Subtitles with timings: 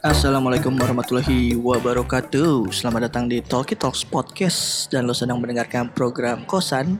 [0.00, 2.72] Assalamualaikum warahmatullahi wabarakatuh.
[2.72, 4.88] Selamat datang di Talkie Talks Podcast.
[4.88, 6.96] Dan lo sedang mendengarkan program Kosan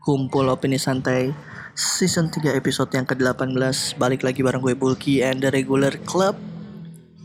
[0.00, 5.52] Kumpul Opini Santai Season 3 episode yang ke-18 Balik lagi bareng gue Bulky and the
[5.52, 6.32] Regular Club.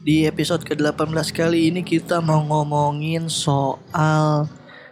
[0.03, 4.51] Di episode ke-18 kali ini kita mau ngomongin soal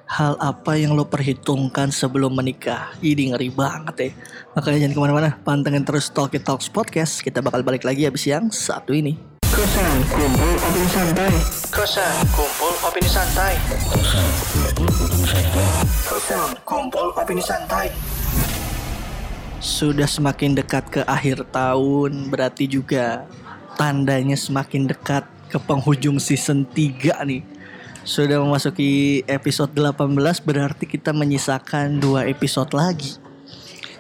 [0.10, 2.96] Hal apa yang lo perhitungkan sebelum menikah.
[3.04, 4.10] Ini ngeri banget ya.
[4.56, 7.20] Makanya jangan ke mana-mana Pantengin terus Talkie Talks Podcast.
[7.20, 9.20] Kita bakal balik lagi habis yang satu ini.
[9.44, 11.36] Kosan kumpul opini santai.
[11.68, 13.54] Kosan kumpul opini santai.
[16.08, 18.19] Kosan kumpul opini santai.
[19.60, 23.28] Sudah semakin dekat ke akhir tahun, berarti juga
[23.76, 27.44] tandanya semakin dekat ke penghujung season 3 nih.
[28.08, 30.16] Sudah memasuki episode 18
[30.48, 33.20] berarti kita menyisakan dua episode lagi.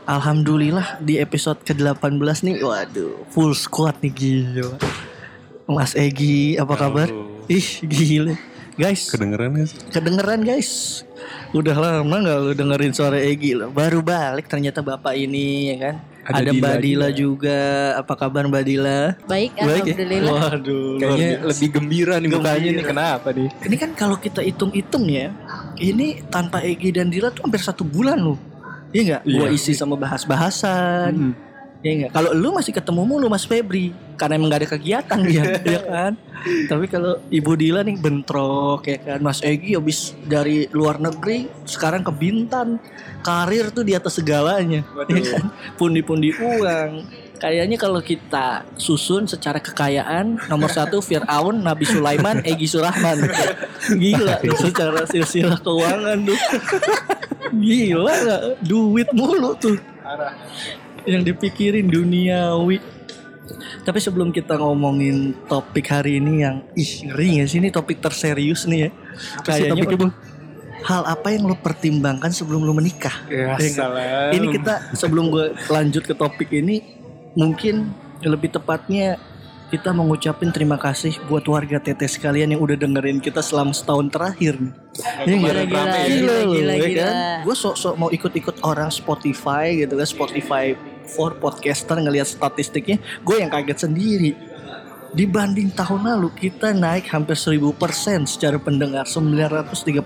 [0.07, 4.79] Alhamdulillah di episode ke-18 nih waduh full squad nih gila.
[5.69, 7.11] Mas Egi, apa kabar?
[7.45, 8.33] Ih, gila.
[8.79, 9.75] Guys, Kedengeran sih?
[9.91, 11.03] kedengeran guys.
[11.51, 13.67] Udah lama nggak lu dengerin suara Egi loh.
[13.67, 15.95] Baru balik ternyata bapak ini ya kan.
[16.21, 17.17] Ada Ada, Dila Mbak Dila juga.
[17.17, 17.59] juga.
[17.99, 18.99] Apa kabar Mbak Dila?
[19.25, 19.95] Baik, Baik ya?
[19.97, 20.31] alhamdulillah.
[20.31, 22.71] Waduh, luar Kayaknya lebih gembira nih mukanya Gembira.
[22.71, 23.49] nih Kenapa nih?
[23.65, 25.27] Ini kan kalau kita hitung-hitung ya,
[25.75, 28.39] ini tanpa Egi dan Dila tuh hampir satu bulan loh.
[28.89, 29.21] Iya nggak?
[29.27, 29.57] Gua Iya.
[29.57, 31.11] isi sama bahas-bahasan.
[31.11, 31.33] Hmm.
[31.79, 32.11] Iya nggak?
[32.11, 35.43] Kalau lu masih ketemu mulu Mas Febri, karena emang gak ada kegiatan dia,
[35.79, 36.11] ya kan?
[36.67, 42.03] Tapi kalau Ibu Dila nih bentrok ya kan, Mas Egi habis dari luar negeri, sekarang
[42.03, 42.83] ke Bintan,
[43.23, 45.45] karir tuh di atas segalanya, ya kan?
[45.79, 47.07] Pundi-pundi uang.
[47.39, 53.23] Kayaknya kalau kita susun secara kekayaan nomor satu Fir'aun, Nabi Sulaiman, Egi Surahman.
[53.95, 56.39] Gila tuh secara silsilah keuangan tuh.
[57.63, 58.41] Gila gak?
[58.67, 59.79] Duit mulu tuh
[61.09, 62.77] yang dipikirin duniawi.
[63.81, 68.69] Tapi sebelum kita ngomongin topik hari ini yang ih ngeri gak sih ini topik terserius
[68.69, 68.89] nih ya.
[69.41, 70.13] Kayaknya
[70.85, 73.25] hal apa yang lo pertimbangkan sebelum lo menikah?
[73.27, 74.31] Ya, Ya salam.
[74.31, 76.85] Ini kita sebelum gue lanjut ke topik ini
[77.33, 77.91] mungkin
[78.23, 79.17] lebih tepatnya
[79.69, 84.57] kita mengucapin terima kasih buat warga Teteh sekalian yang udah dengerin kita selama setahun terakhir
[84.57, 84.73] nih.
[85.29, 85.53] Iya nggak?
[85.53, 86.07] Kemarin Gila, rame ya.
[86.09, 87.01] gila, gila, ya gila.
[87.05, 87.15] kan?
[87.45, 90.73] Gue sok-sok mau ikut-ikut orang Spotify gitu kan, Spotify
[91.09, 94.31] for podcaster ngelihat statistiknya, gue yang kaget sendiri.
[95.09, 100.05] Dibanding tahun lalu kita naik hampir 1000% secara pendengar 936%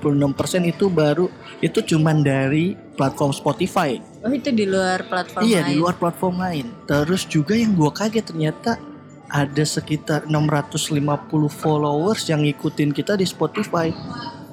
[0.63, 1.27] itu baru
[1.59, 3.99] itu cuman dari platform Spotify.
[4.23, 5.79] Oh itu di luar platform Iya di lain.
[5.83, 6.65] luar platform lain.
[6.87, 8.79] Terus juga yang gue kaget ternyata
[9.27, 11.03] ada sekitar 650
[11.51, 13.91] followers yang ngikutin kita di Spotify.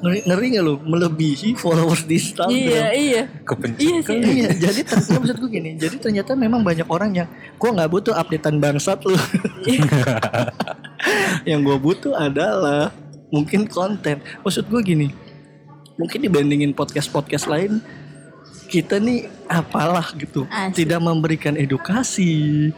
[0.00, 0.74] Ngeri, ngeri gak lo?
[0.80, 2.56] Melebihi followers di Instagram.
[2.56, 3.22] Iya, iya.
[3.44, 4.16] Kepencet Iya sih.
[4.16, 7.28] Iya, jadi ternyata maksud gue gini, jadi ternyata memang banyak orang yang
[7.60, 9.12] gue nggak butuh updatean bangsat lu.
[11.50, 12.96] yang gue butuh adalah
[13.28, 14.24] mungkin konten.
[14.40, 15.12] Maksud gue gini,
[16.00, 17.84] mungkin dibandingin podcast-podcast lain,
[18.72, 20.84] kita nih apalah gitu, Asik.
[20.84, 22.72] tidak memberikan edukasi,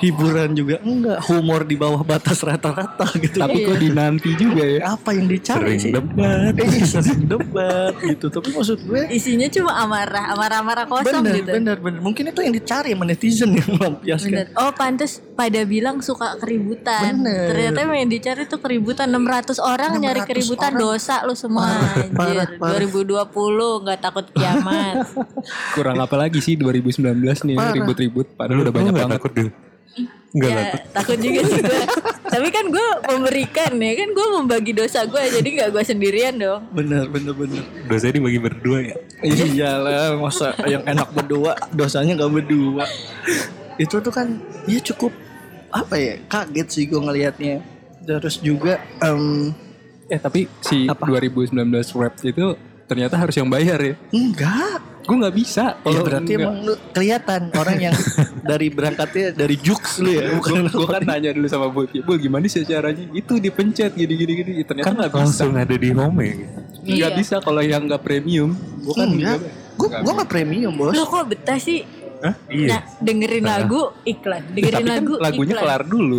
[0.00, 3.36] hiburan juga enggak, humor di bawah batas rata-rata gitu.
[3.36, 4.80] Tapi kok dinanti juga ya?
[4.92, 5.92] apa yang dicari Sering sih?
[5.92, 6.52] debat.
[6.56, 8.26] Eh, sering debat gitu.
[8.28, 11.50] Tapi maksud gue Isinya cuma amarah, amarah-amarah kosong bener, gitu.
[11.52, 12.00] bener, bener.
[12.00, 14.30] Mungkin itu yang dicari sama netizen yang melampiaskan.
[14.32, 14.46] Bener.
[14.56, 17.22] Oh pantes pada bilang suka keributan.
[17.22, 17.52] Bener.
[17.52, 20.82] Ternyata yang dicari tuh keributan 600 orang 600 nyari keributan orang.
[20.82, 22.14] dosa lu semua Parah, anjir.
[22.16, 23.24] parah, parah.
[23.30, 24.94] 2020 nggak takut kiamat.
[25.72, 27.02] Kurang apa lagi sih 2019
[27.46, 29.48] nih ribut-ribut Padahal udah banyak banget takut deh.
[30.36, 30.80] Enggak ya, takut.
[30.92, 31.80] takut juga sih gue.
[32.36, 36.60] Tapi kan gue memberikan ya kan gue membagi dosa gue jadi nggak gue sendirian dong.
[36.76, 37.62] Bener, bener, bener.
[37.88, 38.96] Dosanya dibagi berdua ya.
[39.24, 42.84] Iyalah, masa yang enak berdua, dosanya nggak berdua.
[43.80, 44.36] Itu tuh kan,
[44.68, 45.12] ya cukup
[45.72, 46.20] apa ya?
[46.28, 47.64] Kaget sih gue ngelihatnya.
[48.04, 49.56] Terus juga, em,
[50.06, 51.02] Eh tapi si Apa?
[51.10, 51.58] 2019
[51.98, 52.54] rap itu
[52.86, 54.80] ternyata harus yang bayar ya enggak.
[55.02, 56.42] Gue gak bisa Ya Kalau berarti enggak.
[56.42, 56.56] emang
[56.90, 57.94] kelihatan orang yang
[58.50, 62.42] dari berangkatnya dari jux lu ya, bukan Gue kan nanya dulu sama Bul Bul gimana
[62.44, 66.34] sih caranya Itu dipencet gini-gini gini Ternyata Kan gak bisa langsung ada di home ya.
[66.82, 67.08] Nggak Iya.
[67.14, 68.50] bisa kalau yang gak premium
[68.82, 69.38] Gue kan enggak.
[69.76, 70.90] Gue gue nggak premium bos.
[70.90, 71.86] Lo kok betah sih?
[72.18, 72.34] Hah?
[72.48, 72.66] Iya.
[72.66, 75.62] Nah, dengerin lagu iklan, Ya, dengerin tapi kan lagu lagunya iklan.
[75.62, 76.18] kelar dulu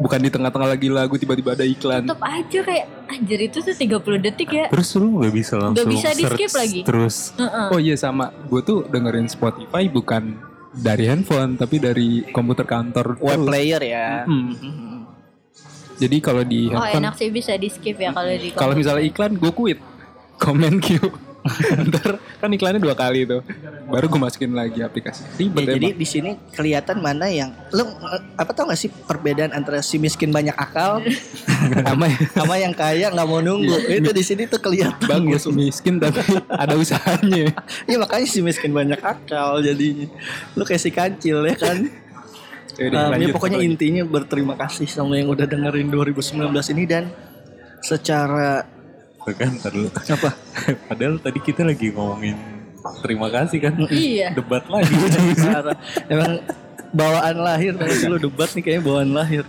[0.00, 4.22] Bukan di tengah-tengah lagi lagu tiba-tiba ada iklan Tetep aja kayak anjir itu tuh 30
[4.22, 4.66] detik ya.
[4.70, 6.80] Terus lu gak bisa langsung bisa di skip lagi.
[6.86, 7.68] Terus Heeh.
[7.74, 10.38] Oh iya sama Gue tuh dengerin Spotify bukan
[10.70, 13.48] dari handphone tapi dari komputer kantor Web terus.
[13.50, 14.08] player ya.
[14.24, 14.54] Hmm.
[14.54, 14.98] Mhm.
[16.00, 19.04] Jadi kalau di Oh handphone enak sih bisa di skip ya kalau di kalau misalnya
[19.04, 19.78] iklan gue quit
[20.40, 21.10] komen queue
[21.88, 23.40] ntar kan iklannya dua kali tuh.
[23.88, 25.24] Baru gue masukin lagi aplikasi.
[25.40, 27.88] Ribet Ya, jadi di sini kelihatan mana yang lu
[28.36, 31.00] apa tau gak sih perbedaan antara si miskin banyak akal
[31.86, 32.06] sama
[32.36, 33.88] sama yang kaya nggak mau nunggu?
[33.88, 35.08] Itu di sini tuh kelihatan.
[35.08, 36.20] Bagus miskin tapi
[36.62, 37.52] ada usahanya.
[37.88, 40.06] Iya makanya si miskin banyak akal jadinya.
[40.56, 41.88] Lu kayak si kancil ya kan?
[42.78, 43.34] Yaudah, Um, ya lanjut.
[43.36, 47.12] pokoknya intinya berterima kasih sama yang udah dengerin 2019 ini dan
[47.84, 48.64] secara
[49.20, 49.88] Tuh kan ntar dulu.
[49.92, 50.30] apa
[50.88, 52.36] Padahal tadi kita lagi ngomongin
[53.04, 53.76] terima kasih kan.
[53.92, 54.32] Iya.
[54.32, 54.88] Debat lagi.
[56.12, 56.40] Emang
[56.90, 59.44] bawaan lahir tadi lu debat nih kayaknya bawaan lahir.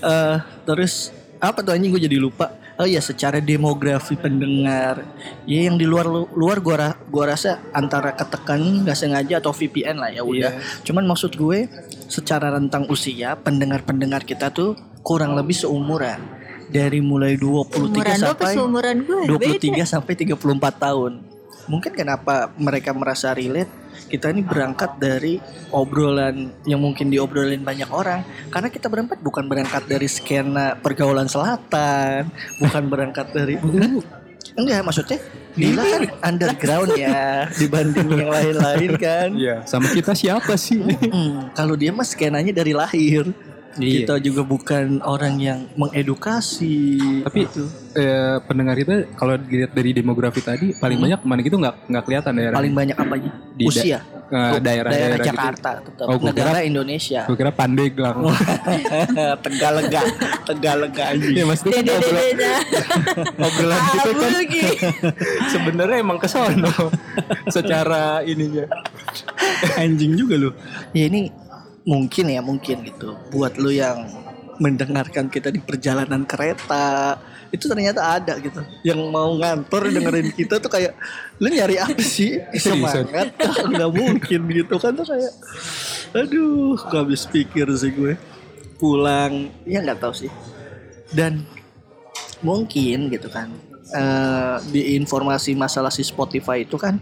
[0.00, 2.56] Eh terus apa tuh anjing gue jadi lupa.
[2.74, 5.06] Oh iya secara demografi pendengar.
[5.46, 10.00] Ya yang di luar luar gua ra- gua rasa antara ketekan nggak sengaja atau VPN
[10.00, 10.58] lah ya udah.
[10.82, 11.70] Cuman maksud gue
[12.10, 14.74] secara rentang usia pendengar-pendengar kita tuh
[15.06, 16.18] kurang lebih seumuran.
[16.68, 19.22] Dari mulai 23 Umuran sampai seumuran gue?
[19.28, 21.12] 23 sampai 34 tahun.
[21.64, 23.70] Mungkin kenapa mereka merasa relate?
[24.04, 25.40] Kita ini berangkat dari
[25.72, 28.20] obrolan yang mungkin diobrolin banyak orang.
[28.52, 32.28] Karena kita berempat bukan berangkat dari skena pergaulan selatan,
[32.60, 33.56] bukan berangkat dari
[34.54, 35.18] Enggak, maksudnya
[35.54, 36.02] Dila kan
[36.34, 39.28] underground ya dibanding yang lain-lain kan.
[39.34, 40.82] Iya, sama kita siapa sih?
[40.82, 43.30] Hmm, kalau dia mah skenanya dari lahir.
[43.76, 43.98] Iya.
[44.00, 46.98] Kita juga bukan orang yang mengedukasi.
[47.22, 47.40] Tapi
[47.92, 52.32] eh, pendengar kita kalau dilihat dari demografi tadi paling banyak mana gitu nggak nggak kelihatan
[52.34, 52.54] daerah.
[52.54, 53.30] paling banyak apanya?
[53.52, 53.98] Di da- Usia.
[54.24, 55.28] eh, daerah-daerah gitu.
[55.28, 56.04] Jakarta tetap.
[56.04, 57.22] Oh, negara Indonesia.
[57.24, 58.18] Gue kira Pandeglang.
[59.44, 60.02] Tegalega,
[60.44, 61.28] Tegalega aja.
[61.28, 62.52] ya maksudnya kan obrolan, Dede-dede.
[63.36, 64.62] obrolan kita Abu kan lagi.
[65.52, 66.72] sebenarnya emang ke sono
[67.48, 68.66] secara ininya.
[69.76, 70.50] Anjing juga lu.
[70.90, 71.30] Ya ini
[71.84, 73.16] mungkin ya mungkin gitu.
[73.30, 74.08] Buat lu yang
[74.58, 77.18] mendengarkan kita di perjalanan kereta
[77.54, 78.60] itu ternyata ada gitu.
[78.82, 80.92] Yang mau ngantor dengerin kita tuh kayak
[81.38, 82.42] lu nyari apa sih?
[82.58, 83.30] Semangat
[83.70, 85.32] nggak mungkin gitu kan tuh kayak
[86.14, 88.18] aduh gak habis pikir sih gue.
[88.80, 90.30] Pulang ya nggak tahu sih.
[91.14, 91.46] Dan
[92.42, 93.54] mungkin gitu kan
[93.94, 96.98] eh, di informasi masalah si Spotify itu kan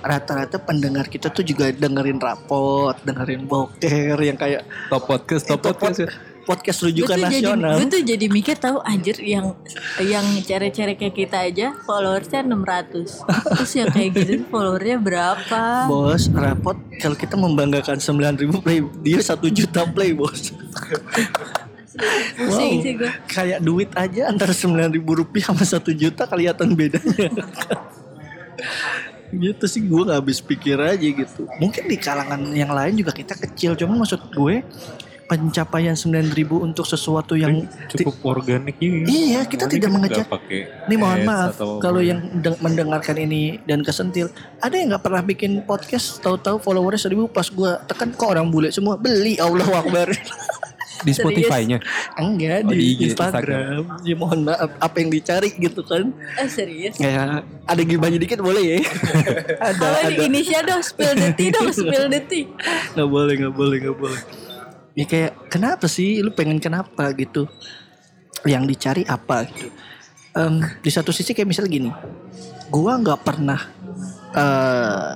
[0.00, 5.66] rata-rata pendengar kita tuh juga dengerin rapot, dengerin boker yang kayak Top podcast, top itu
[5.74, 5.98] podcast.
[5.98, 6.06] ya.
[6.06, 7.74] pod- podcast Gue rujukan jadi nasional.
[7.74, 9.58] gue tuh jadi mikir tahu anjir yang
[9.98, 13.18] yang cere-cere kayak kita aja followersnya 600
[13.50, 19.18] terus yang kayak gitu tuh followernya berapa Bos, rapot kalau kita membanggakan 9000 play, dia
[19.18, 20.54] 1 juta play, Bos.
[22.38, 22.78] Wow.
[22.78, 27.32] sih gue Kayak duit aja antara 9000 rupiah sama 1 juta kelihatan bedanya.
[29.32, 31.48] Gitu sih gue gak habis pikir aja gitu.
[31.58, 34.62] Mungkin di kalangan yang lain juga kita kecil, cuman maksud gue
[35.26, 39.02] pencapaian 9000 untuk sesuatu yang Cukup organik ini.
[39.34, 40.22] Iya, kita tidak mengejar.
[40.22, 44.30] Nggak Ini mohon maaf kalau yang deng- mendengarkan ini dan kesentil,
[44.62, 48.70] ada yang nggak pernah bikin podcast tahu-tahu followernya seribu pas gua tekan kok orang bule
[48.70, 50.14] semua beli Allah Akbar.
[51.02, 51.78] Di Spotify-nya.
[52.14, 54.00] Enggak Oh, di, di IG, Instagram.
[54.00, 56.08] Ya mohon maaf apa yang dicari gitu kan.
[56.34, 58.78] ah serius Kayak ada gibahnya dikit boleh ya.
[59.68, 60.08] ada Apa ada.
[60.08, 62.46] nih inisial dong spill the tea dong spill the tea
[62.92, 64.20] Nggak boleh nggak boleh nggak boleh.
[64.92, 67.44] Ya kayak kenapa sih lu pengen kenapa gitu?
[68.44, 69.68] Yang dicari apa gitu?
[70.32, 71.90] Em, di satu sisi kayak misalnya gini,
[72.68, 73.60] gua nggak pernah
[74.32, 75.10] eh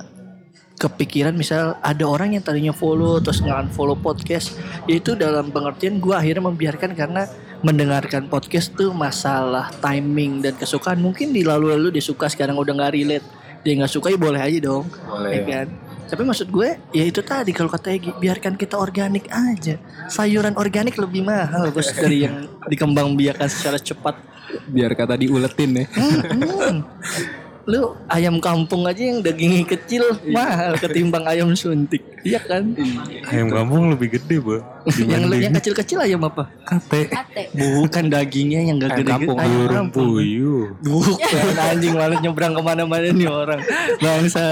[0.81, 4.57] kepikiran misal ada orang yang tadinya follow terus nggak follow podcast
[4.89, 7.29] itu dalam pengertian gua akhirnya membiarkan karena
[7.61, 12.93] mendengarkan podcast tuh masalah timing dan kesukaan mungkin di lalu-lalu dia suka sekarang udah nggak
[12.97, 13.25] relate
[13.61, 15.29] dia nggak suka ya boleh aja dong Boleh.
[15.37, 15.67] ya kan
[16.09, 19.77] tapi maksud gue ya itu tadi kalau kata Egi biarkan kita organik aja
[20.09, 24.31] sayuran organik lebih mahal bos dari yang dikembang biakan secara cepat
[24.67, 25.85] Biar kata diuletin ya.
[25.95, 26.83] Hmm.
[27.69, 32.01] Lu ayam kampung aja yang dagingnya kecil mahal ketimbang ayam suntik.
[32.21, 32.73] Iya kan?
[33.29, 34.61] Ayam kampung lebih gede, Bu.
[34.97, 36.49] yang yang kecil-kecil ayam apa?
[36.65, 37.09] Kate.
[37.09, 39.13] ate bukan dagingnya yang gak Ayam gede-gede.
[39.25, 40.05] kampung, ayam Burung kampung.
[40.17, 40.63] puyuh.
[40.81, 43.61] bukan anjing malah nyebrang ke mana-mana nih orang.
[43.97, 44.43] Bangsa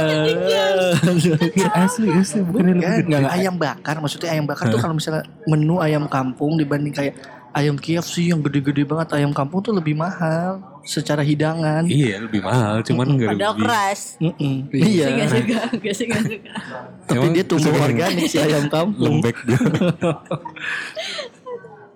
[1.76, 2.40] asli, asli.
[2.46, 7.18] Bukan Kan, ayam bakar maksudnya ayam bakar tuh kalau misalnya menu ayam kampung dibanding kayak
[7.54, 11.86] ayam KFC yang gede-gede banget ayam kampung tuh lebih mahal secara hidangan.
[11.86, 12.82] Iya, lebih mahal.
[12.86, 13.66] Cuman nggak padahal lebih.
[13.66, 14.00] keras
[14.74, 15.06] Iya.
[15.14, 16.52] gak suka gak sih gak suka
[17.10, 19.22] Tapi dia tumbuh organik si ayam kampung.
[19.22, 19.60] Lembek dia.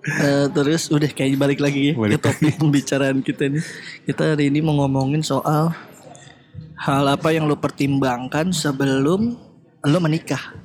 [0.04, 3.64] Eh, terus udah kayak balik lagi ya Balik ke topik pembicaraan kita nih.
[4.04, 5.72] Kita hari ini mau ngomongin soal
[6.76, 9.32] hal apa yang lo pertimbangkan sebelum
[9.80, 10.63] lo menikah.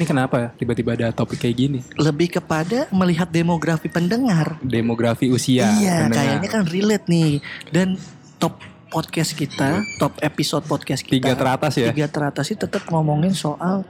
[0.00, 1.84] Ini kenapa ya tiba-tiba ada topik kayak gini?
[2.00, 4.56] Lebih kepada melihat demografi pendengar.
[4.64, 5.68] Demografi usia.
[5.76, 6.16] iya, pendengar.
[6.16, 7.44] kayaknya kan relate nih.
[7.68, 8.00] Dan
[8.40, 11.20] top podcast kita, top episode podcast kita.
[11.20, 11.92] Tiga teratas ya?
[11.92, 13.84] Tiga teratas sih tetap ngomongin soal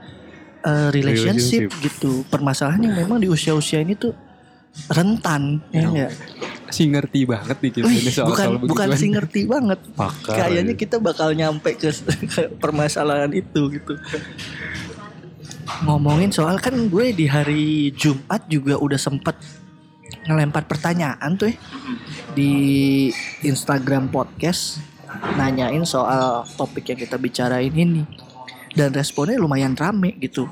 [0.67, 1.79] uh, relationship, Relationship.
[1.79, 2.27] gitu.
[2.27, 4.11] Permasalahan yang memang di usia-usia ini tuh
[4.91, 6.11] rentan, ya enggak?
[6.71, 9.79] si ngerti banget nih kita ini soal bukan soal bukan sih ngerti banget.
[9.91, 11.91] Pakar Kayaknya kita bakal nyampe ke,
[12.31, 13.93] ke permasalahan itu gitu.
[15.81, 19.33] Ngomongin soal kan gue di hari Jumat juga udah sempet
[20.27, 21.57] ngelempar pertanyaan tuh ya.
[22.35, 22.51] Di
[23.47, 24.83] Instagram podcast
[25.39, 28.03] nanyain soal topik yang kita bicarain ini.
[28.71, 30.47] Dan responnya lumayan rame gitu.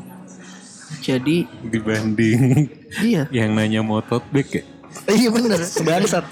[0.99, 2.67] Jadi dibanding
[3.05, 3.29] iya.
[3.29, 4.63] yang nanya mau tote bag ya.
[5.07, 5.61] Iya bener.
[5.61, 6.25] Bangsat.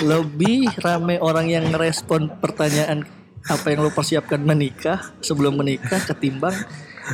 [0.00, 3.04] Lebih rame orang yang ngerespon pertanyaan
[3.44, 6.56] Apa yang lo persiapkan menikah Sebelum menikah ketimbang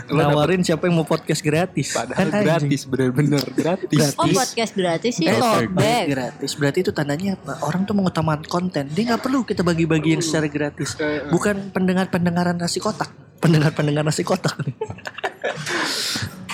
[0.08, 1.92] Nawarin siapa yang mau podcast gratis.
[1.92, 3.92] Padahal Kan gratis bener-bener gratis.
[3.92, 4.16] Gratis.
[4.16, 5.28] Oh podcast gratis sih?
[5.28, 6.04] Eh, tote bag.
[6.08, 6.50] gratis.
[6.56, 7.60] Berarti itu tandanya apa?
[7.68, 8.88] Orang tuh mengutamakan konten.
[8.88, 10.96] Dia nggak perlu kita bagi-bagi yang secara gratis.
[11.28, 13.12] Bukan pendengar-pendengaran nasi kotak.
[13.42, 14.56] Pendengar-pendengar nasi kotak.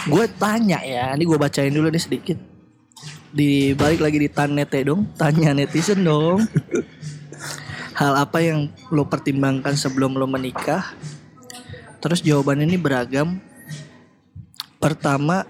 [0.08, 2.38] Gue tanya ya Ini gue bacain dulu nih sedikit.
[3.28, 5.14] Di balik lagi di tan nete dong.
[5.14, 6.42] Tanya netizen dong.
[7.98, 10.94] Hal apa yang lo pertimbangkan sebelum lo menikah
[11.98, 13.42] terus jawabannya ini beragam
[14.78, 15.46] pertama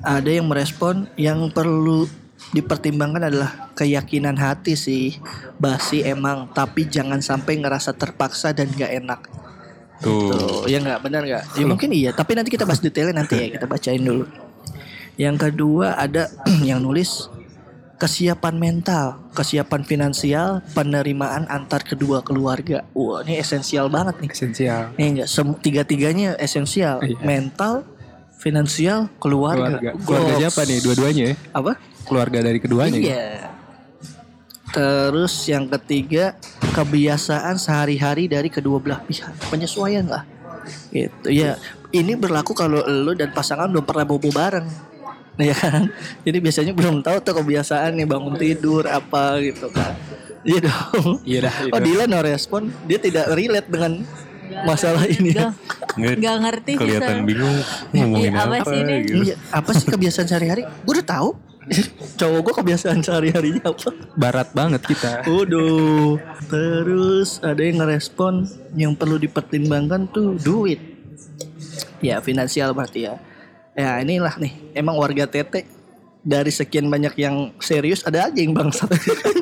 [0.00, 2.06] ada yang merespon yang perlu
[2.54, 5.18] dipertimbangkan adalah keyakinan hati sih
[5.58, 9.20] basi emang tapi jangan sampai ngerasa terpaksa dan gak enak
[9.96, 10.28] Tuh.
[10.28, 11.44] Tuh, ya nggak benar nggak?
[11.56, 14.28] Ya mungkin iya, tapi nanti kita bahas detailnya nanti ya, kita bacain dulu.
[15.16, 16.28] Yang kedua ada
[16.68, 17.32] yang nulis
[17.96, 22.84] kesiapan mental, kesiapan finansial, penerimaan antar kedua keluarga.
[22.92, 24.30] Wah, ini esensial banget nih.
[24.32, 24.82] Esensial.
[25.00, 25.28] Nih enggak
[25.64, 27.00] tiga-tiganya esensial.
[27.00, 27.16] Iya.
[27.24, 27.88] Mental,
[28.36, 29.80] finansial, keluarga.
[29.80, 29.90] Keluarga.
[30.04, 30.78] Keluarga siapa nih?
[30.84, 31.34] Dua-duanya ya?
[31.56, 31.72] Apa?
[32.04, 32.98] Keluarga dari keduanya.
[33.00, 33.04] ya?
[33.08, 33.30] Iya.
[34.76, 36.36] Terus yang ketiga
[36.76, 40.28] kebiasaan sehari-hari dari kedua belah pihak penyesuaian lah.
[40.92, 41.56] Gitu ya.
[41.96, 44.68] Ini berlaku kalau lo dan pasangan belum pernah bobo bareng.
[45.48, 45.92] Ya kan?
[46.24, 49.92] Jadi biasanya belum tahu tuh kebiasaannya bangun tidur apa gitu kan.
[50.46, 51.20] Iya dong.
[51.26, 51.54] Iya dah.
[51.74, 54.06] Oh Dylan no respon Dia tidak relate dengan
[54.62, 55.52] masalah ini Gak,
[55.98, 57.58] Nggak gak ngerti kelihatan bingung
[57.90, 58.94] ngomongin Iya, apa apa, sih ini?
[59.02, 59.16] gitu.
[59.26, 61.28] Iya, Apa sih kebiasaan sehari-hari Gue udah tahu
[62.22, 65.26] Cowok gue kebiasaan sehari-harinya apa Barat banget kita.
[65.26, 66.14] Waduh.
[66.46, 68.46] Terus ada yang ngerespon
[68.78, 70.78] yang perlu dipertimbangkan tuh duit.
[71.98, 73.18] Ya finansial berarti ya.
[73.76, 74.52] Ya inilah nih.
[74.72, 75.68] Emang warga Tete
[76.24, 78.88] dari sekian banyak yang serius ada aja yang bangsat.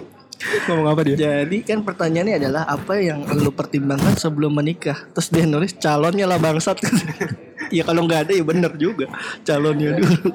[0.69, 1.17] Ngomong apa dia?
[1.17, 5.09] Jadi kan pertanyaannya adalah apa yang lu pertimbangkan sebelum menikah?
[5.17, 6.83] Terus dia nulis calonnya lah bangsat.
[7.77, 9.09] ya kalau nggak ada ya bener juga
[9.47, 10.35] calonnya dulu.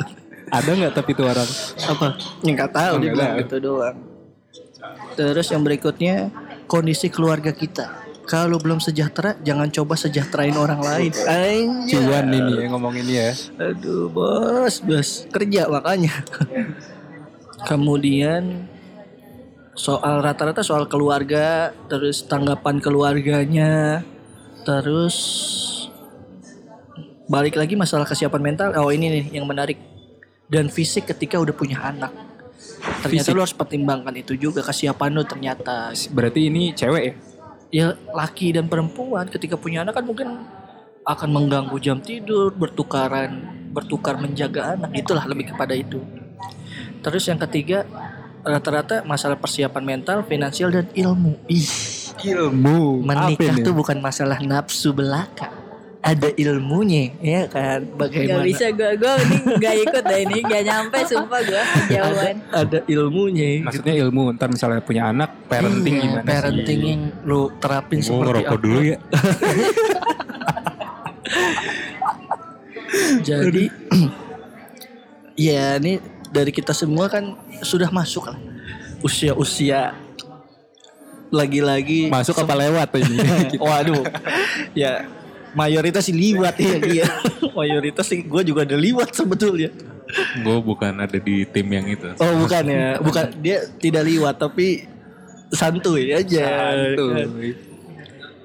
[0.49, 1.49] Ada nggak tapi itu orang?
[1.85, 2.07] apa
[2.41, 3.97] yang nggak tahu Oh, dia bilang gitu doang
[5.13, 6.31] terus yang berikutnya
[6.69, 11.09] kondisi keluarga kita kalau belum sejahtera jangan coba sejahterain orang lain.
[11.89, 13.33] Cuan ini ya ngomongin ya.
[13.57, 16.13] aduh bos bos kerja makanya
[17.69, 18.69] kemudian
[19.73, 24.05] soal rata-rata soal keluarga terus tanggapan keluarganya
[24.61, 25.17] terus
[27.25, 29.81] balik lagi masalah kesiapan mental oh ini nih yang menarik
[30.45, 32.13] dan fisik ketika udah punya anak
[33.01, 33.37] ternyata Fisik.
[33.37, 37.13] lu harus pertimbangkan itu juga kesiapan lu ternyata Berarti ini cewek ya?
[37.69, 40.29] Ya laki dan perempuan ketika punya anak kan mungkin
[41.05, 46.01] akan mengganggu jam tidur bertukaran bertukar menjaga anak itulah lebih kepada itu.
[46.99, 47.85] Terus yang ketiga
[48.41, 51.37] rata-rata masalah persiapan mental finansial dan ilmu.
[51.47, 52.99] Ih Ilmu.
[53.07, 55.58] menikah tuh bukan masalah nafsu belaka
[55.99, 60.63] ada ilmunya ya kan Gak bagaimana bisa gue Gue ini gak ikut deh ini Gak
[60.63, 66.03] nyampe sumpah gue ada, Jauhan ada ilmunya Maksudnya ilmu ntar misalnya punya anak parenting Iya,
[66.07, 66.91] gimana parenting sih?
[66.95, 68.97] yang lu terapin Gue seperti apa dulu ya.
[73.19, 73.63] Jadi
[75.51, 75.99] ya ini
[76.31, 78.39] dari kita semua kan sudah masuk lah
[79.03, 79.95] usia-usia
[81.29, 83.17] lagi-lagi Masuk apa lewat ini?
[83.61, 84.01] Waduh.
[84.81, 85.18] ya
[85.53, 87.05] mayoritas sih liwat ya dia.
[87.59, 89.69] mayoritas sih gue juga ada liwat sebetulnya.
[90.41, 92.09] Gue bukan ada di tim yang itu.
[92.17, 94.85] Oh bukan ya, bukan dia tidak liwat tapi
[95.53, 96.45] santuy aja.
[96.97, 97.53] Santuy.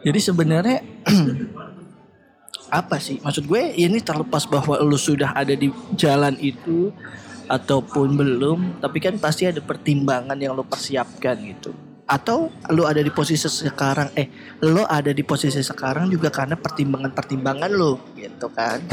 [0.04, 0.78] Jadi sebenarnya
[2.80, 3.20] apa sih?
[3.24, 6.92] Maksud gue ini terlepas bahwa lu sudah ada di jalan itu
[7.48, 11.72] ataupun belum, tapi kan pasti ada pertimbangan yang lu persiapkan gitu.
[12.04, 14.28] Atau lu ada di posisi sekarang eh
[14.60, 18.84] lo ada di posisi sekarang juga karena pertimbangan-pertimbangan lo gitu kan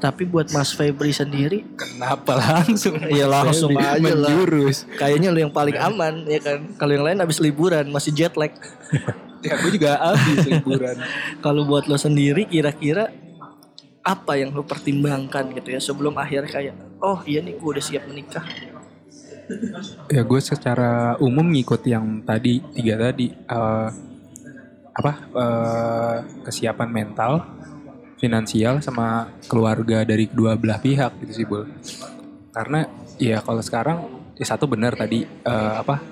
[0.00, 2.96] tapi buat Mas Febri sendiri Kenapa langsung?
[3.12, 4.32] Ya langsung aja lah.
[4.32, 4.88] menjurus.
[4.96, 8.50] kayaknya lu yang paling aman ya kan kalau yang lain habis liburan masih jet lag
[9.40, 11.00] Ya gue juga habis liburan.
[11.44, 13.08] kalau buat lo sendiri kira-kira
[14.00, 18.04] apa yang lo pertimbangkan gitu ya sebelum akhir kayak oh iya nih gue udah siap
[18.08, 18.44] menikah
[20.14, 23.88] ya gue secara umum ngikut yang tadi tiga tadi Eh,
[24.90, 27.40] apa eh, kesiapan mental,
[28.20, 31.64] finansial sama keluarga dari kedua belah pihak gitu sih bul.
[32.50, 32.84] Karena
[33.16, 33.98] ya kalau sekarang
[34.36, 36.02] ya satu benar tadi eh, apa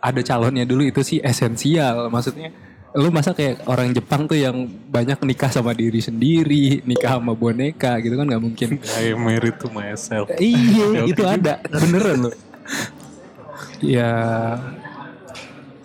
[0.00, 2.52] ada calonnya dulu itu sih esensial maksudnya
[2.90, 8.02] lu masa kayak orang Jepang tuh yang banyak nikah sama diri sendiri nikah sama boneka
[8.02, 8.68] gitu kan nggak mungkin
[8.98, 10.26] I married to myself.
[10.34, 12.36] Iya, itu ada beneran loh.
[13.78, 14.12] Ya,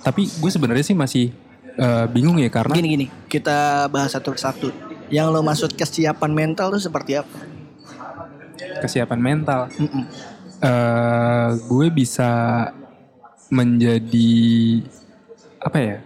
[0.01, 1.29] tapi gue sebenarnya sih masih
[1.77, 4.73] eh, bingung ya karena gini gini kita bahas satu persatu
[5.13, 7.37] yang lo maksud kesiapan mental tuh seperti apa
[8.81, 9.69] kesiapan mental.
[9.77, 10.03] Mm-mm.
[10.63, 12.31] eh gue bisa
[13.53, 14.33] menjadi
[15.61, 15.97] apa ya?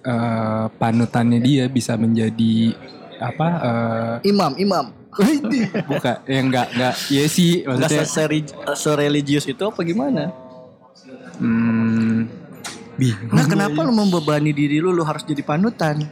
[0.00, 2.74] Eh, panutannya dia bisa menjadi
[3.18, 3.46] apa?
[3.60, 4.86] eh, imam imam
[5.90, 6.94] bukan, ya enggak enggak.
[7.08, 8.06] Iya sih, nggak maksudnya.
[8.06, 8.44] se-
[8.78, 10.30] se-religius itu apa gimana
[11.36, 12.28] Hmm,
[12.94, 13.32] bingung.
[13.32, 16.04] nah kenapa lo membebani diri lo lo harus jadi panutan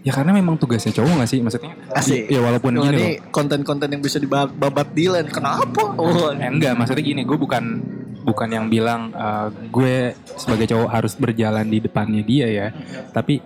[0.00, 1.76] Ya karena memang tugasnya cowok gak sih maksudnya?
[1.92, 2.32] Asik.
[2.32, 3.12] Ya walaupun Wah, gini loh.
[3.28, 7.84] konten-konten yang bisa dibabat Dilan kenapa oh enggak, maksudnya gini, gue bukan
[8.30, 12.68] bukan yang bilang eh, gue sebagai cowok harus berjalan di depannya dia ya.
[13.10, 13.42] Tapi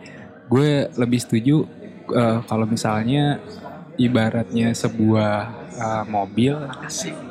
[0.52, 1.64] gue lebih setuju
[2.12, 3.40] eh, kalau misalnya
[3.96, 5.34] ibaratnya sebuah
[5.72, 6.54] eh, mobil,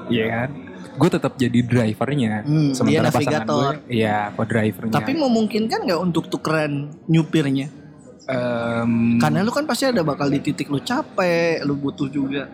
[0.10, 0.50] iya kan?
[0.93, 2.45] Gue tetap jadi drivernya.
[2.45, 3.74] Hmm, Sementara dia pasangan gue, navigator.
[3.89, 4.93] iya, co-drivernya.
[4.93, 7.83] tapi memungkinkan nggak untuk tukeran nyupirnya
[8.24, 12.48] Em, karena lu kan pasti ada bakal di titik lu capek lu butuh juga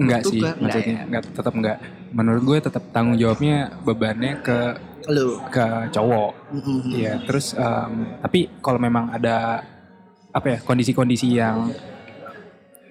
[0.00, 1.78] enggak sih, enggak maksudnya enggak tetap enggak.
[2.16, 4.58] Menurut gue tetap tanggung jawabnya bebannya ke
[5.06, 6.32] lu ke cowok.
[6.50, 6.90] Mm-mm.
[6.90, 9.60] Iya, terus em, tapi kalau memang ada
[10.32, 11.70] apa ya kondisi-kondisi yang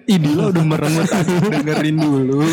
[0.06, 1.10] ini lo udah merengut
[1.52, 2.46] dengerin dulu.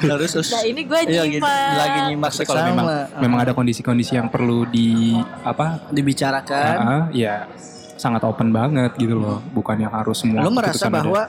[0.00, 1.44] terus terus Nah ini gue Iya, gitu.
[1.44, 1.76] nyimak.
[1.76, 2.86] lagi nyimak kalau memang
[3.20, 5.12] memang ada kondisi-kondisi yang perlu di
[5.44, 5.84] apa?
[5.92, 7.44] dibicarakan ah, ya
[7.94, 10.40] sangat open banget gitu loh, bukan yang harus semua.
[10.42, 10.96] lu merasa ada.
[10.96, 11.22] bahwa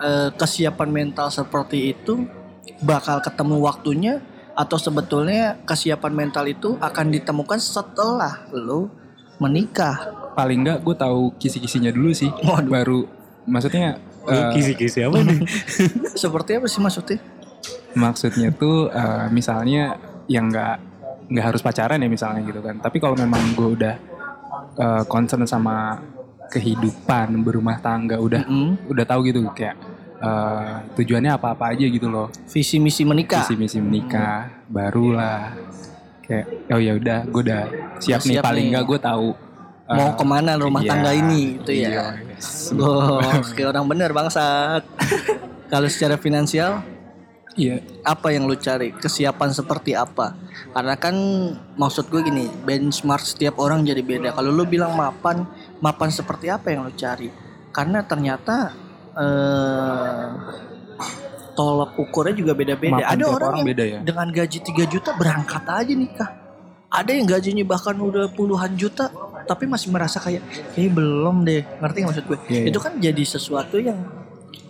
[0.00, 2.24] eh, kesiapan mental seperti itu
[2.80, 4.14] bakal ketemu waktunya
[4.54, 8.86] atau sebetulnya kesiapan mental itu akan ditemukan setelah lu
[9.42, 9.98] menikah
[10.34, 12.70] paling enggak gue tahu kisi-kisinya dulu sih, Waduh.
[12.70, 12.98] baru
[13.46, 15.38] maksudnya Lu eh, kisi-kisi apa nih?
[16.22, 17.18] seperti apa sih maksudnya
[17.94, 19.98] maksudnya tuh eh, misalnya
[20.30, 20.76] yang nggak
[21.28, 23.94] nggak harus pacaran ya misalnya gitu kan tapi kalau memang gue udah
[24.78, 25.98] eh, concern sama
[26.48, 28.86] kehidupan berumah tangga udah Mm-mm.
[28.86, 29.74] udah tahu gitu kayak
[30.24, 32.32] eh, tujuannya apa apa aja gitu loh.
[32.48, 33.44] Visi misi menikah.
[33.44, 34.64] Visi misi menikah.
[34.66, 35.52] Barulah.
[36.24, 37.62] Kayak oh ya udah gue udah
[38.00, 38.40] siap nih.
[38.40, 39.28] Siap paling nggak gue tahu
[39.92, 41.88] eh, mau ke mana rumah iya, tangga ini itu iya.
[41.92, 42.06] ya
[42.76, 44.82] Wah, kayak orang bener bangsat.
[45.72, 46.84] Kalau secara finansial
[47.56, 47.80] iya.
[48.04, 48.92] apa yang lu cari?
[48.92, 50.36] Kesiapan seperti apa?
[50.74, 51.14] Karena kan
[51.76, 54.28] maksud gue gini benchmark setiap orang jadi beda.
[54.36, 55.46] Kalau lu bilang mapan
[55.80, 57.30] mapan seperti apa yang lu cari?
[57.74, 58.83] Karena ternyata
[59.14, 60.26] eh
[61.54, 63.02] tolak ukurnya juga beda-beda.
[63.06, 63.98] Ada orang, orang yang beda ya?
[64.02, 66.30] dengan gaji 3 juta berangkat aja nikah
[66.94, 69.10] ada yang gajinya bahkan udah puluhan juta
[69.50, 71.66] tapi masih merasa kayak kayak belum deh.
[71.82, 72.38] Ngerti nggak maksud gue?
[72.46, 72.66] Iya, iya.
[72.70, 73.98] itu kan jadi sesuatu yang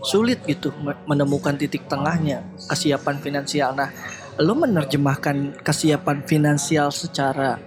[0.01, 3.77] sulit gitu me- menemukan titik tengahnya kesiapan finansial.
[3.77, 3.93] Nah
[4.41, 7.61] lo menerjemahkan kesiapan finansial secara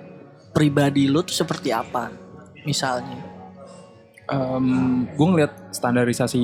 [0.51, 2.09] pribadi lo tuh seperti apa
[2.65, 3.23] misalnya
[5.15, 6.43] gue ngeliat standarisasi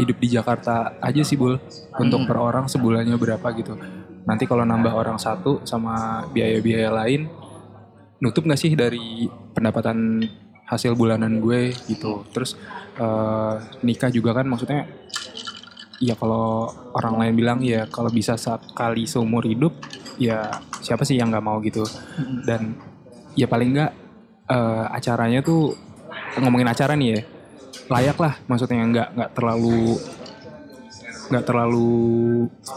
[0.00, 1.60] hidup di Jakarta aja sih bul.
[2.00, 2.28] Untuk Hmm.
[2.28, 3.76] per orang sebulannya berapa gitu.
[4.24, 7.28] Nanti kalau nambah orang satu sama biaya-biaya lain
[8.18, 10.24] nutup nggak sih dari pendapatan
[10.68, 12.24] hasil bulanan gue gitu.
[12.32, 12.56] Terus
[12.98, 14.88] eh, nikah juga kan maksudnya
[15.98, 19.74] ya kalau orang lain bilang ya kalau bisa sekali seumur hidup
[20.18, 20.46] ya
[20.78, 21.84] siapa sih yang nggak mau gitu.
[22.44, 22.76] Dan
[23.36, 23.92] ya paling nggak
[24.48, 25.87] eh, acaranya tuh
[26.36, 27.20] ngomongin acara nih ya
[27.88, 29.96] layak lah maksudnya nggak nggak terlalu
[31.28, 31.88] nggak terlalu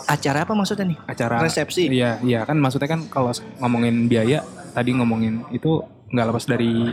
[0.08, 0.98] acara apa maksudnya nih?
[1.08, 1.88] Acara Resepsi?
[1.88, 3.32] iya iya kan maksudnya kan kalau
[3.64, 5.80] ngomongin biaya tadi ngomongin itu
[6.12, 6.92] nggak lepas dari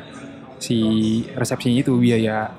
[0.59, 0.79] si
[1.35, 2.51] resepsinya itu biaya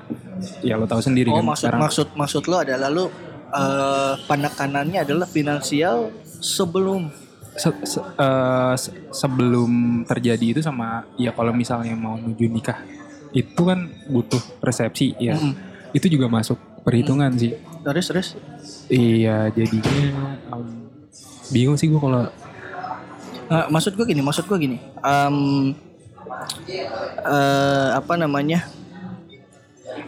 [0.60, 1.80] ya lo tahu sendiri oh kan maksud sekarang.
[1.80, 3.04] maksud maksud lo adalah lo
[3.50, 6.08] eh, penekanannya adalah finansial
[6.40, 7.08] sebelum?
[7.56, 12.78] Se- se- eh, se- sebelum terjadi itu sama ya kalau misalnya mau menuju nikah
[13.30, 15.38] itu kan butuh resepsi ya.
[15.38, 15.54] Mm-mm.
[15.94, 17.54] Itu juga masuk perhitungan sih.
[17.82, 18.28] Terus terus.
[18.90, 20.90] Iya jadinya em,
[21.50, 22.26] bingung sih gue kalau
[23.50, 24.78] Nah, maksud gue gini, maksud gue gini.
[25.02, 25.74] Em,
[27.26, 28.62] eh, apa namanya?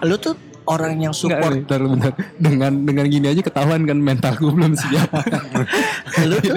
[0.06, 1.50] Lu tuh orang yang Enggak, support.
[1.58, 2.12] bentar, bentar.
[2.38, 5.10] Dengan dengan gini aja ketahuan kan mental gue belum siap.
[6.30, 6.54] lu tuh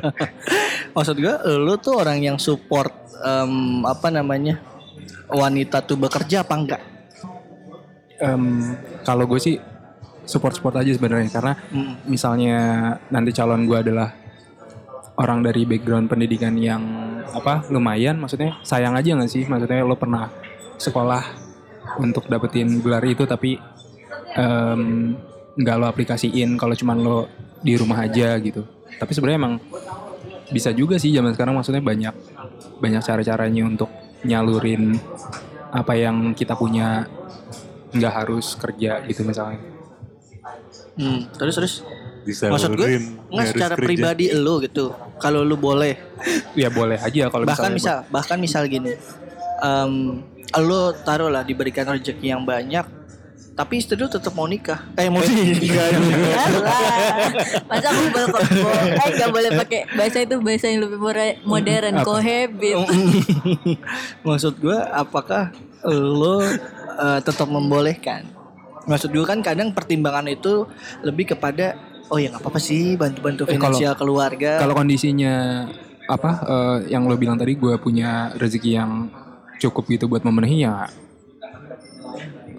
[0.96, 4.56] maksud gue lu tuh orang yang support em, apa namanya
[5.30, 6.82] wanita tuh bekerja apa enggak?
[8.20, 9.56] Em, kalau gue sih
[10.28, 11.94] support support aja sebenarnya karena Mm.
[12.06, 12.58] misalnya
[13.08, 14.12] nanti calon gue adalah
[15.16, 16.82] orang dari background pendidikan yang
[17.30, 19.44] apa lumayan maksudnya sayang aja nggak sih?
[19.48, 20.28] Maksudnya lo pernah
[20.76, 21.24] sekolah
[22.00, 23.58] untuk dapetin gelar itu tapi
[25.60, 27.18] nggak lo aplikasiin kalau cuman lo
[27.60, 28.64] di rumah aja gitu.
[28.96, 29.54] Tapi sebenarnya emang
[30.50, 32.14] bisa juga sih zaman sekarang maksudnya banyak
[32.80, 33.90] banyak cara-caranya untuk
[34.24, 34.98] nyalurin
[35.70, 37.06] apa yang kita punya
[37.90, 39.60] nggak harus kerja gitu misalnya.
[40.98, 41.74] Hmm, terus terus?
[42.20, 43.00] Bisa maksud gue
[43.32, 45.96] nggak secara pribadi lu gitu kalau lu boleh.
[46.52, 48.92] Ya boleh aja kalau bahkan misalnya misal bahkan misal gini
[49.60, 50.20] em
[50.58, 52.99] lu taruh lah diberikan rezeki yang banyak
[53.52, 54.80] tapi istri lu tetap mau nikah.
[54.94, 56.70] Eh mau nikah Alah.
[57.70, 58.28] Masa aku boleh
[59.04, 60.98] Eh gak boleh pakai bahasa itu bahasa yang lebih
[61.44, 62.76] modern Cohabit.
[64.26, 65.52] Maksud gue apakah
[65.84, 68.24] lo eh, tetap membolehkan?
[68.88, 70.64] Maksud gue kan kadang pertimbangan itu
[71.00, 71.76] lebih kepada
[72.08, 74.58] oh ya nggak apa-apa sih bantu-bantu Eh, kalau- finansial keluarga.
[74.58, 75.66] kalau kondisinya
[76.08, 79.06] apa eh, yang lo bilang tadi gue punya rezeki yang
[79.60, 80.88] cukup gitu buat memenuhi ya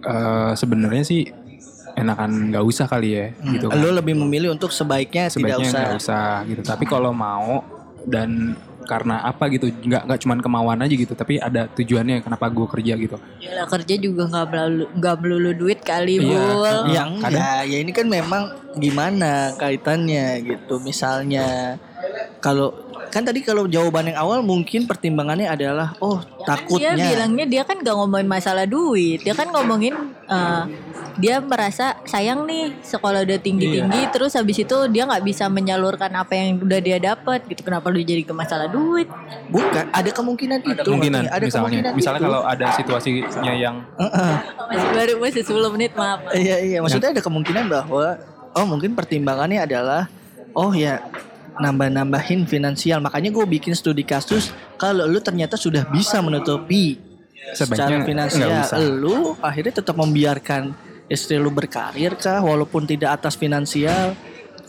[0.02, 1.22] eh, sebenarnya sih
[1.92, 3.78] enakan nggak usah kali ya gitu kan.
[3.78, 7.62] lo lebih memilih untuk sebaiknya, sebaiknya tidak usah nggak usah gitu tapi kalau mau
[8.08, 12.66] dan karena apa gitu nggak nggak cuman kemauan aja gitu tapi ada tujuannya kenapa gue
[12.66, 16.26] kerja gitu Yalah kerja juga gak melulu, gak melulu duit kali Iya.
[16.26, 18.44] Bul Ya enggak, ya ini kan memang
[18.76, 20.82] gimana kaitannya gitu.
[20.82, 21.78] Misalnya
[22.42, 22.74] kalau
[23.12, 26.96] kan tadi kalau jawaban yang awal mungkin pertimbangannya adalah oh Dia takutnya.
[26.96, 29.92] bilangnya dia kan gak ngomongin masalah duit Dia kan ngomongin
[30.26, 30.64] eh,
[31.14, 34.10] Dia merasa sayang nih Sekolah udah tinggi-tinggi Iya.
[34.10, 38.00] Terus habis itu dia gak bisa menyalurkan apa yang udah dia dapat gitu Kenapa lu
[38.00, 39.12] jadi ke masalah duit
[39.48, 40.82] Bukan, ada kemungkinan itu.
[40.82, 42.26] kemungkinan ada misalnya kemungkinan misalnya itu.
[42.26, 44.34] kalau ada situasinya yang Heeh.
[44.66, 48.16] Masih baru masih 10 menit maaf Iya iya, maksudnya ada kemungkinan bahwa
[48.52, 50.08] oh mungkin pertimbangannya adalah
[50.54, 51.04] oh ya
[51.60, 53.04] nambah-nambahin finansial.
[53.04, 56.96] Makanya gue bikin studi kasus kalau lu ternyata sudah bisa menutupi
[57.52, 58.78] secara Sebaiknya finansial, nggak usah.
[58.80, 60.72] lu akhirnya tetap membiarkan
[61.10, 64.16] istri lu berkarir kah walaupun tidak atas finansial.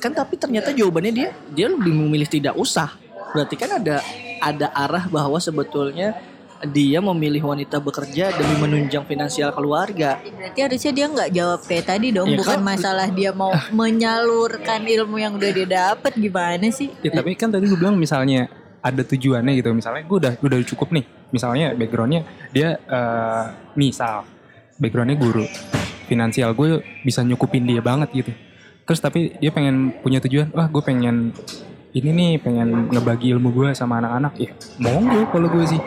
[0.03, 2.91] Kan tapi ternyata jawabannya dia dia lebih memilih tidak usah.
[3.37, 4.03] Berarti kan ada
[4.43, 6.19] ada arah bahwa sebetulnya
[6.63, 10.23] dia memilih wanita bekerja demi menunjang finansial keluarga.
[10.23, 14.87] Berarti harusnya dia nggak jawab kayak tadi dong Ya, Bukan kan- masalah dia mau menyalurkan
[14.87, 18.47] ilmu yang udah dia dapat Gimana sih Ya tapi kan tadi gue bilang misalnya
[18.79, 19.75] ada tujuannya gitu.
[19.75, 21.05] Misalnya gue udah udah cukup nih.
[21.31, 23.45] Misalnya backgroundnya dia eh,
[23.75, 24.23] misal
[24.79, 25.47] backgroundnya guru.
[26.07, 28.31] Finansial gue bisa nyukupin dia banget gitu.
[28.83, 30.51] Terus tapi dia pengen punya tujuan.
[30.55, 31.31] Wah gue pengen
[31.93, 34.35] ini nih pengen ngebagi ilmu gue sama anak-anak.
[34.39, 35.83] Ya monggo kalau gue sih.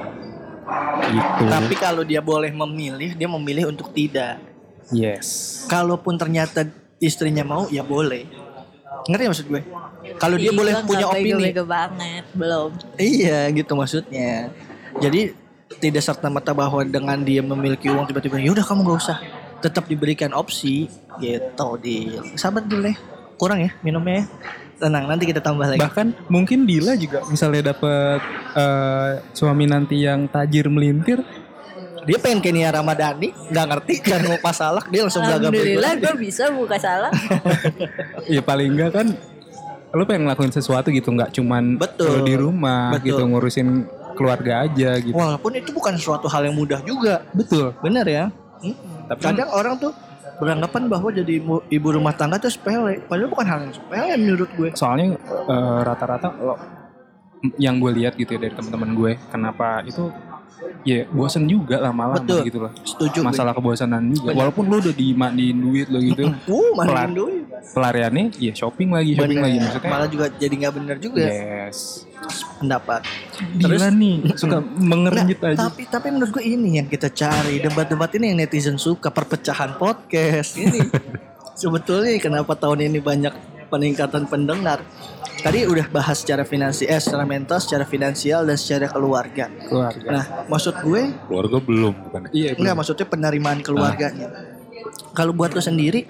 [1.16, 1.44] Gitu.
[1.48, 4.44] Tapi kalau dia boleh memilih, dia memilih untuk tidak.
[4.92, 5.64] yes.
[5.72, 6.68] Kalaupun ternyata
[7.00, 8.28] istrinya mau, ya boleh.
[9.06, 9.62] Ngerti maksud gue?
[10.18, 11.52] Kalau dia Ih, boleh punya opini.
[11.52, 14.50] bego-bego banget Belum Iya, gitu maksudnya.
[14.98, 15.34] Jadi
[15.82, 19.18] tidak serta merta bahwa dengan dia memiliki uang tiba-tiba, ya udah kamu gak usah.
[19.62, 22.18] Tetap diberikan opsi, gitu di.
[22.38, 22.98] Sabar dulu ya.
[23.36, 24.26] Kurang ya minumnya ya.
[24.76, 25.80] Tenang, nanti kita tambah lagi.
[25.80, 28.20] Bahkan mungkin Dila juga misalnya dapet
[28.54, 31.24] eh, suami nanti yang tajir melintir,
[32.06, 36.14] Dia pengen kayak Nia Ramadhani, nggak ngerti cara mau pasalak, dia langsung belaga Alhamdulillah gue
[36.22, 37.10] bisa buka salah
[38.30, 39.08] ya paling enggak kan
[39.90, 42.22] lu pengen ngelakuin sesuatu gitu nggak cuman Betul.
[42.22, 43.10] di rumah Betul.
[43.10, 43.68] gitu ngurusin
[44.14, 47.26] keluarga aja gitu Walaupun itu bukan suatu hal yang mudah juga.
[47.32, 48.26] betul Bener ya?
[48.62, 48.76] Hmm.
[49.08, 49.92] Tapi kan- Kadang orang tuh
[50.38, 53.02] beranggapan bahwa jadi ibu, rumah tangga tuh sepele.
[53.08, 54.70] Padahal bukan hal yang sepele menurut gue.
[54.76, 56.56] soalnya eh, rata-rata lo
[57.62, 60.10] yang gue lihat gitu ya dari teman-teman gue kenapa itu
[60.82, 62.46] ya bosen juga lama-lama Betul.
[62.46, 63.18] gitu loh Setuju.
[63.18, 63.26] gue.
[63.26, 64.38] masalah kebosanan juga Bener.
[64.38, 67.10] walaupun lu udah dimandiin duit lo gitu Uh, Pelan.
[67.12, 67.44] duit.
[67.72, 69.46] pelariannya ya shopping lagi shopping Bener.
[69.46, 72.06] lagi maksudnya Malah juga jadi nggak bener juga yes
[72.56, 73.06] pendapat.
[73.60, 78.10] Terus nih suka mengerenjit Nah, aja tapi tapi menurut gue ini yang kita cari debat-debat
[78.16, 80.82] ini yang netizen suka perpecahan podcast ini
[81.54, 83.34] sebetulnya kenapa tahun ini banyak
[83.68, 84.82] peningkatan pendengar
[85.46, 89.46] tadi udah bahas secara finansial, eh, secara mental, secara finansial dan secara keluarga.
[89.70, 90.08] keluarga.
[90.10, 92.22] Nah, maksud gue Keluarga belum bukan?
[92.34, 94.34] iya, enggak maksudnya penerimaan keluarganya.
[95.14, 96.10] Kalau buat lo sendiri,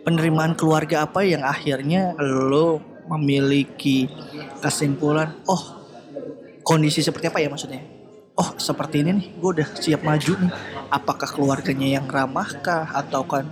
[0.00, 2.80] penerimaan keluarga apa yang akhirnya lo
[3.12, 4.08] memiliki
[4.64, 5.84] kesimpulan, oh
[6.64, 7.84] kondisi seperti apa ya maksudnya?
[8.40, 10.52] Oh seperti ini nih, gue udah siap maju nih.
[10.88, 13.44] Apakah keluarganya yang ramahkah atau kan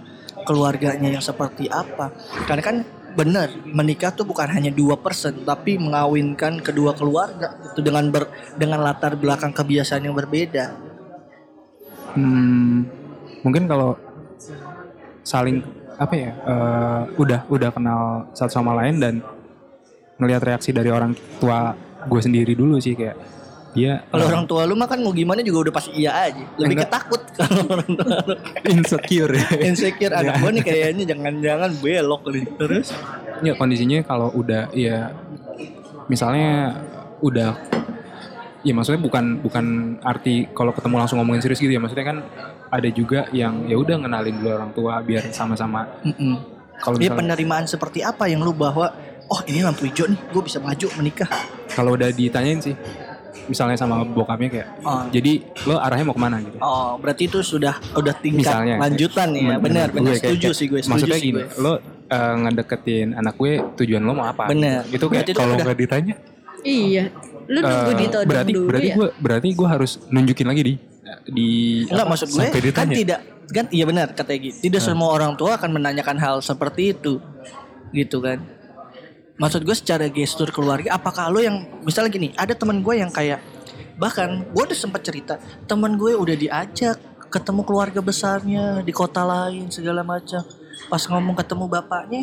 [0.49, 2.17] keluarganya yang seperti apa?
[2.49, 2.77] Karena kan
[3.16, 8.29] benar menikah tuh bukan hanya dua person tapi mengawinkan kedua keluarga itu dengan ber,
[8.61, 10.77] dengan latar belakang kebiasaan yang berbeda.
[12.14, 12.88] Hmm,
[13.44, 13.94] mungkin kalau
[15.23, 15.61] saling
[15.99, 19.14] apa ya eh, udah udah kenal satu sama lain dan
[20.18, 21.75] ngelihat reaksi dari orang tua
[22.07, 23.18] gue sendiri dulu sih kayak
[23.77, 26.44] dia Kalau eh, orang tua lu mah kan mau gimana juga udah pasti iya aja.
[26.57, 26.88] Lebih Enggak.
[26.88, 27.23] ketakut
[28.74, 29.48] insecure ya.
[29.62, 32.44] insecure anak gua nih kayaknya jangan-jangan belok nih.
[32.59, 32.87] Terus
[33.42, 35.14] ya kondisinya kalau udah ya
[36.11, 36.79] misalnya
[37.22, 37.55] udah
[38.66, 39.66] ya maksudnya bukan bukan
[40.03, 42.18] arti kalau ketemu langsung ngomongin serius gitu ya maksudnya kan
[42.68, 46.35] ada juga yang ya udah ngenalin dulu orang tua biar sama-sama mm-mm.
[46.83, 48.90] kalau Dia penerimaan seperti apa yang lu bahwa
[49.31, 51.29] oh ini lampu hijau nih gue bisa maju menikah.
[51.72, 52.74] kalau udah ditanyain sih
[53.49, 55.09] misalnya sama bokapnya kayak Oh.
[55.09, 55.33] jadi
[55.65, 58.77] lo arahnya mau ke mana gitu Oh, berarti itu sudah udah tingkat Misalnya.
[58.79, 59.57] lanjutan ya.
[59.59, 60.15] Benar, benar.
[60.15, 61.47] kayak- Setuju kayak- sih gue, setuju maksudnya sih gini gue.
[61.59, 61.73] lo
[62.07, 64.85] eh, ngedeketin anak gue tujuan lo mau apa Benar.
[64.87, 66.15] itu kayak Kalau nggak ditanya,
[66.61, 67.05] Iya.
[67.47, 68.95] Lu nunggu eh, ditodong berarti dulu berarti ya.
[68.95, 70.75] gue berarti gue harus nunjukin lagi di
[71.27, 71.49] di
[71.87, 72.95] Enggak maksud gue kan ditanya.
[72.95, 74.61] tidak kan iya benar kata Egi.
[74.61, 77.17] Tidak semua orang tua akan menanyakan hal seperti itu.
[77.89, 78.45] Gitu kan.
[79.38, 83.38] Maksud gue secara gestur keluarga apakah lo yang misalnya gini, ada teman gue yang kayak
[83.94, 86.98] bahkan gue udah sempat cerita, teman gue udah diajak
[87.29, 90.42] ketemu keluarga besarnya di kota lain segala macam.
[90.87, 92.22] Pas ngomong ketemu bapaknya,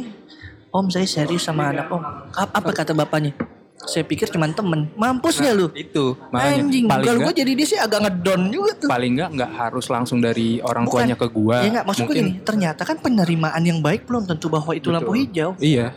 [0.68, 2.04] Om saya serius sama anak Om.
[2.36, 3.32] Ap- Apa kata bapaknya?
[3.78, 4.92] Saya pikir cuman temen.
[4.98, 5.72] Mampus ya lu?
[5.72, 8.88] itu makanya Anjing, paling kalau gue jadi dia sih agak ngedon juga tuh.
[8.90, 11.06] paling nggak nggak harus langsung dari orang Bukan.
[11.06, 14.48] tuanya ke gua Ya enggak, maksud gue gini, ternyata kan penerimaan yang baik belum tentu
[14.48, 15.22] bahwa itu lampu Betul.
[15.24, 15.50] hijau.
[15.62, 15.96] iya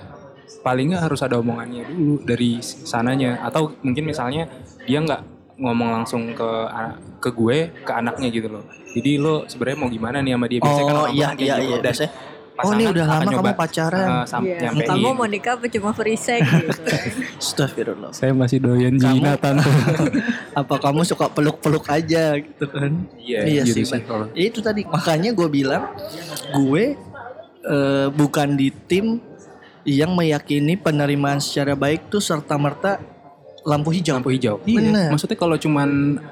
[0.59, 4.49] paling nggak harus ada omongannya dulu dari sananya atau mungkin misalnya
[4.83, 5.23] dia nggak
[5.57, 6.51] ngomong langsung ke
[7.19, 10.85] ke gue ke anaknya gitu loh jadi lo sebenarnya mau gimana nih sama dia biasanya
[10.85, 11.69] kan Oh orang iya kayak iya gitu.
[11.69, 11.79] iya.
[11.81, 12.19] Biasanya, oh
[12.59, 14.07] pasangan ini udah lama kamu nyoba, pacaran.
[14.09, 14.59] eh, sam- Iya.
[14.65, 14.89] nyampein.
[14.89, 16.81] Kamu mau nikah apa cuma free sex gitu.
[17.39, 18.11] Astagfirullah.
[18.11, 19.55] saya masih doyan Kamu- jinatan
[20.61, 22.93] Apa kamu suka peluk-peluk aja gitu kan?
[23.15, 23.99] Iya, iya gitu sih.
[23.99, 24.03] sih
[24.35, 25.87] itu tadi makanya gue bilang
[26.51, 26.85] gue
[27.61, 29.23] eh, bukan di tim
[29.89, 33.01] yang meyakini penerimaan secara baik tuh serta merta
[33.65, 34.17] lampu hijau.
[34.17, 35.09] lampu hijau Bener.
[35.09, 35.89] iya maksudnya kalau cuman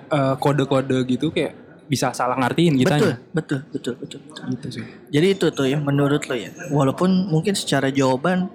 [0.09, 4.45] eh, kode-kode gitu kayak bisa salah ngertiin gitu Betul, betul, betul, betul, betul.
[4.53, 6.51] gitu sih Jadi itu tuh ya menurut lo ya.
[6.69, 8.51] Walaupun mungkin secara jawaban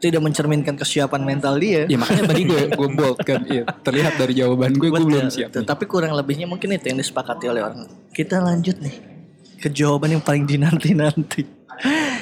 [0.00, 1.84] tidak mencerminkan kesiapan mental dia.
[1.84, 5.52] ya makanya tadi gue gue bold kan Iya, terlihat dari jawaban gue gue belum siap
[5.52, 5.62] betul.
[5.62, 5.68] nih.
[5.68, 7.86] Tapi kurang lebihnya mungkin itu yang disepakati oleh orang.
[8.08, 8.96] Kita lanjut nih
[9.60, 11.44] ke jawaban yang paling dinanti-nanti.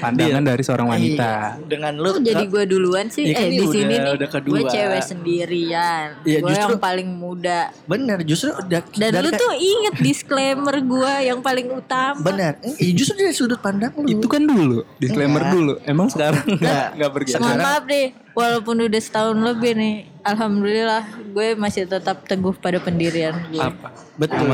[0.01, 1.33] Pandangan dari seorang Iya, wanita
[1.65, 3.25] dengan lu Kok jadi gue duluan sih?
[3.25, 6.07] Ya kan eh ini di udah- sini nih gue cewek sendirian.
[6.23, 7.61] Iya, gue justru- yang paling muda.
[7.85, 12.19] bener justru udah Dan dari lu tuh inget disclaimer gue yang paling utama.
[12.19, 15.55] bener Eh, justru dari sudut pandang lu itu kan dulu disclaimer Enggak.
[15.55, 16.87] dulu emang sekarang Enggak.
[16.97, 22.55] nggak bergeser Mohon maaf deh, walaupun udah setahun lebih nih, alhamdulillah gue masih tetap teguh
[22.55, 23.61] pada pendirian gue.
[23.61, 24.49] apa betul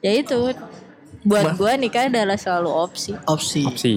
[0.00, 0.56] Ya itu,
[1.20, 3.12] buat gue nikah adalah selalu opsi.
[3.26, 3.94] opsi opsi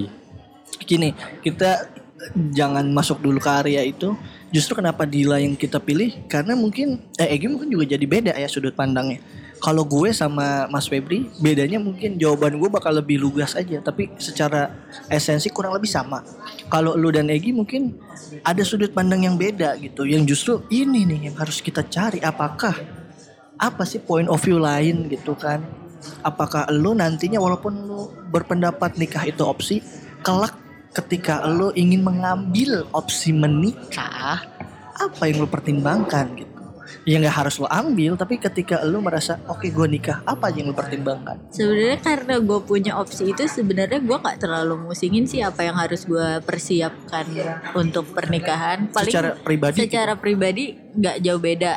[0.82, 1.86] gini kita
[2.32, 4.16] jangan masuk dulu ke area itu.
[4.54, 6.14] Justru kenapa Dila yang kita pilih?
[6.30, 9.18] Karena mungkin eh Egi mungkin juga jadi beda ya sudut pandangnya.
[9.58, 13.82] Kalau gue sama Mas Febri bedanya mungkin jawaban gue bakal lebih lugas aja.
[13.82, 14.70] Tapi secara
[15.10, 16.22] esensi kurang lebih sama.
[16.70, 17.98] Kalau lu dan Egi mungkin
[18.46, 20.06] ada sudut pandang yang beda gitu.
[20.06, 22.22] Yang justru ini nih yang harus kita cari.
[22.22, 22.78] Apakah
[23.58, 25.64] apa sih point of view lain gitu kan?
[26.20, 29.80] Apakah lu nantinya walaupun lu berpendapat nikah itu opsi
[30.20, 30.63] kelak
[30.94, 34.46] ketika lu ingin mengambil opsi menikah
[34.94, 36.54] apa yang lu pertimbangkan gitu
[37.04, 40.76] ya nggak harus lo ambil tapi ketika lu merasa oke gue nikah apa yang lu
[40.76, 45.76] pertimbangkan Sebenarnya karena gue punya opsi itu sebenarnya gue nggak terlalu musingin sih apa yang
[45.76, 47.28] harus gue persiapkan
[47.76, 48.88] untuk pernikahan.
[48.88, 49.84] Paling secara pribadi gitu.
[49.84, 50.64] secara pribadi
[50.96, 51.72] nggak jauh beda.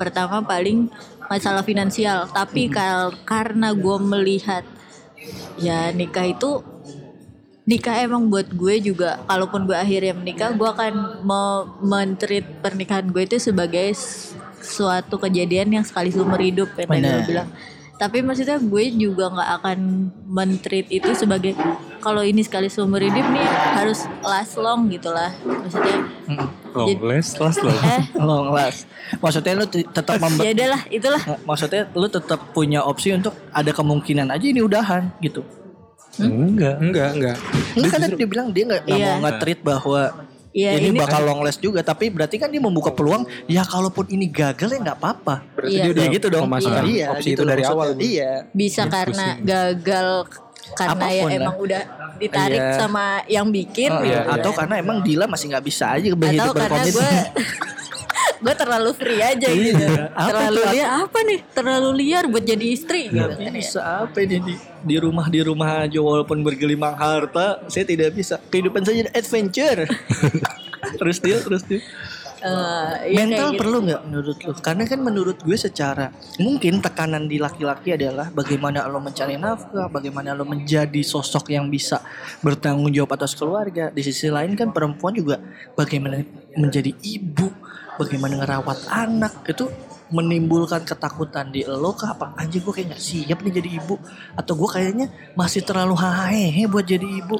[0.00, 0.88] Pertama paling
[1.28, 4.64] masalah finansial, tapi kal- karena gue melihat
[5.60, 6.64] ya nikah itu
[7.70, 13.22] nikah emang buat gue juga kalaupun gue akhirnya menikah gue akan mau mentreat pernikahan gue
[13.22, 13.94] itu sebagai
[14.58, 17.48] suatu kejadian yang sekali seumur hidup yang tadi lo bilang
[18.00, 19.78] tapi maksudnya gue juga nggak akan
[20.24, 21.52] mentreat itu sebagai
[22.00, 23.44] kalau ini sekali seumur hidup nih
[23.76, 26.08] harus last long gitu lah maksudnya.
[26.72, 27.76] Long last, last long.
[27.76, 28.88] eh Long last.
[29.20, 34.32] Maksudnya lu tetap mem- ya udahlah itulah maksudnya lu tetap punya opsi untuk ada kemungkinan
[34.32, 35.44] aja ini udahan gitu.
[36.16, 36.74] Enggak.
[36.78, 37.36] Enggak, enggak.
[37.70, 39.06] Enggak kan tadi dia bilang dia nggak nggak Iya.
[39.06, 40.02] mau nge-treat bahwa
[40.50, 44.10] Iya, ini, ini- bakal long last juga tapi berarti kan dia membuka peluang ya kalaupun
[44.10, 45.46] ini gagal ya nggak apa-apa.
[45.54, 45.82] Berarti Iya.
[45.84, 46.44] dia udah Ya gitu dong.
[46.44, 47.88] memasukkan Iya, opsi gitu itu dari awal.
[47.94, 48.32] Iya.
[48.50, 50.08] bisa karena gagal
[50.70, 51.38] karena ya Apa pun lah.
[51.38, 51.82] emang udah
[52.16, 52.74] ditarik Iya.
[52.76, 54.26] sama yang bikin Oh, gitu iya.
[54.28, 56.94] Atau karena emang Dila masih nggak bisa aja atau berhidup karena berkomitmen.
[56.94, 57.10] gue
[58.40, 59.76] gue terlalu free aja gitu.
[59.76, 60.10] Iya.
[60.16, 60.88] Apa terlalu liar.
[61.04, 61.38] Apa nih?
[61.52, 63.52] Terlalu liar buat jadi istri gitu kan ya.
[63.52, 63.80] bisa.
[64.08, 64.36] Apa ini?
[64.40, 68.40] Di, di rumah di rumah aja walaupun bergelimang harta saya tidak bisa.
[68.48, 69.80] Kehidupan saya jadi adventure.
[71.00, 71.80] Terus dia terus dia.
[72.40, 73.60] Eh, iya mental gitu.
[73.60, 74.52] perlu nggak menurut lu?
[74.64, 76.08] Karena kan menurut gue secara
[76.40, 82.00] mungkin tekanan di laki-laki adalah bagaimana lo mencari nafkah bagaimana lo menjadi sosok yang bisa
[82.40, 83.92] bertanggung jawab atas keluarga.
[83.92, 85.36] Di sisi lain kan perempuan juga
[85.76, 86.24] bagaimana
[86.56, 87.52] menjadi ibu
[88.00, 89.68] bagaimana ngerawat anak itu
[90.10, 93.94] menimbulkan ketakutan di lo kah apa aja gue kayak nggak siap nih jadi ibu
[94.34, 95.06] atau gue kayaknya
[95.38, 97.38] masih terlalu hahehe buat jadi ibu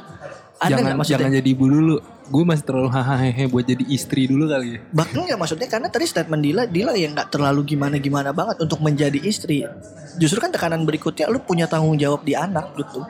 [0.61, 1.95] ada jangan maksudnya jangan jadi ibu dulu.
[2.31, 4.79] Gue masih terlalu hahaha buat jadi istri dulu kali ya.
[4.93, 9.19] Bahkan nggak maksudnya karena tadi statement Dila, Dila yang nggak terlalu gimana-gimana banget untuk menjadi
[9.19, 9.65] istri.
[10.21, 13.03] Justru kan tekanan berikutnya lu punya tanggung jawab di anak gitu.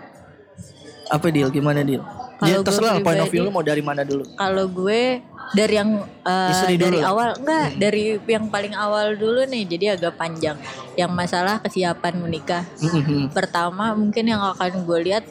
[1.12, 1.52] Apa Dil?
[1.52, 2.02] Gimana Dil?
[2.42, 4.26] Ya terserah point of view lu mau dari mana dulu.
[4.34, 5.91] kalau gue dari yang
[6.23, 10.56] eh, dulu dari awal enggak dari yang paling awal dulu nih jadi agak panjang
[10.95, 13.32] yang masalah kesiapan menikah Mhm.
[13.32, 15.23] pertama mungkin yang akan gue lihat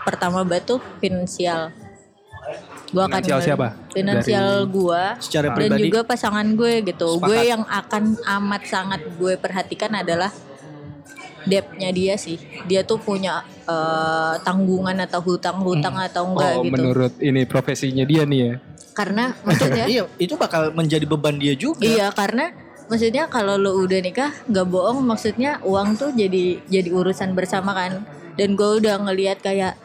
[0.00, 1.68] pertama batu finansial
[2.90, 3.68] gue akan Finansial siapa?
[3.94, 5.82] finansial gue Secara dan pribadi?
[5.86, 7.26] juga pasangan gue gitu Sepakat.
[7.28, 8.02] gue yang akan
[8.40, 10.32] amat sangat gue perhatikan adalah
[11.40, 12.36] debtnya dia sih
[12.66, 18.26] dia tuh punya eh, tanggungan atau hutang-hutang atau enggak oh, gitu menurut ini profesinya dia
[18.26, 18.54] nih ya.
[19.00, 21.80] Karena maksudnya Iya, itu bakal menjadi beban dia juga.
[21.80, 22.52] Iya karena
[22.90, 28.02] maksudnya kalau lo udah nikah nggak bohong maksudnya uang tuh jadi jadi urusan bersama kan
[28.34, 29.78] dan gue udah ngelihat kayak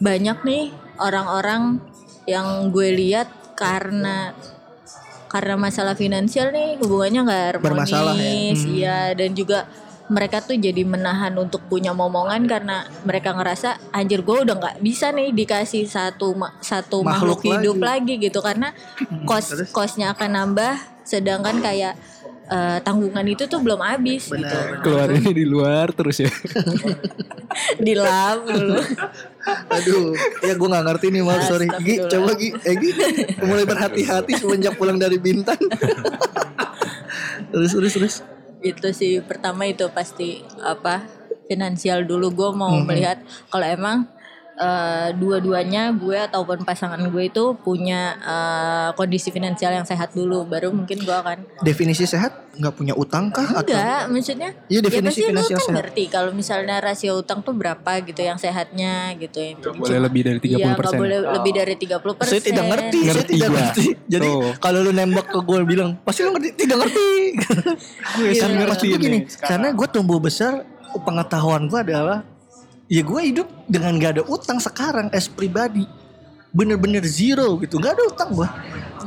[0.00, 0.64] banyak nih
[0.96, 1.78] orang-orang
[2.24, 4.32] yang gue lihat karena
[5.28, 8.20] karena masalah finansial nih hubungannya nggak Bermasalah ya.
[8.20, 9.68] harmonis iya dan juga
[10.06, 15.10] mereka tuh jadi menahan untuk punya momongan karena mereka ngerasa anjir gue udah nggak bisa
[15.10, 18.14] nih dikasih satu ma- satu Makhluk makhluk, hidup lagi.
[18.18, 18.74] gitu karena
[19.28, 21.94] kos kosnya akan nambah sedangkan kayak
[22.46, 26.30] eh, tanggungan itu tuh belum habis gitu Keluarinnya di luar terus ya.
[27.86, 28.80] di lab mulu.
[29.74, 31.66] Aduh, ya gue nggak ngerti nih maaf sorry.
[31.82, 32.90] Gi, coba Gi, eh Gi,
[33.42, 35.58] mulai berhati-hati semenjak pulang dari Bintan.
[37.50, 38.14] terus terus terus.
[38.62, 41.04] Itu sih pertama itu pasti apa
[41.50, 42.30] finansial dulu.
[42.32, 43.20] Gue mau melihat
[43.50, 44.06] kalau emang
[44.54, 50.70] eh, dua-duanya gue ataupun pasangan gue itu punya eh, kondisi finansial yang sehat dulu baru
[50.70, 55.08] mungkin gue akan Definisi sehat nggak punya utang kah atau enggak maksudnya Iya, ya definisi
[55.08, 55.76] pasti lu finansial tuh sehat.
[55.78, 60.38] ngerti kalau misalnya rasio utang tuh berapa gitu yang sehatnya gitu yang boleh lebih dari
[60.38, 60.52] 30%.
[60.52, 62.28] Iya, nggak boleh lebih dari 30 persen.
[62.30, 63.56] Saya tidak ngerti, saya Ngerti tidak gua.
[63.56, 63.84] ngerti.
[64.04, 67.08] Jadi kalau lu nembak ke gue bilang, pasti lu ngerti, tidak ngerti.
[68.12, 68.40] gue Iya.
[68.42, 69.48] karena ngerti gini, sekarang.
[69.48, 70.52] karena gue tumbuh besar,
[70.98, 72.20] pengetahuan gue adalah,
[72.92, 75.88] ya gue hidup dengan gak ada utang sekarang as pribadi.
[76.52, 78.48] Bener-bener zero gitu, gak ada utang gue.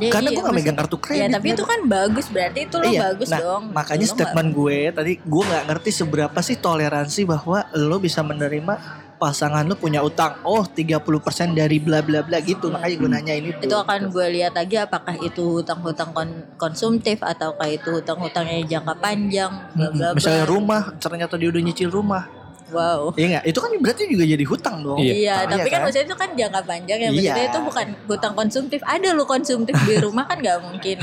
[0.02, 1.22] Ya, karena gue gak megang kartu kredit.
[1.22, 3.62] Ya tapi itu kan bagus berarti itu lo Iya, bagus nah, dong.
[3.70, 8.74] Makanya Lo statement gue tadi gue nggak ngerti seberapa sih toleransi bahwa lo bisa menerima
[9.16, 10.36] pasangan lo punya utang.
[10.44, 11.00] Oh 30%
[11.56, 12.68] dari bla bla bla gitu.
[12.68, 13.70] Makanya gue nanya ini tuh.
[13.70, 18.94] itu akan gue lihat lagi apakah itu hutang-hutang kon- konsumtif ataukah itu hutang-hutang yang jangka
[19.00, 20.18] panjang bla bla bla.
[20.18, 22.45] Misalnya rumah, ternyata dia udah nyicil rumah.
[22.74, 23.14] Wow.
[23.14, 23.44] Iya nggak?
[23.46, 24.98] Itu kan berarti juga jadi hutang dong.
[24.98, 25.14] Iya.
[25.14, 25.84] Iya, Iya tapi kan kan?
[25.86, 27.06] maksudnya itu kan jangka panjang ya.
[27.06, 27.10] Iya.
[27.14, 28.80] Maksudnya itu bukan hutang konsumtif.
[28.82, 30.96] Ada lo konsumtif di rumah kan nggak mungkin.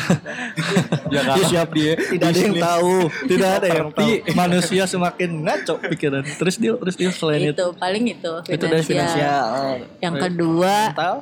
[1.13, 1.93] Ya Dia siap dia.
[1.95, 2.93] Tidak ada yang tahu.
[3.30, 4.10] Tidak ada yang tahu.
[4.36, 6.23] Manusia semakin ngaco pikiran.
[6.26, 7.56] Terus dia, terus dia selain itu.
[7.56, 9.45] itu paling itu Itu dari finansial.
[10.04, 11.15] Yang kedua Mental.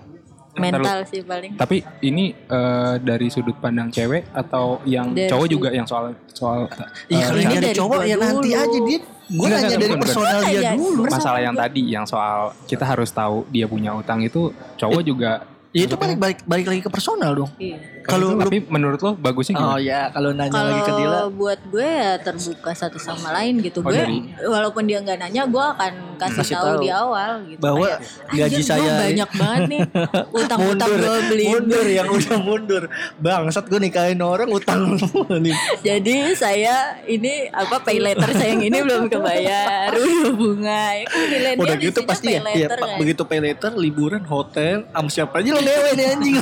[0.57, 1.55] Mental sih paling.
[1.55, 6.67] Tapi ini eh, dari sudut pandang cewek atau yang Dari cowok juga yang soal soal
[7.07, 8.61] Iya kalau ini dari cowok ya nanti dulu.
[8.63, 8.99] aja dia.
[9.31, 10.01] Gue nanya enggak, dari bukan, bukan.
[10.03, 11.01] personal dia Iya, dulu.
[11.07, 15.31] masalah yang tadi yang soal kita harus tahu dia punya utang itu cowok juga
[15.71, 17.47] Ya itu balik balik balik lagi ke personal dong.
[17.55, 18.00] Iya.
[18.03, 19.79] Kalau tapi menurut lo bagusnya Oh gimana?
[19.79, 23.79] ya, kalau nanya lagi ke Dila, Kalau buat gue ya terbuka satu sama lain gitu.
[23.79, 27.59] Oh, gue dari- walaupun dia nggak nanya, gue akan kasih, Kasih tahu di awal gitu.
[27.59, 27.99] Bahwa Kayak,
[28.31, 29.81] gaji "Anjir, saya- gue banyak banget nih
[30.39, 31.45] utang-utang gue beli.
[31.47, 32.83] mundur yang udah mundur.
[33.17, 34.97] Bangsat gue nikahin orang utang
[35.35, 35.55] nih.
[35.87, 40.83] Jadi saya ini apa pay letter saya yang ini belum kebayar udah bunga.
[40.97, 42.97] Ya kan Udah gitu isinya pasti ya, ya letter Pak, kan.
[42.97, 46.37] begitu pay later, liburan, hotel, am siapa aja lo dewe nih anjing.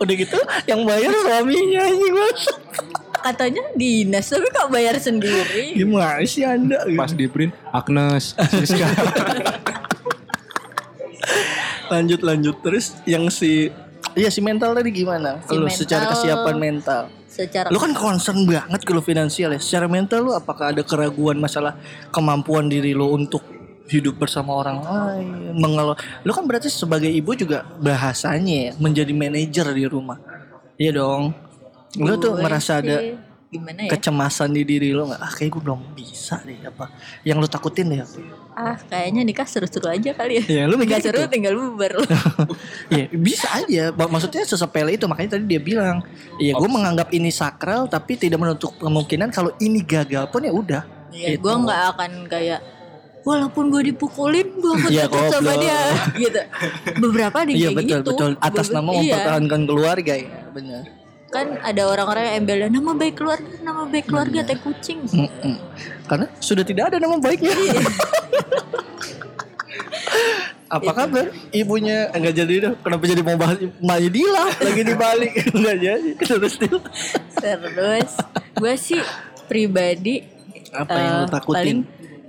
[0.00, 2.42] Udah gitu yang bayar suaminya anjing Mas.
[3.20, 5.76] Katanya dinas tapi kok bayar sendiri.
[5.76, 6.88] Gimana sih Anda?
[6.88, 6.96] gitu.
[6.96, 8.88] Pas di print Agnes, Siska.
[11.90, 13.68] Lanjut lanjut terus yang si
[14.10, 15.38] Iya si mental tadi gimana?
[15.44, 17.02] Si Lu mental- secara kesiapan mental.
[17.30, 19.60] Secara Lu kan concern banget kalau finansial ya.
[19.62, 21.78] Secara mental lu apakah ada keraguan masalah
[22.10, 23.44] kemampuan diri lu untuk
[23.90, 25.98] hidup bersama orang lain, mengelola.
[26.22, 30.16] Lu kan berarti sebagai ibu juga bahasanya ya menjadi manajer di rumah.
[30.78, 31.34] Iya dong.
[31.98, 33.18] Lu tuh gue ngerasa ada
[33.50, 33.90] gimana ya?
[33.90, 35.18] kecemasan di diri lu nggak?
[35.18, 36.86] Ah kayak gue belum bisa deh apa?
[37.20, 38.14] Yang lu takutin deh apa?
[38.54, 40.42] Ah, kayaknya nikah seru-seru aja kali ya.
[40.46, 41.26] Iya, lu mikir seru gitu.
[41.26, 42.06] tinggal bubar lu.
[42.94, 43.90] Iya bisa aja.
[43.90, 45.98] Mak- Maksudnya sesepele itu makanya tadi dia bilang,
[46.38, 50.82] iya gue menganggap ini sakral tapi tidak menutup kemungkinan kalau ini gagal pun ya udah.
[51.10, 51.42] Ya, Gitu.
[51.42, 52.60] gue nggak akan kayak
[53.20, 55.80] walaupun gue dipukulin gue akan Iya, tetap sama dia
[56.16, 56.40] gitu.
[56.98, 58.10] Beberapa ada Iya kayak betul gitu.
[58.12, 58.30] betul.
[58.38, 58.98] Atas Beber- nama iya.
[59.00, 60.82] mempertahankan keluarga ya benar.
[61.30, 64.98] Kan ada orang-orang yang embelnya nama baik keluarga, nama baik keluarga teh kucing.
[65.06, 65.54] Mm-mm.
[66.04, 67.54] Karena sudah tidak ada nama baiknya.
[67.54, 67.80] Iya.
[70.70, 72.72] Apa kabar ibunya enggak jadi dah.
[72.78, 76.54] Kenapa jadi mau bahas Maya Dila lagi di Bali enggak jadi terus.
[77.38, 78.10] Terus
[78.54, 79.02] gue sih
[79.46, 80.22] pribadi
[80.70, 81.58] Apa yang lu takutin?
[81.58, 81.78] Paling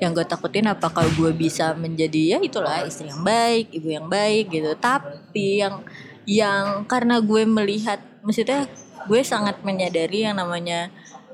[0.01, 4.49] yang gue takutin apakah gue bisa menjadi ya itulah istri yang baik, ibu yang baik
[4.49, 4.73] gitu.
[4.75, 5.85] Tapi yang
[6.25, 8.65] yang karena gue melihat, maksudnya
[9.03, 10.89] gue sangat menyadari yang namanya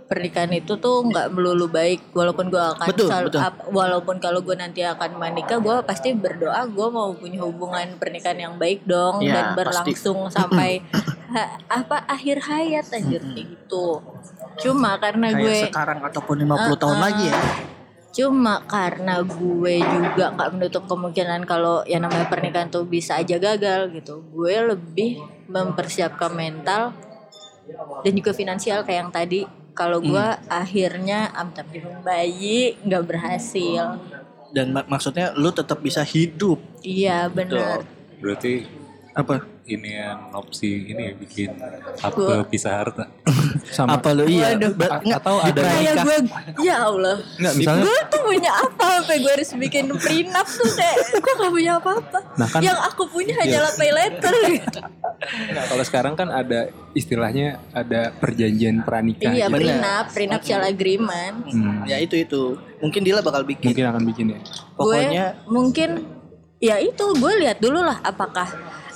[0.06, 3.42] pernikahan itu tuh nggak melulu baik walaupun gue akan Betul, selalu- betul.
[3.42, 8.40] ap- walaupun kalau gue nanti akan menikah gue pasti berdoa gue mau punya hubungan pernikahan
[8.42, 9.58] yang baik dong Ya, dan pasti.
[9.60, 10.80] berlangsung sampai
[11.36, 14.00] ha- apa akhir hayat anjir kayak gitu
[14.58, 17.04] cuma karena Kayak gue sekarang ataupun 50 tahun Uh-uh.
[17.04, 17.40] lagi ya.
[18.18, 23.94] Cuma karena gue juga nggak menutup kemungkinan kalau yang namanya pernikahan tuh bisa aja gagal
[23.94, 24.26] gitu.
[24.34, 26.98] Gue lebih mempersiapkan mental
[28.02, 29.42] dan juga finansial kayak yang tadi.
[29.78, 34.02] Kalau gue akhirnya amit-amit bayi nggak berhasil.
[34.50, 36.58] Dan mak- maksudnya lu tetap bisa hidup.
[36.82, 37.86] Iya benar.
[38.18, 38.66] Berarti
[39.14, 39.57] Apa?
[39.68, 41.50] Ini yang opsi ini ya bikin
[42.00, 43.04] apa Gua- pisah harta.
[43.68, 44.56] Sama Apa lu iya?
[44.56, 44.72] Waduh.
[44.74, 46.18] Ba- nggak, atau ada Kayak gue,
[46.62, 47.18] ya Allah.
[47.36, 51.52] Enggak misalnya Gue tuh punya apa sampai gue harus bikin prenup tuh kayak gue gak
[51.52, 52.20] punya apa-apa.
[52.34, 54.34] Nah, kan- Yang aku punya hanyalah pay letter.
[54.50, 54.80] gitu.
[55.28, 56.60] Nggak, kalau sekarang kan ada
[56.94, 59.30] istilahnya ada perjanjian pranikah.
[59.30, 59.60] iya benar.
[59.78, 61.36] prenup, prenup shall agreement.
[61.46, 62.56] Hmm, Ya itu itu.
[62.78, 63.68] Mungkin Dila bakal bikin.
[63.68, 64.40] mungkin akan bikin ya.
[64.74, 65.90] Pokoknya gue mungkin
[66.58, 68.48] ya itu gue lihat dulu lah apakah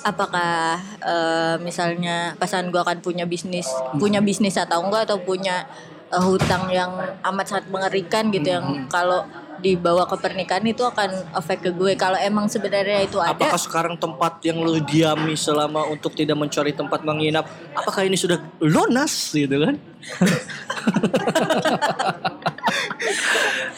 [0.02, 5.66] apakah eh, misalnya pasangan gue akan punya bisnis punya bisnis atau enggak atau punya
[6.10, 6.92] eh, hutang yang
[7.22, 9.26] amat sangat mengerikan gitu yang kalau
[9.62, 13.96] dibawa ke pernikahan itu akan efek ke gue kalau emang sebenarnya itu ada Apakah sekarang
[13.96, 17.46] tempat yang lu diami selama untuk tidak mencari tempat menginap,
[17.78, 19.78] apakah ini sudah lunas gitu kan?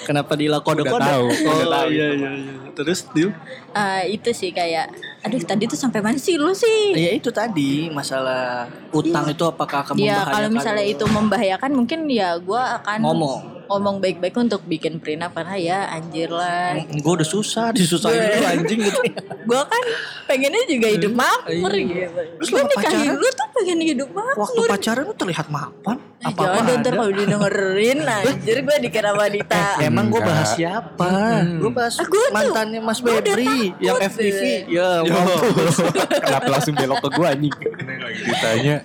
[0.07, 0.99] Kenapa Dila kode-kode?
[0.99, 2.71] Udah tahu, oh, udah tahu iya, iya, iya.
[2.75, 3.29] Terus Dil?
[3.75, 4.91] eh, itu sih kayak
[5.23, 6.91] aduh tadi tuh sampai mana sih lu sih?
[6.99, 11.99] Ya itu tadi masalah utang itu apakah akan Ya membahayakan kalau misalnya itu membahayakan mungkin
[12.11, 13.39] ya gue akan Ngomong.
[13.73, 18.45] Ngomong baik-baik untuk bikin prenup karena ya anjir lah Gue udah susah, disusahin Gue- dulu
[18.47, 18.99] anjing gitu.
[19.49, 19.83] gue kan
[20.25, 21.83] pengennya juga hidup makmur Iya.
[21.83, 22.19] gitu.
[22.37, 23.15] Terus Gue nikahin pacaran?
[23.15, 24.39] lu tuh pengen hidup makmur.
[24.39, 25.97] Waktu pacaran lu terlihat mapan.
[26.15, 29.63] Eh, Apa-apa jangan ntar kalau didengerin anjir gue dikira wanita.
[29.81, 31.11] Emang gue bahas siapa?
[31.57, 34.69] Gue bahas Ah, gua mantannya Mas Febri yang FTV.
[34.69, 35.83] Ya, mampus.
[36.23, 37.51] Kenapa langsung belok ke gua anjing?
[37.51, 38.75] Lagi ditanya.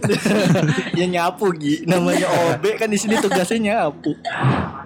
[0.92, 1.84] ya nyapu Gi.
[1.84, 4.18] Namanya OB kan di sini tugasnya nyapu.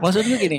[0.01, 0.59] Maksud gue gini.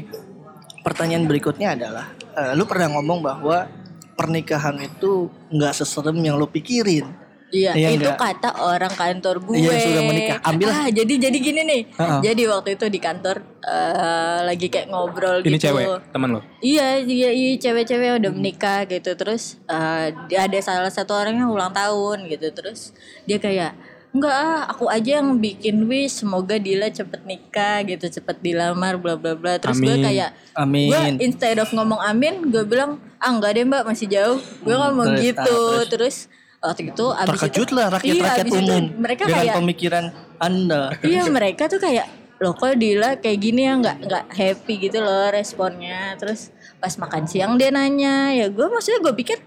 [0.84, 2.06] Pertanyaan berikutnya adalah,
[2.36, 3.66] eh, lu pernah ngomong bahwa
[4.14, 7.24] pernikahan itu nggak seserem yang lu pikirin.
[7.54, 8.18] Iya, Iya, itu enggak?
[8.18, 9.62] kata orang kantor gue.
[9.62, 10.38] Iya, sudah menikah.
[10.42, 10.68] Ambil.
[10.74, 11.82] Ah, jadi jadi gini nih.
[11.94, 12.20] Heeh.
[12.26, 15.70] Jadi waktu itu di kantor eh, lagi kayak ngobrol Ini gitu.
[15.70, 16.42] cewek, teman lo.
[16.66, 19.14] Iya, iya, iya cewek-cewek udah menikah gitu.
[19.14, 22.50] Terus eh, dia ada salah satu orang yang ulang tahun gitu.
[22.58, 22.90] Terus
[23.30, 23.78] dia kayak
[24.14, 29.18] Enggak ah, aku aja yang bikin wish semoga Dila cepet nikah gitu, cepet dilamar bla
[29.18, 29.58] bla bla.
[29.58, 30.94] Terus gue kayak Amin.
[30.94, 34.38] gue instead of ngomong amin, gue bilang ah enggak deh mbak masih jauh.
[34.62, 35.58] Gue ngomong terus, gitu.
[35.58, 36.16] ah, terus
[36.64, 40.06] waktu itu abis Terkejut itu, lah rakyat-rakyat iya, itu umum mereka dengan kayak pemikiran
[40.40, 40.84] Anda.
[41.04, 42.08] iya mereka tuh kayak
[42.40, 47.24] loh kok Dila kayak gini ya nggak nggak happy gitu loh responnya terus pas makan
[47.24, 49.40] siang dia nanya ya gue maksudnya gue pikir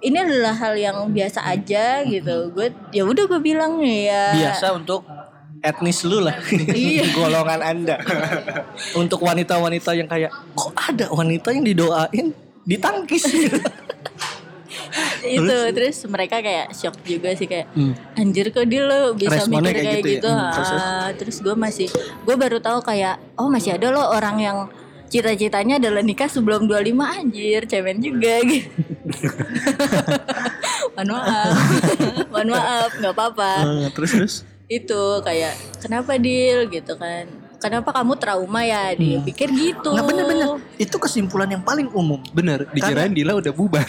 [0.00, 5.04] ini adalah hal yang biasa aja gitu gue ya udah gue bilang ya Biasa untuk
[5.60, 6.40] etnis lu lah.
[6.72, 7.04] Iya.
[7.12, 8.00] Golongan Anda.
[9.00, 12.32] untuk wanita-wanita yang kayak kok ada wanita yang didoain
[12.64, 13.28] ditangkis.
[15.20, 17.92] itu terus mereka kayak shock juga sih kayak Hmm.
[18.16, 20.16] anjir kok dia lo bisa Responnya mikir kayak kayak, gitu ya?
[20.16, 20.82] gitu, Hmm, terus, terus?
[20.82, 21.88] Ah, terus gue masih
[22.24, 24.58] gue baru tahu kayak oh masih ada loh orang yang
[25.10, 27.60] cita-citanya adalah nikah sebelum 25 anjir.
[27.66, 28.70] Cemen juga gitu.
[30.96, 31.54] Mohon maaf.
[32.32, 33.50] Mohon maaf nggak apa-apa.
[33.66, 34.34] Eh, terus terus?
[34.70, 37.26] Itu kayak kenapa deal gitu kan.
[37.60, 39.92] Kenapa kamu trauma ya dia pikir gitu.
[39.92, 40.48] Nggak bener-bener.
[40.80, 42.22] Itu kesimpulan yang paling umum.
[42.32, 43.84] Bener, dikirain Dila udah bubar.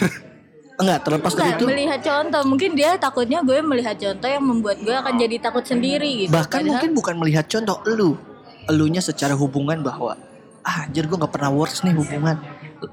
[0.72, 2.42] enggak terlepas dari Enggak, itu melihat contoh.
[2.48, 6.32] Mungkin dia takutnya gue melihat contoh yang membuat gue akan jadi takut sendiri gitu.
[6.34, 8.18] Bahkan Padahal- mungkin bukan melihat contoh lu
[8.66, 10.18] elunya secara hubungan bahwa
[10.62, 12.38] ah anjir gue nggak pernah works nih hubungan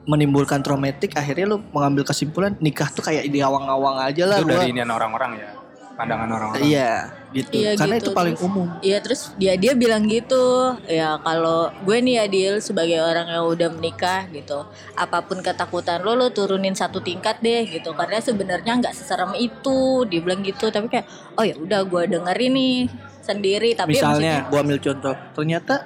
[0.03, 4.53] menimbulkan traumatik akhirnya lu mengambil kesimpulan nikah tuh kayak di awang-awang aja lah Itu gua.
[4.55, 5.49] dari inian orang-orang ya.
[5.93, 6.63] Pandangan orang-orang.
[6.63, 6.91] iya
[7.29, 10.45] gitu Iya karena gitu, itu paling terus- umum Iya terus dia dia bilang gitu
[10.87, 14.63] ya kalau gue nih Adil sebagai orang yang udah menikah gitu
[14.95, 20.07] apa pun ketakutan lo lo turunin satu tingkat deh gitu karena sebenarnya nggak seserem itu
[20.07, 21.03] dia bilang gitu tapi kayak
[21.35, 22.77] oh ya udah gue dengerin nih
[23.19, 25.83] sendiri tapi misalnya gua ambil contoh ternyata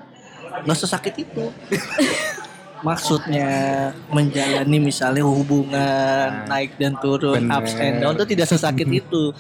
[0.62, 1.50] nggak sesakit itu
[2.84, 3.50] maksudnya
[4.12, 7.58] menjalani misalnya hubungan naik dan turun Bener.
[7.64, 9.32] ups and down tuh tidak sesakit itu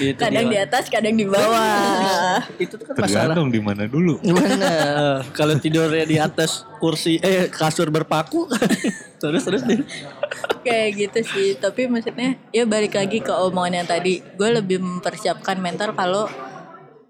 [0.00, 0.64] gitu kadang di dia.
[0.64, 4.16] atas kadang di bawah itu tuh kan masalah Tergantung di mana dulu.
[4.24, 4.72] Gimana?
[5.36, 8.48] Kalau tidurnya di atas kursi eh kasur berpaku
[9.20, 9.84] terus terus nih.
[10.64, 15.60] kayak gitu sih tapi maksudnya ya balik lagi ke omongan yang tadi gue lebih mempersiapkan
[15.60, 16.26] mental kalau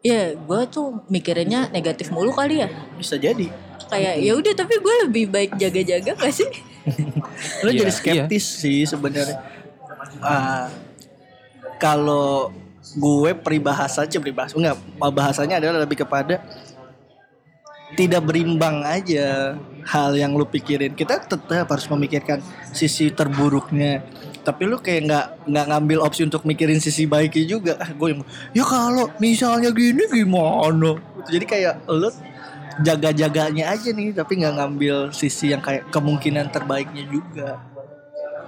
[0.03, 2.69] ya gue tuh mikirinnya negatif mulu kali ya.
[2.99, 3.49] Bisa jadi.
[3.93, 6.49] kayak ya udah tapi gue lebih baik jaga-jaga gak sih?
[7.61, 9.37] Lo Iya, jadi skeptis sih sebenarnya.
[10.25, 10.73] Ah,
[11.77, 12.49] kalau
[12.97, 14.81] gue peribahasa aja peribahasa enggak
[15.13, 16.41] bahasanya adalah lebih kepada
[17.93, 20.97] tidak berimbang aja hal yang lu pikirin.
[20.97, 22.41] Kita tetap harus memikirkan
[22.73, 24.01] sisi terburuknya
[24.43, 28.23] tapi lu kayak nggak nggak ngambil opsi untuk mikirin sisi baiknya juga ah gue yang
[28.51, 30.99] ya kalau misalnya gini gimana
[31.31, 32.11] jadi kayak lu
[32.83, 37.63] jaga-jaganya aja nih tapi nggak ngambil sisi yang kayak kemungkinan terbaiknya juga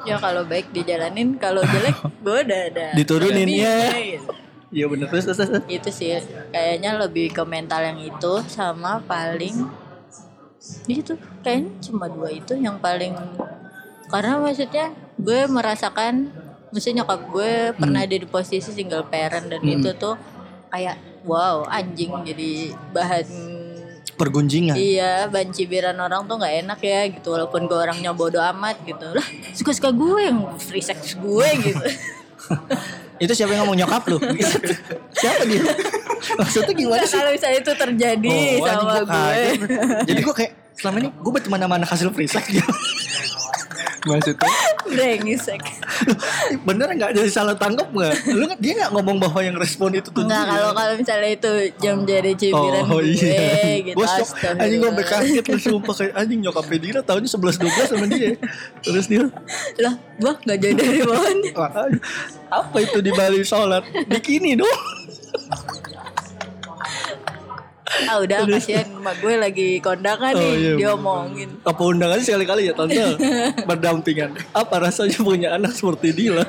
[0.03, 3.89] ya kalau baik dijalanin kalau jelek gue udah ada Diturunin, ya.
[3.95, 4.33] gitu.
[4.75, 5.63] Iya bener terus terus, terus.
[5.71, 6.19] itu sih
[6.51, 9.71] kayaknya lebih ke mental yang itu sama paling
[10.91, 11.15] itu
[11.47, 13.15] kayaknya cuma dua itu yang paling
[14.11, 16.31] karena maksudnya gue merasakan
[16.69, 19.75] maksudnya nyokap gue pernah ada di posisi single parent dan Hmm.
[19.75, 20.19] itu tuh
[20.69, 22.53] kayak wow anjing jadi
[22.91, 23.27] bahan
[24.13, 24.75] pergunjingan.
[24.75, 27.31] Iya bahan cibiran orang tuh nggak enak ya gitu.
[27.31, 29.07] Walaupun gue orangnya bodoh amat gitu.
[29.09, 31.85] Lah suka suka gue yang free sex gue gitu.
[33.17, 34.19] Itu siapa yang ngomong nyokap lu?
[35.17, 35.63] Siapa dia?
[36.37, 37.15] Maksudnya gimana sih?
[37.15, 39.39] kalau misalnya itu terjadi Oh, sama gue.
[40.05, 42.45] jadi gue kayak selama ini gue berteman sama anak hasil free sex.
[42.49, 42.67] gitu.
[44.05, 44.49] Maksudnya?
[44.85, 45.63] Brengsek
[46.61, 47.11] bener nggak?
[47.13, 48.15] Jadi salah tangkap nggak?
[48.29, 50.53] Lu nggak- dia nggak ngomong bahwa yang respon itu tuh Enggak dia.
[50.53, 51.51] kalau kalau misalnya itu
[51.81, 54.29] jam jadi cibiran Oh gue iya gitu Gue shock.
[54.55, 58.37] Anjing gue kaget lu sumpah kayak Anjing nyokap Dira tahunnya 11-12 sama dia.
[58.81, 59.25] Terus dia
[59.79, 61.73] lah gua nggak jadi dari "Wah,
[62.61, 63.83] Apa itu di Bali sholat?
[64.05, 64.69] Bikini dong
[68.05, 70.99] ah udah kasihan emak gue lagi kondangan Oh, nih iya, dia bener.
[70.99, 72.99] omongin Apa undangannya sekali-kali ya tante?
[73.69, 74.31] Berdampingan.
[74.51, 76.45] Apa rasanya punya anak seperti Dila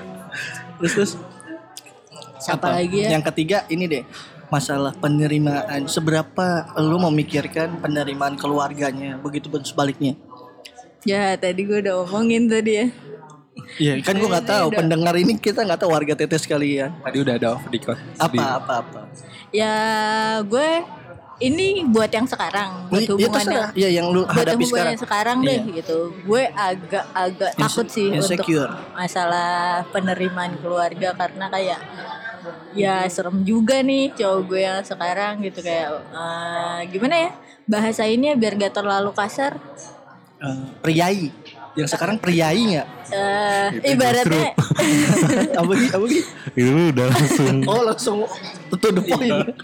[0.75, 1.11] Terus terus.
[2.35, 2.77] Siapa apa?
[2.77, 3.15] lagi ya?
[3.15, 4.03] Yang ketiga ini deh
[4.47, 5.87] masalah penerimaan.
[5.87, 6.45] Seberapa
[6.77, 10.13] lu memikirkan penerimaan keluarganya begitu pun sebaliknya?
[11.01, 12.87] Ya tadi gue udah omongin tadi ya.
[13.79, 17.33] Iya kan gue nggak tahu pendengar ini kita nggak tahu warga tetes sekalian tadi udah
[17.39, 17.95] ada off record.
[18.19, 19.01] apa apa apa?
[19.49, 19.73] Ya
[20.43, 20.83] gue
[21.37, 23.55] ini buat yang sekarang buat Iya hubungan terserah.
[23.67, 24.87] yang Iya yang lu buat hadapi hubungan sekarang.
[24.87, 28.71] yang sekarang deh gitu gue agak agak Inse- takut sih insecure.
[28.71, 29.53] untuk masalah
[29.89, 31.79] penerimaan keluarga karena kayak
[32.73, 37.31] ya serem juga nih cowok gue yang sekarang gitu kayak eh, gimana ya
[37.65, 39.59] bahasa ini ya biar gak terlalu kasar
[40.35, 41.31] Eh, priai.
[41.73, 42.87] Yang sekarang priai nggak?
[43.09, 44.51] Eh, Itu ibaratnya
[45.59, 45.91] apa gitu?
[45.91, 46.27] Apa gitu?
[46.53, 48.17] Itu udah langsung Oh langsung
[48.69, 49.55] to the point.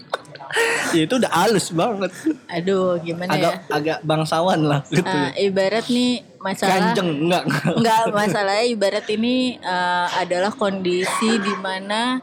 [0.96, 2.10] Ya itu udah halus banget.
[2.48, 5.04] aduh gimana Agak ya agak bangsawan lah gitu.
[5.04, 7.44] Eh, ibarat nih masalah Kanjeng enggak.
[7.78, 12.20] Enggak, masalahnya ibarat ini eh, adalah kondisi di mana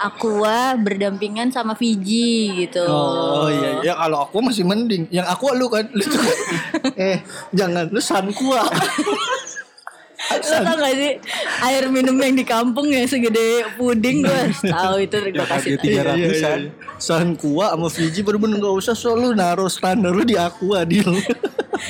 [0.00, 2.80] Aqua berdampingan sama Fiji gitu.
[2.88, 5.04] Oh iya, ya kalau aku masih mending.
[5.12, 6.00] Yang aku lu kan, lu
[6.96, 7.20] eh
[7.52, 8.64] jangan lu sankua.
[10.30, 11.12] Lo tau gak sih
[11.66, 15.70] air minum yang di kampung yang segede puding gue tahu itu gue kasih.
[15.74, 15.86] 300-an.
[15.90, 16.52] Iya, iya, iya.
[17.02, 21.10] Sankua sama Fiji bener-bener gak usah so lu naruh standar lu di aqua deal.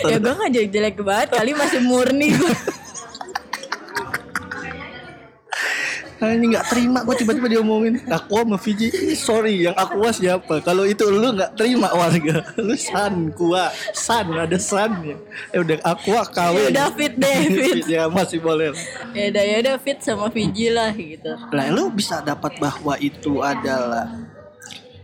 [0.08, 2.54] Ya gue gak jelek-jelek banget kali masih murni gue.
[6.28, 8.04] Ini nggak terima gue tiba-tiba diomongin.
[8.12, 10.60] Aqua sama Fiji sorry yang Aqua siapa?
[10.60, 12.44] Kalau itu lu nggak terima warga.
[12.60, 15.16] Lu San Kua San ada San ya.
[15.56, 17.36] Eh udah Aqua Ya kawin udah fit deh,
[17.72, 17.84] fit.
[17.88, 18.76] ya masih boleh
[19.16, 21.32] Ya udah ya udah fit sama Fiji lah gitu.
[21.56, 24.12] Nah, lu bisa dapat bahwa itu adalah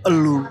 [0.06, 0.44] lu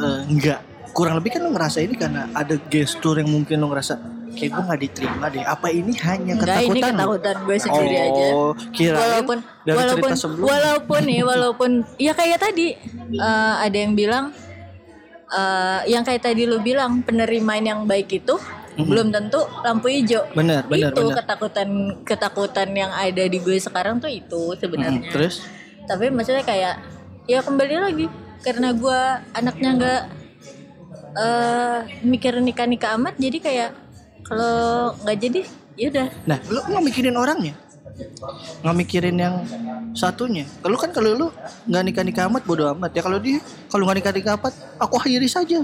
[0.00, 0.60] eh, enggak
[0.94, 4.62] kurang lebih kan lu ngerasa ini karena ada gestur yang mungkin lu ngerasa kayak gue
[4.64, 5.44] nggak diterima deh.
[5.44, 6.70] Apa ini hanya Enggak ketakutan?
[6.70, 8.26] ini ketakutan gue sendiri aja.
[8.30, 10.50] Oh, kirain walaupun dari walaupun cerita sebelumnya.
[10.50, 12.66] walaupun nih walaupun ya kayak tadi
[13.14, 14.24] eh, ada yang bilang
[15.30, 18.36] eh, yang kayak tadi lu bilang penerimaan yang baik itu
[18.74, 20.26] belum tentu lampu hijau.
[20.34, 21.16] Benar, benar, itu benar.
[21.22, 21.68] ketakutan
[22.02, 25.10] ketakutan yang ada di gue sekarang tuh itu Hmm, sebenarnya.
[25.10, 25.46] terus
[25.84, 26.82] Tapi maksudnya kayak
[27.24, 28.06] ya kembali lagi
[28.42, 29.00] karena gue
[29.32, 30.02] anaknya nggak
[31.14, 33.70] eh mikir nikah nikah amat jadi kayak
[34.24, 34.56] kalau
[35.00, 35.40] nggak jadi
[35.74, 37.54] ya udah Nah, lu nggak mikirin orangnya,
[38.62, 39.42] nggak mikirin yang
[39.92, 40.46] satunya.
[40.58, 41.26] Kalau kan kalau lu
[41.64, 43.02] nggak nikah nikah amat bodo amat ya.
[43.02, 45.62] Kalau dia kalau nggak nikah nikah amat, aku akhiri saja.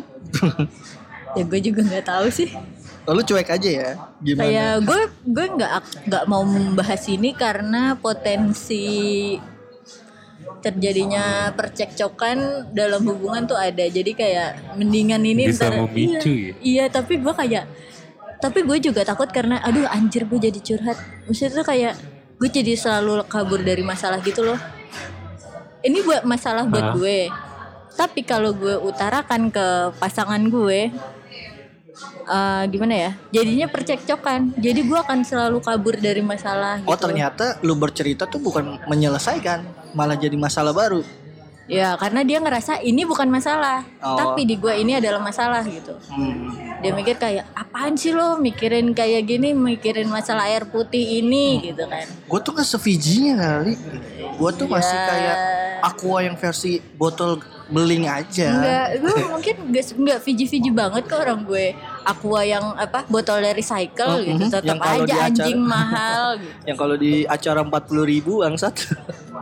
[1.39, 2.51] ya gue juga nggak tahu sih.
[3.07, 3.91] Lalu cuek aja ya.
[4.21, 4.43] Gimana?
[4.45, 5.71] Kayak gue gue nggak
[6.07, 8.87] nggak mau membahas ini karena potensi
[10.61, 13.87] terjadinya percekcokan dalam hubungan tuh ada.
[13.87, 16.55] Jadi kayak mendingan ini Bisa ntar- memicu iya, ya?
[16.61, 17.65] Iya, tapi gue kayak
[18.41, 20.97] tapi gue juga takut karena aduh anjir gue jadi curhat.
[21.29, 21.95] Maksudnya tuh kayak
[22.41, 24.57] gue jadi selalu kabur dari masalah gitu loh.
[25.85, 27.29] Ini buat masalah buat gue.
[27.97, 30.89] Tapi kalau gue utarakan ke pasangan gue,
[32.25, 33.11] eh, gimana ya?
[33.29, 34.57] Jadinya percekcokan.
[34.57, 36.81] Jadi gue akan selalu kabur dari masalah.
[36.89, 37.05] Oh gitu.
[37.09, 41.05] ternyata lu bercerita tuh bukan menyelesaikan, malah jadi masalah baru.
[41.71, 44.17] Ya karena dia ngerasa ini bukan masalah, Oh.
[44.19, 45.95] tapi di gue ini adalah masalah gitu.
[46.09, 46.70] Hmm.
[46.81, 51.85] Dia mikir kayak apaan sih lo mikirin kayak gini, mikirin masalah air putih ini gitu
[51.85, 52.09] kan.
[52.25, 53.77] Gue tuh nggak sefijinya kali.
[54.35, 55.05] Gue tuh masih Ya.
[55.07, 55.37] kayak
[55.83, 58.49] aqua yang versi botol beling aja.
[58.51, 61.77] Enggak, gue mungkin enggak enggak Fiji-Fiji banget kok orang gue.
[62.01, 66.55] Aqua yang apa botol dari recycle gitu, Mhm, tetap yang aja acara- anjing mahal gitu.
[66.65, 67.77] Yang kalau di acara 40
[68.07, 68.75] ribu bangsat.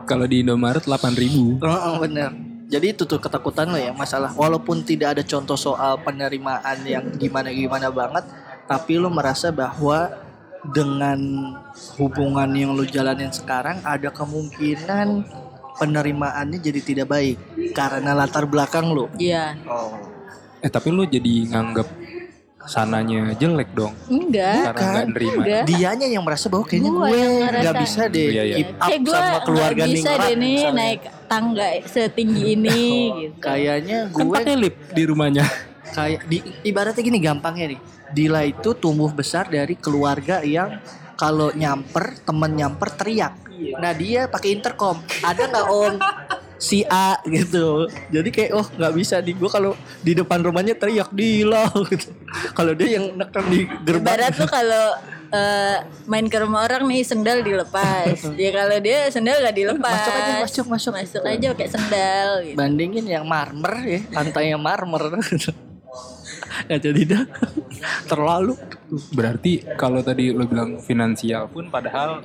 [0.04, 2.30] Kalau di Indomaret 8000 Heeh, bener.
[2.68, 4.28] Jadi itu tuh ketakutan lo ya masalah.
[4.36, 8.28] Walaupun tidak ada contoh soal penerimaan yang gimana-gimana banget,
[8.68, 10.12] tapi lo merasa bahwa
[10.68, 11.16] dengan
[11.96, 15.24] hubungan yang lo jalanin sekarang ada kemungkinan
[15.80, 17.36] penerimaannya jadi tidak baik
[17.72, 19.08] karena latar belakang lo.
[19.16, 19.56] Iya.
[19.64, 19.96] Oh.
[20.60, 21.86] Eh tapi lu jadi nganggap
[22.68, 24.70] sananya jelek dong Enggak.
[24.70, 25.32] karena nggak nerima.
[25.34, 25.62] Enggak.
[25.64, 27.58] Dianya yang merasa bahwa kayaknya Gua gue ngerasa.
[27.58, 28.56] nggak bisa deh Iya, iya.
[28.58, 30.76] keep up Kayak gue sama keluarga nggak bisa ningrat deh nih misalnya.
[30.76, 32.80] naik tangga setinggi ini
[33.18, 33.40] gitu.
[33.40, 35.44] Kayaknya Kan gue pakai lip di rumahnya.
[35.88, 37.80] kayak di ibaratnya gini gampangnya nih.
[38.08, 40.76] Dila itu tumbuh besar dari keluarga yang
[41.14, 43.34] kalau nyamper temen nyamper teriak.
[43.74, 45.00] Nah dia pakai intercom.
[45.18, 45.94] Ada nggak om?
[46.58, 47.86] Si A gitu.
[48.10, 52.10] Jadi kayak oh nggak bisa di gue kalau di depan rumahnya teriak Dila gitu.
[52.52, 54.02] Kalau dia yang neken di gerbang.
[54.10, 54.86] Ibarat tuh kalau
[55.30, 55.76] eh,
[56.10, 58.10] main ke rumah orang nih sendal dilepas.
[58.42, 59.94] ya kalau dia sendal gak dilepas.
[59.94, 60.92] Masuk aja, masuk, masuk.
[60.98, 62.56] Masuk aja pakai sendal gitu.
[62.58, 65.02] Bandingin yang marmer ya, lantainya marmer.
[66.68, 67.22] Nggak jadi dah.
[68.10, 68.58] Terlalu.
[69.14, 72.18] Berarti kalau tadi lu bilang finansial pun padahal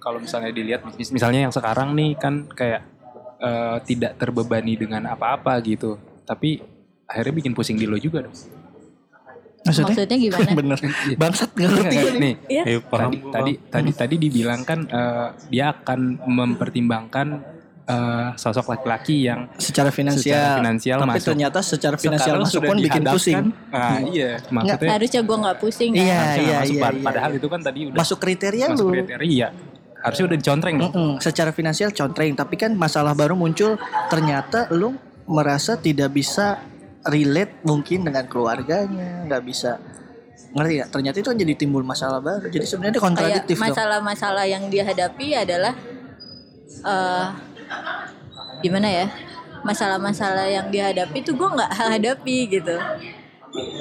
[0.00, 2.93] kalau misalnya dilihat mis- misalnya yang sekarang nih kan kayak
[3.44, 6.00] eh, tidak terbebani dengan apa-apa gitu.
[6.24, 6.56] Tapi
[7.04, 8.32] akhirnya bikin pusing di lo juga dong.
[9.64, 10.48] Maksudnya gimana?
[10.60, 10.78] Bener.
[11.16, 12.20] Bangsat nggak ngerti gue nih.
[12.20, 12.34] nih.
[12.52, 12.62] Iya.
[12.68, 13.72] Eh, paham Tadi gua, tadi paham.
[13.72, 17.26] tadi tadi dibilang kan eh, dia akan mempertimbangkan
[17.88, 20.36] eh, sosok laki-laki yang secara finansial.
[20.36, 21.28] Secara finansial Tapi masuk.
[21.32, 23.40] ternyata secara finansial sekarang masuk pun bikin pusing.
[23.72, 26.04] Nah, iya, maksudnya Harusnya gue nggak pusing kan?
[26.04, 27.38] Iya, nggak iya, masuk iya, iya, padahal iya.
[27.40, 28.92] itu kan tadi udah Masuk kriteria masuk lu.
[29.00, 29.48] kriteria.
[30.04, 30.92] Harusnya udah dicontreng dong.
[30.92, 33.80] Mm-mm, secara finansial contreng, tapi kan masalah baru muncul
[34.12, 34.92] ternyata lu
[35.24, 36.60] merasa tidak bisa
[37.08, 39.80] relate mungkin dengan keluarganya, nggak bisa
[40.52, 40.86] ngerti ya?
[40.92, 42.52] Ternyata itu kan jadi timbul masalah baru.
[42.52, 45.72] Jadi sebenarnya kontradiktif masalah-masalah yang dia hadapi adalah
[46.84, 47.26] eh
[48.60, 49.06] gimana ya?
[49.64, 52.76] Masalah-masalah yang dihadapi tuh gue nggak hadapi gitu.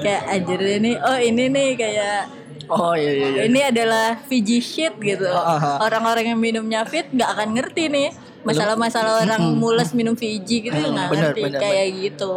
[0.05, 3.41] Kayak anjir ini, oh ini nih kayak Oh iya iya iya.
[3.45, 5.28] ini adalah Fiji shit gitu.
[5.28, 5.80] Aha.
[5.80, 8.09] Orang-orang yang minumnya fit nggak akan ngerti nih
[8.43, 12.36] masalah-masalah orang mules minum Fiji gitu Mm, nggak benar, ngerti benar, kayak gitu.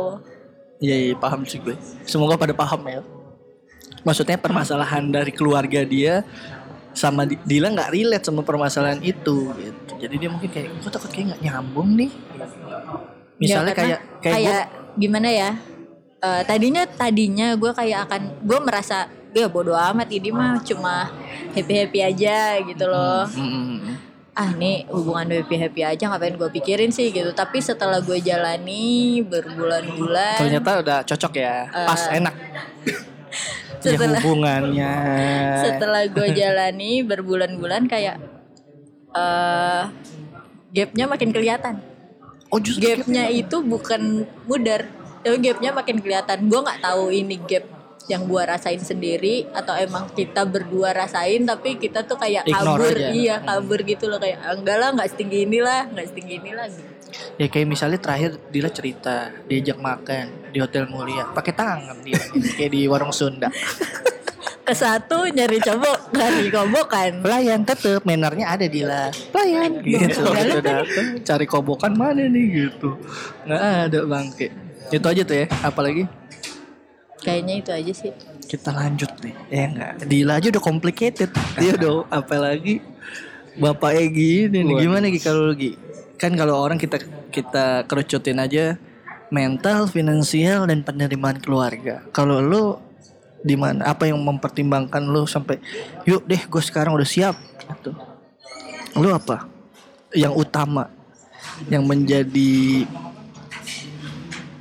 [0.77, 1.75] Iya, iya paham sih gue.
[2.05, 3.01] Semoga pada paham ya.
[4.03, 6.23] Maksudnya permasalahan dari keluarga dia
[6.93, 9.93] sama Di- Dila nggak relate sama permasalahan itu gitu.
[9.99, 12.11] Jadi dia mungkin kayak gue takut kayak nggak nyambung nih.
[13.37, 14.65] Misalnya Ya, kayak kayak, kayak
[14.97, 15.51] gimana ya?
[16.17, 21.13] Eh, tadinya tadinya gue kayak akan gue merasa ya bodo amat ini mah cuma
[21.53, 23.29] happy happy aja gitu loh.
[24.33, 29.21] ah nih hubungan happy happy aja ngapain gue pikirin sih gitu tapi setelah gue jalani
[29.23, 31.65] berbulan-bulan Ternyata udah cocok ya.
[31.69, 32.35] Pas enak.
[33.87, 34.93] ya Setelah- hubungannya.
[35.63, 38.17] setelah gue jalani berbulan-bulan kayak
[39.13, 39.83] eh
[40.71, 41.81] gapnya makin kelihatan
[42.47, 44.85] Oh justru gapnya itu bukan mudar
[45.21, 47.65] tapi gapnya makin kelihatan gue nggak tahu ini gap
[48.07, 52.95] yang gue rasain sendiri atau emang kita berdua rasain tapi kita tuh kayak Ignore kabur
[52.95, 53.11] aja.
[53.11, 56.53] iya kabur gitu loh kayak "Ah, enggak lah nggak setinggi ini lah nggak setinggi ini
[56.55, 56.91] lah gitu.
[57.35, 62.19] Ya kayak misalnya terakhir Dila cerita diajak makan di hotel mulia pakai tangan dia
[62.55, 63.51] kayak di warung Sunda.
[64.67, 69.11] ke satu nyari cobok nyari kobokan Pelayan tetep menernya ada Dila.
[69.31, 70.27] Pelayan gitu.
[70.27, 72.99] Gitu datang cari kobokan mana nih gitu.
[73.47, 74.47] Nggak ada bangke.
[74.91, 75.47] Itu aja tuh ya.
[75.63, 76.07] Apalagi
[77.25, 78.13] kayaknya itu aja sih
[78.47, 79.35] kita lanjut nih.
[79.51, 79.93] Ya enggak.
[80.07, 81.31] Dila aja udah complicated.
[81.61, 82.81] Dia udah apalagi
[83.59, 84.87] Bapak Egi ini nih.
[84.87, 85.73] Gimana Gi kalau lu, Gi?
[86.17, 87.03] Kan kalau orang kita
[87.35, 88.79] kita kerucutin aja
[89.29, 92.07] mental, finansial dan penerimaan keluarga.
[92.15, 92.79] Kalau lu
[93.43, 93.91] di mana?
[93.93, 95.61] Apa yang mempertimbangkan lu sampai
[96.07, 97.37] yuk deh gue sekarang udah siap
[97.67, 97.93] gitu.
[98.97, 99.45] Lu apa?
[100.15, 100.89] Yang utama
[101.69, 102.87] yang menjadi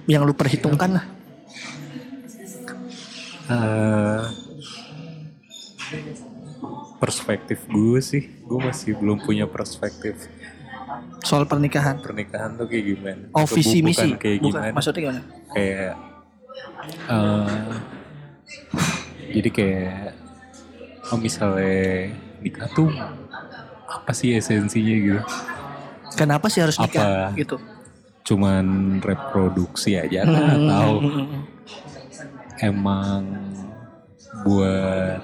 [0.09, 1.14] yang lu perhitungkan lah.
[3.45, 4.21] Eh,
[6.97, 10.17] perspektif gue sih, gue masih belum punya perspektif
[11.21, 12.01] Soal pernikahan.
[12.01, 13.25] pernikahan tuh kayak gimana.
[13.33, 14.13] Oh visi misi.
[14.13, 14.61] Bukan kayak Bukan.
[14.61, 14.73] gimana.
[14.77, 15.21] Maksudnya gimana?
[15.53, 15.93] Kayak
[17.09, 17.69] eh,
[19.33, 20.01] jadi kayak
[21.09, 22.89] oh misalnya nikah tuh
[23.85, 25.21] apa sih esensinya gitu?
[26.13, 27.37] Kenapa sih harus nikah Apa?
[27.37, 27.57] gitu?
[28.25, 28.65] Cuman
[29.01, 31.01] reproduksi aja kan atau
[32.57, 33.23] emang
[34.41, 35.19] buat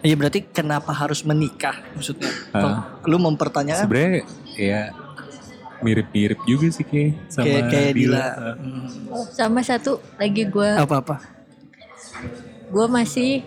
[0.00, 2.28] Iya berarti kenapa harus menikah maksudnya?
[2.50, 4.22] Kalau Lu mempertanyakan sebenarnya
[4.52, 4.80] ya
[5.78, 8.16] mirip-mirip juga sih kayak sama kayak kayak Dila.
[8.16, 8.30] Ah.
[8.56, 8.86] Hmm.
[9.28, 11.20] sama satu lagi gue Apa-apa?
[12.66, 13.44] gue masih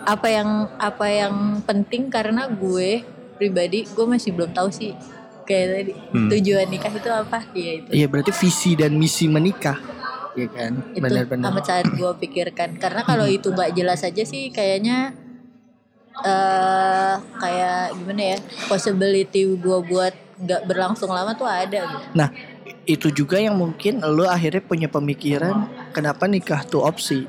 [0.00, 0.48] apa yang
[0.78, 3.04] apa yang penting karena gue
[3.34, 4.96] pribadi gue masih belum tahu sih
[5.42, 6.28] kayak tadi Hmm.
[6.28, 9.76] tujuan nikah itu apa iya itu Iya berarti visi dan misi menikah.
[10.38, 10.72] Iya kan?
[10.94, 11.50] itu Benar-benar.
[11.50, 15.14] amat sangat gue pikirkan karena kalau itu nggak jelas aja sih kayaknya
[16.20, 22.04] eh kayak gimana ya possibility gue buat nggak berlangsung lama tuh ada gitu.
[22.16, 22.32] Nah,
[22.88, 27.28] itu juga yang mungkin lu akhirnya punya pemikiran kenapa nikah tuh opsi.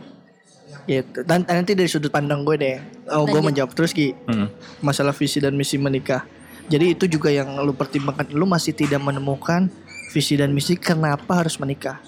[0.88, 1.22] Gitu.
[1.28, 2.78] Dan nanti dari sudut pandang gue deh.
[3.12, 4.16] Oh, gue menjawab terus Ki.
[4.26, 4.50] Hmm.
[4.82, 6.26] Masalah visi dan misi menikah.
[6.72, 8.32] Jadi itu juga yang lu pertimbangkan.
[8.32, 9.68] Lu masih tidak menemukan
[10.10, 12.00] visi dan misi kenapa harus menikah.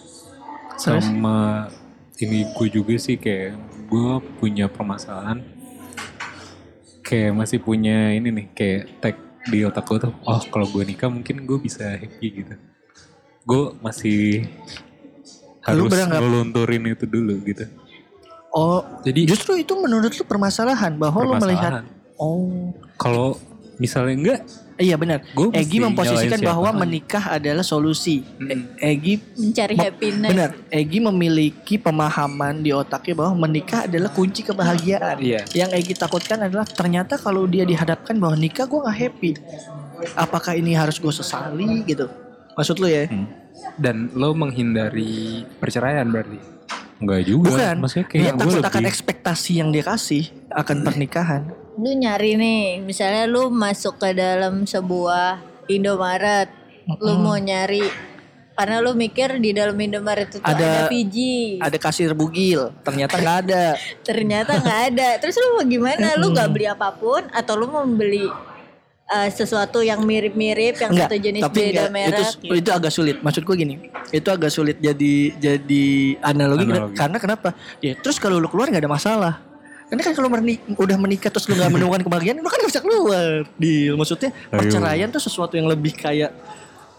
[0.78, 1.70] Sama
[2.22, 3.58] ini gue juga sih kayak
[3.90, 5.42] gue punya permasalahan
[7.04, 11.12] kayak masih punya ini nih kayak tag di otak gue tuh oh kalau gue nikah
[11.12, 12.56] mungkin gue bisa happy gitu.
[13.44, 14.48] Gue masih
[15.64, 17.68] harus ngelunturin itu dulu gitu.
[18.54, 21.86] Oh, Jadi justru itu menurut lu permasalahan bahwa lu melihat permasalahan.
[22.22, 22.70] Oh,
[23.02, 23.42] kalau
[23.82, 24.42] misalnya enggak
[24.78, 25.22] iya benar.
[25.54, 28.26] Egi memposisikan bahwa menikah adalah solusi.
[28.42, 30.52] E- Egi mencari happiness benar.
[30.70, 35.18] Egi memiliki pemahaman di otaknya bahwa menikah adalah kunci kebahagiaan.
[35.22, 35.46] Iya.
[35.54, 39.32] Yang Egi takutkan adalah ternyata kalau dia dihadapkan bahwa nikah gue nggak happy.
[40.18, 42.10] Apakah ini harus gue sesali gitu?
[42.54, 43.10] Maksud lu ya?
[43.10, 43.28] Hmm.
[43.80, 46.36] dan lo menghindari perceraian berarti.
[47.00, 47.76] enggak juga Bukan.
[47.84, 51.42] maksudnya Dia kayak gue takut akan lebih ekspektasi yang dia kasih akan pernikahan.
[51.74, 56.50] Lu nyari nih misalnya lu masuk ke dalam sebuah Indomaret
[57.00, 57.82] lu mau nyari
[58.54, 63.38] karena lu mikir di dalam Indomaret itu Ada- ada, Fiji Ada kasir bugil, ternyata nggak
[63.48, 63.66] ada.
[64.08, 67.82] ternyata nggak ada terus lu mau gimana lu nggak beli apa pun atau lu mau
[67.82, 68.30] beli
[69.10, 72.54] eh, sesuatu yang mirip-mirip yang Enggak, satu jenis tapi beda enggak, merek itu gitu.
[72.54, 73.16] itu agak sulit.
[73.20, 73.76] Maksudku gini,
[74.14, 75.86] itu agak sulit jadi jadi
[76.22, 76.94] analogi, Analogi.
[76.94, 77.50] karena kenapa?
[77.82, 79.34] Ya terus kalau lu keluar nggak ada masalah.
[79.94, 82.82] Karena kan kalau merni- udah menikah terus lu nggak menemukan kebahagiaan, lu kan nggak bisa
[82.82, 83.46] keluar.
[83.54, 86.34] Di maksudnya perceraian tuh sesuatu yang lebih kayak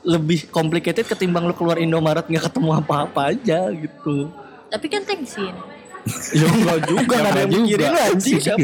[0.01, 4.29] lebih complicated ketimbang lu keluar Indomaret nggak ketemu apa-apa aja gitu.
[4.69, 5.57] tapi kan thanksin
[6.37, 8.61] Ya enggak juga nggak ada yang mikirin lu anjing siapa?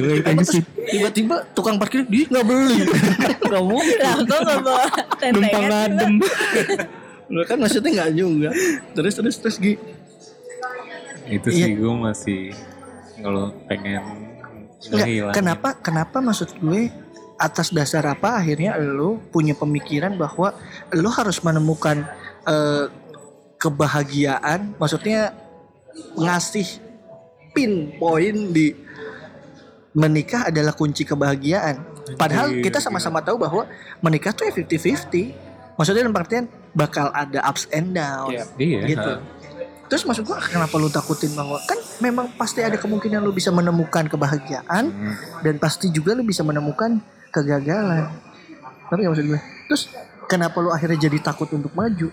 [0.86, 2.84] Tiba-tiba tukang parkir dia nggak beli.
[3.48, 3.96] Nggak mungkin.
[3.96, 4.84] lah kok nggak bawa
[5.16, 6.14] tentengan adem.
[7.26, 8.50] Lu kan maksudnya nggak juga.
[8.92, 9.74] Terus terus terus Gi.
[11.26, 11.64] itu Iya.
[11.64, 12.42] sih gue masih
[13.22, 14.02] kalau pengen
[14.80, 16.88] Nggak, kenapa kenapa maksud gue
[17.36, 20.56] atas dasar apa akhirnya lu punya pemikiran bahwa
[20.96, 22.08] lu harus menemukan
[22.48, 22.88] eh,
[23.60, 25.36] kebahagiaan maksudnya
[26.16, 26.80] ngasih
[27.52, 28.72] pinpoint di
[29.92, 33.68] menikah adalah kunci kebahagiaan Padahal kita sama-sama tahu bahwa
[34.02, 35.76] menikah tuh ya 50-50.
[35.78, 36.44] Maksudnya dalam artian
[36.74, 38.30] bakal ada ups and down.
[38.32, 38.44] Iya.
[38.58, 38.80] Iya.
[38.88, 39.12] Gitu.
[39.90, 44.06] Terus maksud gua kenapa lu takutin bahwa kan memang pasti ada kemungkinan lu bisa menemukan
[44.06, 45.14] kebahagiaan Hmm.
[45.42, 47.02] dan pasti juga lu bisa menemukan
[47.34, 48.06] kegagalan.
[48.86, 49.40] Tapi maksud gue.
[49.66, 49.90] Terus
[50.26, 52.08] kenapa lu akhirnya jadi takut untuk maju?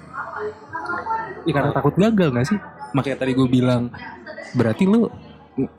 [1.46, 2.60] Ya, karena takut gagal gak sih?
[2.94, 3.94] Makanya tadi gue bilang
[4.54, 5.10] berarti lu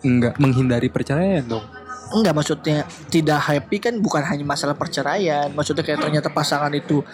[0.03, 1.63] nggak menghindari perceraian dong.
[2.09, 5.53] Enggak maksudnya tidak happy kan bukan hanya masalah perceraian.
[5.53, 7.05] Maksudnya kayak ternyata pasangan itu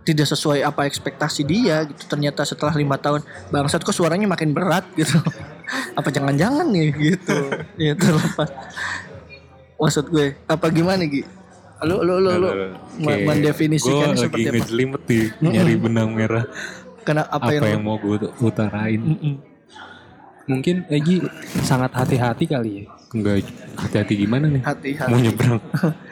[0.00, 2.02] tidak sesuai apa ekspektasi dia gitu.
[2.08, 5.20] Ternyata setelah lima tahun bangsat kok suaranya makin berat gitu.
[5.94, 7.36] apa jangan-jangan nih gitu.
[7.90, 8.50] ya terlepas.
[9.80, 11.24] Maksud gue apa gimana Gi?
[11.80, 12.48] Lu lu lu, lu
[13.00, 14.56] ma- Kayak mendefinisikannya gua seperti lagi apa?
[14.60, 16.44] ngejelimet di nyari benang merah.
[17.00, 19.00] Karena apa, Apa, yang, yang, mau gue utarain?
[19.00, 19.34] Mm-mm.
[20.44, 21.24] Mungkin Egi
[21.64, 22.84] sangat hati-hati kali ya.
[23.16, 23.48] Enggak
[23.80, 24.60] hati-hati gimana nih?
[24.60, 25.60] hati-hati Mau nyebrang.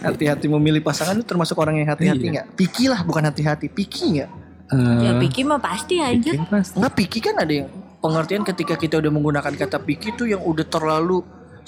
[0.00, 2.32] hati-hati memilih pasangan itu termasuk orang yang hati-hati Iya.
[2.32, 2.46] nggak?
[2.54, 4.30] Piki lah bukan hati-hati, piki nggak?
[5.00, 6.30] Ya Eh, Piki mah pasti aja.
[6.46, 6.78] pasti.
[6.78, 10.62] Nggak piki kan ada yang pengertian ketika kita udah menggunakan kata piki tuh yang udah
[10.64, 11.20] terlalu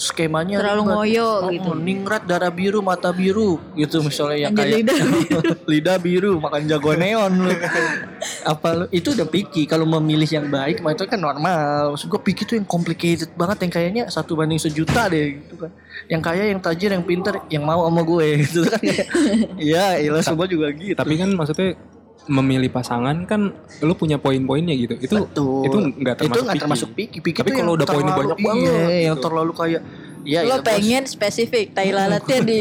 [0.02, 0.92] skemanya Terlalu ribet.
[0.92, 1.70] ngoyo Oh, gitu.
[1.72, 4.98] ningrat darah biru mata biru gitu misalnya yang kayak lidah.
[5.70, 7.54] lidah biru makan jago neon lu.
[8.42, 9.62] Apa lu itu udah picky.
[9.64, 11.94] Kalau memilih yang baik mah itu kan normal.
[11.94, 15.70] Maksud gue picky tuh yang complicated banget yang kayaknya satu banding sejuta deh gitu kan.
[16.10, 18.80] Yang kaya yang tajir yang pintar yang mau sama gue gitu kan.
[18.80, 19.06] Kayak
[19.72, 20.98] ya ilah semua juga gitu.
[20.98, 21.78] Tapi kan maksudnya
[22.30, 23.50] memilih pasangan kan
[23.82, 24.94] lu punya poin-poinnya gitu.
[24.98, 25.66] Itu Betul.
[25.66, 26.62] itu nggak termasuk itu picky.
[26.62, 27.18] termasuk picky.
[27.18, 29.24] Picky Tapi kalau yang udah poinnya banyak banget, iya, yang gitu.
[29.26, 29.82] terlalu kayak
[30.22, 30.66] ya Lo ya, bos.
[30.66, 32.58] pengen spesifik tai lalatnya di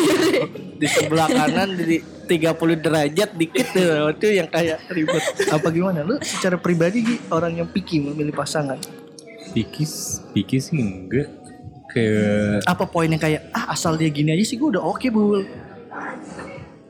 [0.80, 1.96] di sebelah kanan di
[2.28, 7.60] 30 derajat dikit tuh itu yang kayak ribet apa gimana lu secara pribadi Gi, orang
[7.60, 8.80] yang picky memilih pasangan
[9.54, 11.30] Pikis, pikis sih enggak.
[11.94, 15.46] Kayak apa poin yang kayak ah asal dia gini aja sih gue udah oke bul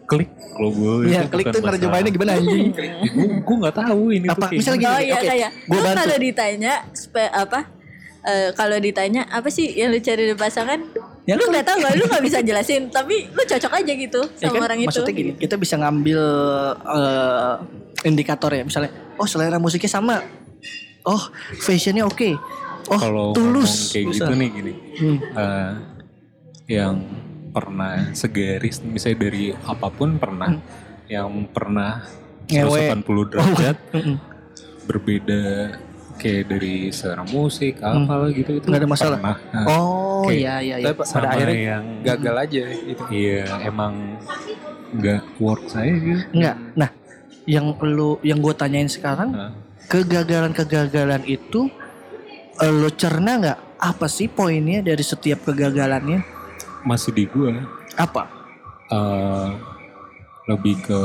[0.04, 1.08] klik kalau gue.
[1.08, 2.70] ya klik tuh nerjemahinnya gimana anjing
[3.14, 4.92] Gue gue nggak tahu ini Apa, tuh misalnya gimana.
[4.92, 5.90] Oh Gini, iya oke, kayak bantu.
[5.96, 7.60] kalau ditanya spe, apa
[8.22, 10.80] eh, kalau ditanya apa sih yang lu cari dari pasangan
[11.24, 14.52] Ya, lu nggak tahu nggak lu nggak bisa jelasin tapi lu cocok aja gitu Ya
[14.52, 16.20] sama kan, orang itu maksudnya gini kita bisa ngambil
[16.84, 17.54] eh,
[18.04, 20.20] indikator ya misalnya oh selera musiknya sama
[21.08, 21.22] oh
[21.58, 22.36] fashionnya oke
[22.92, 24.72] oh Kalau tulus kayak gitu nih gini.
[25.00, 25.16] Hmm.
[25.16, 25.70] eh,
[26.68, 27.00] yang
[27.54, 30.58] pernah segaris misalnya dari apa pun pernah
[31.06, 32.02] yang pernah
[32.44, 32.90] Ngewe.
[32.98, 34.16] 180 derajat Mm-mm.
[34.88, 35.42] berbeda
[36.14, 39.18] kayak dari selera musik apa gitu itu Nggak ada masalah?
[39.18, 39.36] pernah.
[39.50, 43.02] Nah, oh iya iya iya Tapi sama pada akhirnya yang gagal aja gitu.
[43.08, 43.92] iya emang
[44.92, 46.90] nggak work saya gitu enggak nah
[47.44, 49.50] yang lu yang gue tanyain sekarang Nah,
[49.86, 51.68] kegagalan-kegagalan itu
[52.56, 56.24] eh, lo cerna nggak apa sih poinnya dari setiap kegagalannya
[56.84, 57.52] masih di gua.
[57.96, 58.28] Apa?
[58.92, 59.48] Eh,
[60.48, 61.00] lebih ke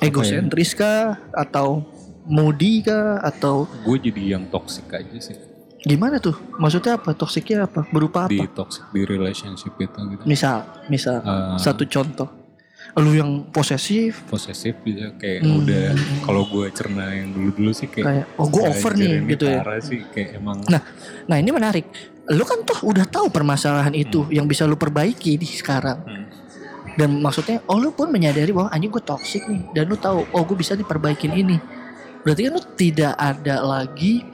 [0.00, 1.20] egosentris kah?
[1.36, 1.84] Atau
[2.24, 3.20] moody kah?
[3.20, 5.36] Atau gue jadi yang toxic aja sih.
[5.80, 6.36] Gimana tuh?
[6.60, 7.16] Maksudnya apa?
[7.16, 7.88] Toksiknya apa?
[7.88, 8.64] Berupa di apa?
[8.64, 10.22] toxic di relationship itu gitu.
[10.28, 12.28] Misal misal Eh, satu contoh
[12.98, 15.62] lu yang posesif posesif bisa kayak Hmm.
[15.62, 15.94] udah
[16.26, 19.62] kalau gue cerna yang dulu dulu sih kayak kayak oh gue over nih gitu ya
[19.78, 20.82] sih kayak emang Nah,
[21.24, 21.86] nah ini menarik.
[22.30, 24.30] Lu kan tuh udah tahu permasalahan itu Hmm.
[24.34, 25.98] yang bisa lu perbaiki di sekarang.
[26.02, 26.26] Hmm.
[26.98, 29.62] Dan maksudnya, oh lu pun menyadari bahwa anjing gue toxic nih.
[29.70, 31.56] Dan lu tahu, oh gue bisa diperbaikin ini.
[32.26, 34.26] Berarti kan lu tidak ada lagi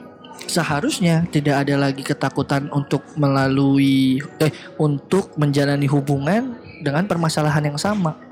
[0.45, 8.26] seharusnya tidak ada lagi ketakutan untuk melalui eh untuk menjalani hubungan dengan permasalahan yang sama.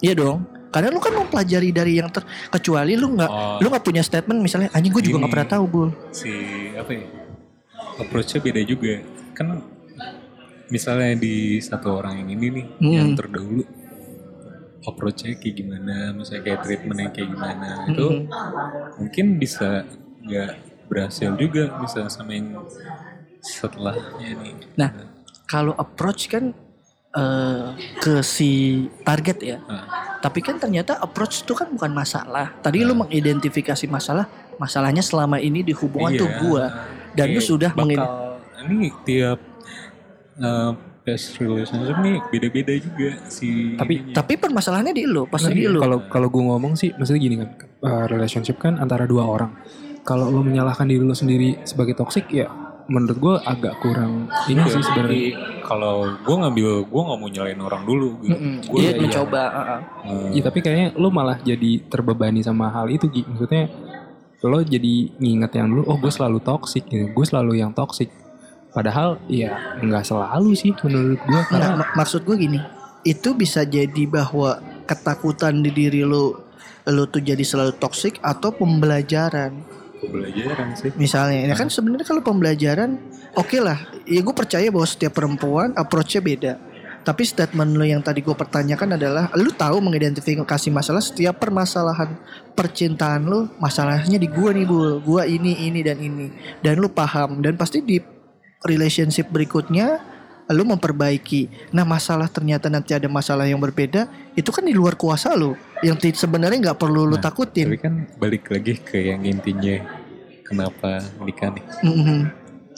[0.00, 0.38] Iya dong.
[0.70, 3.58] Karena lu kan mempelajari dari yang ter kecuali lu nggak Oh.
[3.58, 5.90] lu nggak punya statement misalnya anjing gue juga nggak pernah tahu bul.
[6.10, 6.30] si
[6.72, 7.04] apa ya
[7.98, 9.58] approachnya beda juga kan
[10.68, 12.92] misalnya di satu orang yang ini nih Hmm.
[12.94, 13.66] yang terdahulu
[14.80, 18.22] approachnya kayak gimana misalnya kayak treatmentnya kayak gimana itu Hmm.
[18.96, 19.82] mungkin bisa
[20.22, 20.50] nggak
[20.86, 22.62] berhasil juga bisa sama yang
[23.40, 24.90] setelahnya nih Nah,
[25.44, 26.54] kalau approach kan
[27.10, 27.66] eh,
[27.98, 29.58] ke si target ya.
[29.64, 29.84] Nah,
[30.20, 32.52] Tapi kan ternyata approach itu kan bukan masalah.
[32.60, 34.28] Tadi lu mengidentifikasi masalah,
[34.60, 36.38] masalahnya selama ini di hubungan tuh iya.
[36.44, 36.64] gua.
[37.16, 38.28] Dan lu sudah bakal mengid-
[38.60, 39.40] ini tiap
[40.38, 44.14] uh, past relationship nih beda-beda juga si Tapi- ininya.
[44.20, 45.78] Tapi permasalahannya di lu, pasti di Nah, lu.
[45.80, 47.48] Kalau kalau gue ngomong sih, maksudnya gini kan,
[47.80, 49.56] uh, relationship kan antara dua orang.
[50.04, 52.52] Kalau lo menyalahkan diri lo sendiri sebagai toksik, ya
[52.90, 55.22] menurut gue agak kurang ini Iya, sih sebenarnya.
[55.62, 58.34] kalau gue ngambil gue nggak mau nyalain orang dulu gitu.
[58.34, 58.54] Mm-mm.
[58.66, 58.98] Gue Dia iya.
[58.98, 59.42] mencoba.
[60.02, 63.22] eh, Iya tapi kayaknya lo malah jadi terbebani sama hal itu Gi.
[63.24, 63.70] Maksudnya
[64.42, 68.10] lo jadi nginget yang dulu, oh gue selalu toksik gitu, gue selalu yang toksik.
[68.70, 72.58] Padahal ya nggak selalu sih menurut gue Nggak, karena mak- maksud gue gini,
[73.02, 76.34] itu bisa jadi bahwa ketakutan di diri lu
[76.82, 79.79] lu tuh jadi selalu toksik atau pembelajaran.
[80.00, 80.90] Pembelajaran sih.
[80.96, 82.96] Misalnya, ya kan sebenarnya kalau pembelajaran
[83.36, 83.78] oke lah.
[84.08, 86.52] Ya gue percaya bahwa setiap perempuan approach-nya beda.
[87.00, 92.12] Tapi statement lu yang tadi gue pertanyakan adalah lu tahu mengidentifikasi masalah setiap permasalahan
[92.60, 96.28] percintaan lu masalahnya di gua nih bul gua ini ini dan ini
[96.60, 97.96] dan lu paham dan pasti di
[98.68, 99.96] relationship berikutnya
[100.52, 105.32] lu memperbaiki nah masalah ternyata nanti ada masalah yang berbeda itu kan di luar kuasa
[105.32, 109.80] lu yang sebenarnya nggak perlu lu Nah, takutin Tapi kan balik lagi ke yang intinya
[110.44, 111.64] kenapa nikah nih.
[111.84, 112.18] Mhm.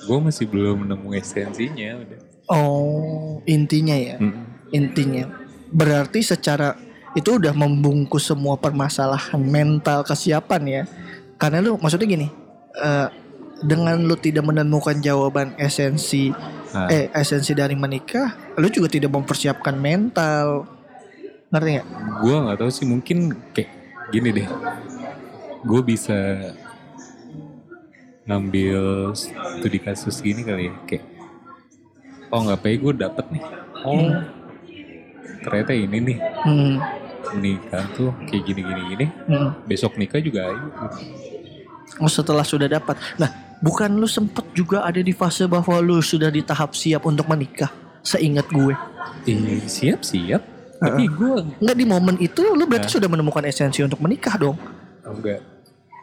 [0.02, 2.20] Gue masih belum nemu esensinya udah.
[2.50, 4.74] oh intinya ya Mm.
[4.74, 5.24] intinya
[5.70, 6.74] berarti secara
[7.14, 10.82] itu udah membungkus semua permasalahan mental kesiapan ya
[11.38, 12.28] karena lu maksudnya gini
[12.76, 13.08] eh,
[13.62, 16.34] dengan lu tidak menemukan jawaban esensi
[16.74, 16.88] Ah.
[16.90, 20.66] eh esensi dari menikah lu juga tidak mempersiapkan mental
[21.52, 21.86] ngerti nggak?
[22.24, 23.18] Gue nggak tahu sih mungkin
[23.52, 23.70] kayak
[24.08, 24.48] gini deh.
[25.62, 26.16] Gue bisa
[28.24, 31.04] ngambil studi kasus gini kali ya kayak
[32.30, 33.44] oh nggak apa gue dapet nih.
[33.84, 34.08] Oh
[35.44, 36.18] ternyata ini nih.
[36.42, 36.74] Hmm,
[37.36, 39.06] nikah tuh kayak gini gini gini.
[39.28, 39.50] Hmm.
[39.68, 40.66] besok nikah juga ayo.
[42.00, 42.96] Oh setelah sudah dapat.
[43.20, 43.28] Nah
[43.60, 47.68] bukan lu sempet juga ada di fase bahwa lu sudah di tahap siap untuk menikah?
[48.02, 48.74] Seingat gue.
[49.28, 50.51] Eh, siap siap
[50.82, 54.58] tapi gue Nggak di momen itu lu berarti sudah menemukan esensi untuk menikah dong.
[55.02, 55.40] Enggak.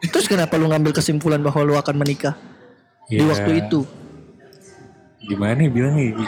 [0.00, 2.32] Terus kenapa lu ngambil kesimpulan bahwa lu akan menikah
[3.04, 3.84] di Ya, waktu itu?
[5.20, 6.24] gimana ya bilangnya?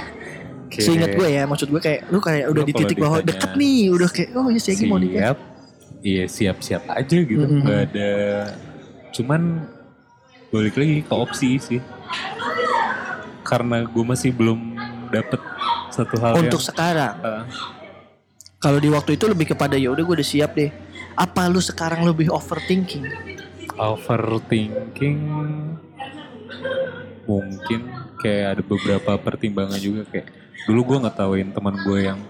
[0.69, 3.89] Kayak Seingat gue ya, maksud gue kayak lu kayak udah di titik bahwa deket nih,
[3.89, 5.33] udah kayak oh ya Segi mau nikah.
[5.33, 5.39] siap.
[6.03, 7.41] Iya siap siap aja gitu.
[7.41, 7.61] Mhm.
[7.63, 8.11] nggak ada.
[9.13, 9.41] Cuman
[10.49, 11.81] balik lagi ke opsi sih.
[13.43, 14.77] Karena gue masih belum
[15.09, 15.41] dapet
[15.89, 17.15] satu hal Untuk yang sekarang,
[18.63, 20.71] kalau di waktu itu lebih kepada ya udah gue udah siap deh.
[21.13, 23.05] Apa lu sekarang lebih overthinking?
[23.73, 25.19] overthinking
[27.25, 27.81] mungkin
[28.19, 30.29] kayak ada beberapa pertimbangan juga kayak
[30.69, 32.21] dulu gue nggak tahuin teman gue yang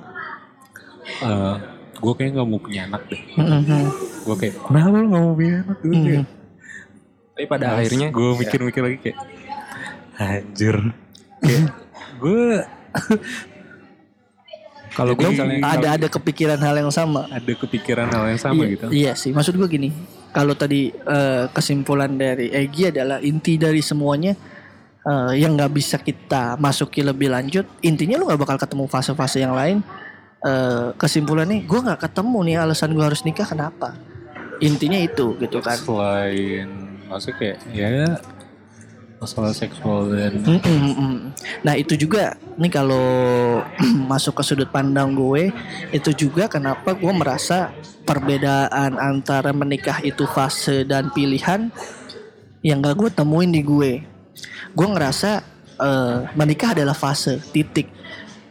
[1.19, 1.57] eh
[1.99, 3.85] gue kayak nggak mau punya anak deh Mhm.
[4.23, 6.25] gue kayak kenapa lu nggak mau punya anak dulu Mhm.
[7.33, 9.19] tapi pada akhirnya gue mikir-mikir lagi kayak
[10.17, 10.77] anjir
[11.41, 11.67] kayak
[12.17, 12.45] gue
[14.93, 17.25] kalau gue misalnya Ada ada kepikiran hal yang sama.
[17.33, 19.89] ada kepikiran hal yang sama iya, gitu Iya sih, maksud gue gini.
[20.33, 24.37] Kalau tadi eh, kesimpulan dari Egi adalah inti dari semuanya
[25.05, 27.65] eh, yang nggak bisa kita masuki lebih lanjut.
[27.85, 29.81] Intinya lu nggak bakal ketemu fase-fase yang lain.
[30.43, 33.97] Eh, kesimpulannya, gue nggak ketemu nih alasan gue harus nikah kenapa?
[34.61, 35.75] Intinya itu gitu kan.
[35.75, 37.89] selain maksudnya kayak ya
[39.23, 40.59] masalah seksual dan Mm,
[40.99, 41.17] mm.
[41.63, 43.07] Nah itu juga nih kalau
[44.11, 45.55] masuk ke sudut pandang gue
[45.95, 47.71] itu juga kenapa gue merasa
[48.03, 51.71] perbedaan antara menikah itu fase dan pilihan
[52.67, 54.03] yang gak gue temuin di gue.
[54.75, 55.47] Gue ngerasa
[55.79, 57.87] eh, menikah adalah fase titik.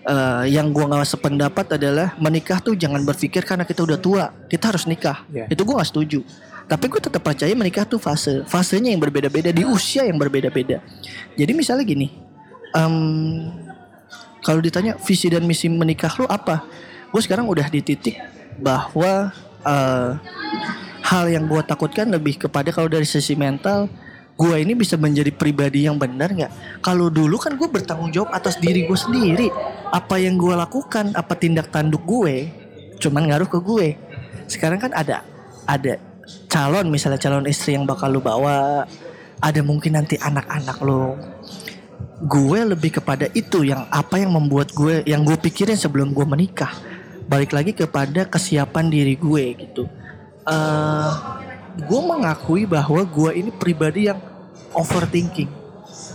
[0.02, 4.72] Eh, yang gue nggak sependapat adalah menikah tuh jangan berpikir karena kita udah tua kita
[4.72, 5.28] harus nikah.
[5.28, 5.52] Iya.
[5.52, 6.24] Itu gue nggak setuju.
[6.72, 10.80] Tapi gue tetap percaya menikah tuh fase, fasenya yang berbeda-beda di usia yang berbeda-beda.
[11.36, 12.08] Jadi misalnya gini,
[12.72, 12.96] em,
[14.40, 16.64] kalau ditanya visi dan misi menikah lu apa?
[17.12, 18.16] Gue sekarang udah di titik
[18.64, 19.36] bahwa
[19.68, 20.12] eh,
[21.04, 23.92] hal yang gue takutkan lebih kepada kalau dari sisi mental,
[24.40, 26.80] gue ini bisa menjadi pribadi yang benar nggak?
[26.80, 29.52] Kalau dulu kan gue bertanggung jawab atas diri gue sendiri.
[29.92, 32.48] Apa yang gue lakukan, apa tindak tanduk gue,
[33.04, 33.88] cuman ngaruh ke gue.
[34.48, 35.28] Sekarang kan ada
[35.68, 36.00] ada
[36.52, 38.86] calon misalnya calon istri yang bakal lu bawa,
[39.42, 41.18] ada mungkin nanti anak-anak lu.
[42.22, 46.70] Gue lebih kepada itu yang apa yang membuat gue yang gue pikirin sebelum gue menikah.
[47.26, 49.90] Balik lagi kepada kesiapan diri gue gitu.
[50.46, 51.14] Eh
[51.72, 54.20] gue mengakui bahwa gue ini pribadi yang
[54.76, 55.50] overthinking.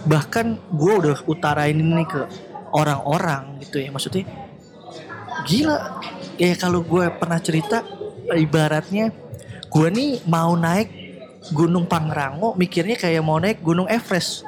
[0.06, 2.22] Bahkan gue udah utarain ini ke
[2.70, 3.90] orang-orang gitu ya.
[3.90, 4.24] Maksudnya
[5.48, 5.98] gila.
[6.36, 7.82] Ya kalau gue pernah cerita
[8.30, 9.10] ibaratnya
[9.76, 10.88] gue nih mau naik
[11.52, 14.40] Gunung Pangrango mikirnya kayak mau naik Gunung Everest.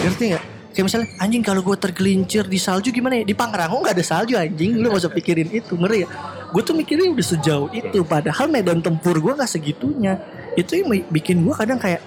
[0.00, 0.44] Ngerti nggak?
[0.72, 3.24] Kayak misalnya anjing kalau gue tergelincir di salju gimana ya?
[3.28, 4.80] Di Pangrango nggak ada salju anjing.
[4.80, 6.08] Lu gak usah pikirin itu ngeri ya?
[6.50, 10.16] Gue tuh mikirnya udah sejauh itu padahal medan tempur gue nggak segitunya.
[10.56, 12.00] Itu yang bikin gue kadang kayak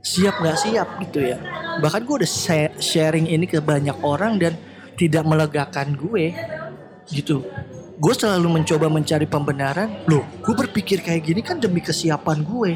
[0.00, 1.38] siap nggak siap gitu ya.
[1.78, 2.30] Bahkan gue udah
[2.80, 4.56] sharing ini ke banyak orang dan
[4.96, 6.32] tidak melegakan gue
[7.12, 7.44] gitu
[7.98, 9.88] gue selalu mencoba mencari pembenaran.
[10.08, 12.72] Loh gue berpikir kayak gini kan demi kesiapan gue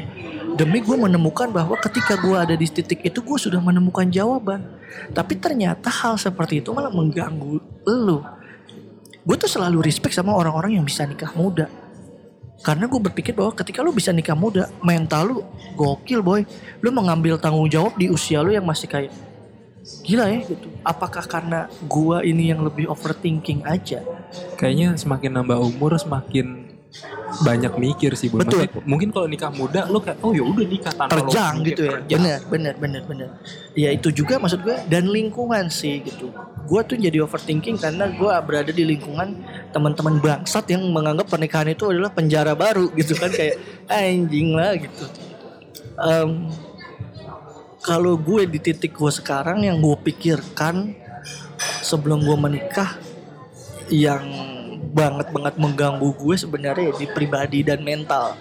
[0.57, 4.65] demi gue menemukan bahwa ketika gue ada di titik itu gue sudah menemukan jawaban.
[5.13, 8.19] Tapi ternyata hal seperti itu malah mengganggu lu.
[9.21, 11.69] Gue tuh selalu respect sama orang-orang yang bisa nikah muda.
[12.65, 15.37] Karena gue berpikir bahwa ketika lu bisa nikah muda mental lu
[15.77, 16.41] gokil boy.
[16.81, 19.13] Lu mengambil tanggung jawab di usia lu yang masih kayak
[20.03, 20.67] gila ya gitu.
[20.83, 24.03] Apakah karena gua ini yang lebih overthinking aja?
[24.59, 26.77] Kayaknya semakin nambah umur semakin
[27.43, 28.41] banyak mikir sih Boy.
[28.41, 28.65] Betul.
[28.65, 31.91] Maksudnya, Mungkin kalau nikah muda lo kayak oh ya udah nikah tanpa terjang gitu ya.
[31.99, 32.15] kerja.
[32.15, 33.29] bener bener bener bener
[33.75, 36.31] ya itu juga maksud gue dan lingkungan sih gitu.
[36.65, 39.43] Gue tuh jadi overthinking karena gue berada di lingkungan
[39.75, 43.29] teman-teman bangsat yang menganggap pernikahan itu adalah penjara baru gitu kan.
[43.29, 43.59] Kayak
[43.91, 45.05] anjing lah gitu.
[45.97, 46.29] Em,
[47.87, 50.91] kalau gue di titik gue sekarang yang gue pikirkan
[51.79, 52.99] sebelum gue menikah
[53.87, 54.27] yang
[54.91, 58.35] banget banget mengganggu gue sebenarnya di pribadi dan mental.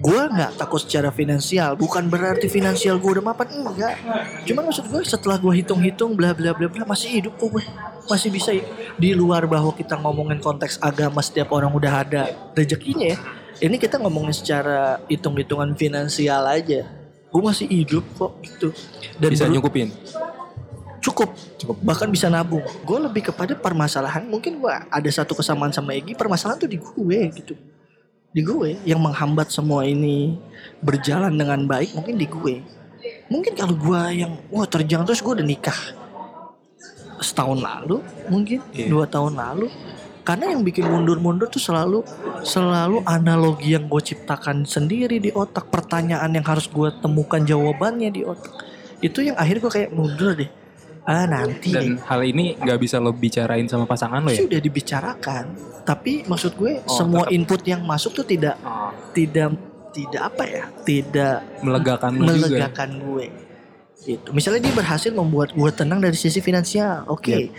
[0.00, 1.76] Gue nggak takut secara finansial.
[1.76, 4.00] Bukan berarti finansial gue udah mapan enggak.
[4.48, 7.64] Cuman maksud gue setelah gue hitung-hitung bla bla bla bla masih hidup kok gue.
[8.08, 8.56] Masih bisa
[8.96, 13.18] di luar bahwa kita ngomongin konteks agama setiap orang udah ada rezekinya ya.
[13.60, 17.01] Ini kita ngomongin secara hitung-hitungan finansial aja
[17.32, 18.68] gue masih hidup kok gitu.
[19.16, 19.88] Dan Bisa ber- nyukupin.
[21.00, 21.32] cukup.
[21.56, 21.76] Cukup.
[21.80, 22.62] Bahkan bisa nabung.
[22.82, 27.18] Gue lebih kepada permasalahan mungkin gue ada satu kesamaan sama Egi permasalahan tuh di gue
[27.34, 27.54] gitu.
[28.30, 30.38] Di gue yang menghambat semua ini
[30.78, 32.62] berjalan dengan baik mungkin di gue.
[33.26, 35.74] Mungkin kalau gue yang wah terjang terus gue udah nikah
[37.18, 38.90] setahun lalu mungkin Iya.
[38.90, 39.70] dua tahun lalu
[40.22, 42.06] karena yang bikin mundur-mundur tuh selalu
[42.42, 48.22] selalu analogi yang gue ciptakan sendiri di otak pertanyaan yang harus gue temukan jawabannya di
[48.22, 48.54] otak.
[48.98, 50.50] Itu yang akhirnya gue kayak mundur deh.
[51.02, 51.98] Ah nanti deh.
[51.98, 54.38] Dan hal ini nggak bisa lo bicarain sama pasangan lo ya?
[54.38, 55.44] sudah dibicarakan
[55.82, 57.34] tapi maksud gue Oh, semua tetap.
[57.34, 59.58] input yang masuk tuh tidak Oh, tidak
[59.90, 60.64] tidak apa ya?
[60.86, 62.46] Tidak melegakan lo juga.
[62.46, 63.26] melegakan gue.
[64.02, 64.28] Gitu.
[64.30, 67.50] Misalnya dia berhasil membuat gue tenang dari sisi finansial oke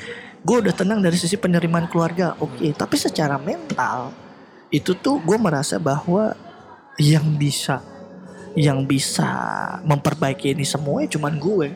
[0.44, 2.64] gue udah tenang dari sisi penerimaan keluarga oke.
[2.76, 4.12] Tapi secara mental
[4.68, 6.36] itu tuh gue merasa bahwa
[7.00, 7.80] yang bisa
[8.54, 9.26] yang bisa
[9.82, 11.70] memperbaiki ini semua ya cuman gue.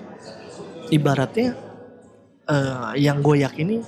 [0.87, 1.55] Ibaratnya
[2.47, 3.83] eh, yang gue yakini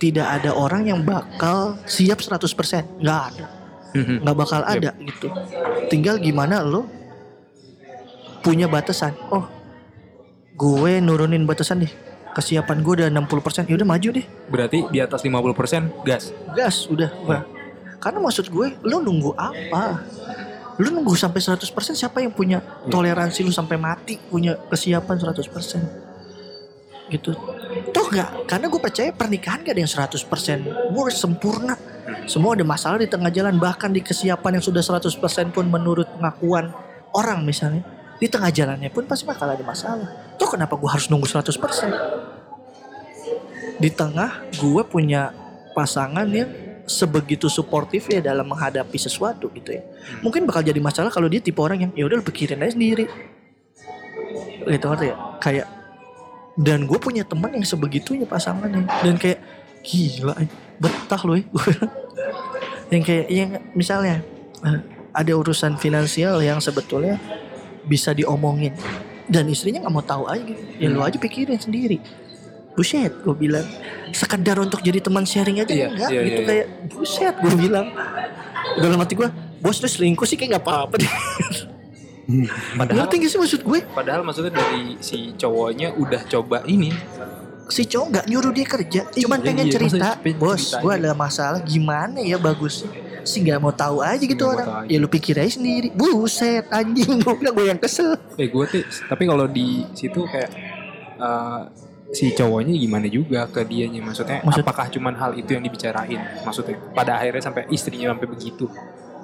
[0.00, 3.46] tidak ada orang yang bakal siap 100% nggak ada.
[3.90, 4.22] Mhm.
[4.22, 5.28] nggak bakal ada gitu.
[5.90, 6.88] Tinggal gimana lo
[8.40, 9.12] punya batasan.
[9.28, 9.60] Oh
[10.60, 11.92] gue nurunin batasan deh
[12.34, 14.26] kesiapan gue udah 60% ya udah maju deh.
[14.46, 16.30] Berarti di atas 50% gas.
[16.54, 17.42] gas udah Wah.
[17.98, 20.02] karena maksud gue lo nunggu apa?
[20.80, 21.60] Lu nunggu sampai 100%
[21.92, 26.10] siapa yang punya toleransi lu sampai mati punya kesiapan 100%
[27.10, 27.34] gitu.
[27.90, 28.46] Toh nggak?
[28.46, 31.74] Karena gue percaya pernikahan gak ada yang 100% gue sempurna.
[32.30, 36.70] Semua ada masalah di tengah jalan bahkan di kesiapan yang sudah 100% pun menurut pengakuan
[37.14, 37.82] orang misalnya
[38.20, 43.88] di tengah jalannya pun pasti bakal ada masalah toh kenapa gue harus nunggu 100% di
[43.88, 45.32] tengah gue punya
[45.72, 46.52] pasangan yang
[46.90, 49.86] sebegitu suportif ya dalam menghadapi sesuatu gitu ya.
[50.26, 53.06] Mungkin bakal jadi masalah kalau dia tipe orang yang ya udah pikirin aja sendiri.
[54.66, 55.16] Gitu ngerti ya?
[55.38, 55.66] Kayak
[56.58, 59.38] dan gue punya teman yang sebegitunya pasangannya dan kayak
[59.86, 60.50] gila eh,
[60.82, 61.46] betah loh ya.
[62.92, 64.20] yang kayak yang misalnya
[64.66, 64.82] eh,
[65.14, 67.22] ada urusan finansial yang sebetulnya
[67.84, 68.74] bisa diomongin.
[69.24, 70.60] Dan istrinya nggak mau tahu aja gitu.
[70.76, 72.02] Ya lu aja pikirin sendiri.
[72.72, 73.66] Buset gue bilang.
[74.10, 76.10] Sekedar untuk jadi teman sharing aja Iya, enggak.
[76.10, 77.86] iya, gitu iya, kayak Buset gue bilang.
[78.76, 79.28] Dalam hati gue
[79.60, 80.94] Bos lu selingkuh sih kayak gak apa-apa.
[80.96, 81.12] Deh
[82.78, 83.80] Padahal Ngerti gak sih maksud gue?
[83.90, 86.94] padahal maksudnya dari si cowoknya udah coba ini.
[87.70, 90.98] Si cowok gak nyuruh dia kerja Cuman Iya, pengen iya, cerita pengen Bos gue aja."
[91.00, 92.82] ada masalah Gimana ya bagus.
[93.22, 94.84] Si gak mau tahu aja gitu Nggak mau orang.
[94.86, 95.88] Ya lu pikir aja sendiri.
[95.90, 98.18] Buset anjing Gue bilang gue yang kesel.
[98.34, 100.50] Eh gue tuh tapi kalau di situ kayak
[101.16, 101.62] eh,
[102.10, 104.02] si cowoknya gimana juga ke dianya?
[104.02, 106.18] Maksudnya Maksud- apakah cuman hal itu yang dibicarain?
[106.42, 108.66] Maksudnya pada akhirnya sampai istrinya sampai begitu?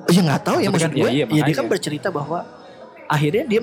[0.06, 1.10] Ya nggak tahu ya Maksudnya maksud kan, gue.
[1.12, 2.46] iya, ya dia kan bercerita bahwa
[3.06, 3.60] akhirnya dia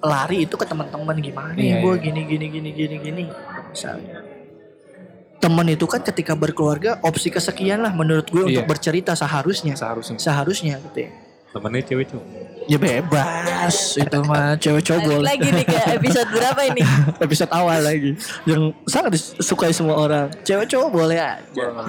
[0.00, 2.02] lari itu ke teman-teman gimana Iya, ya gue iya.
[2.02, 3.22] gini gini gini gini gini
[3.72, 4.20] misalnya.
[5.38, 8.68] Teman itu kan ketika berkeluarga opsi kesekian lah menurut gue untuk Iya.
[8.68, 11.10] bercerita seharusnya seharusnya seharusnya gitu ya.
[11.52, 12.26] Temennya cewek cowok.
[12.64, 16.80] Ya bebas itu mah cewek cowok lagi nih ke episode berapa ini?
[17.26, 18.16] Episode awal lagi
[18.46, 20.32] yang sangat disukai semua orang.
[20.40, 21.42] Cewek cowok boleh aja.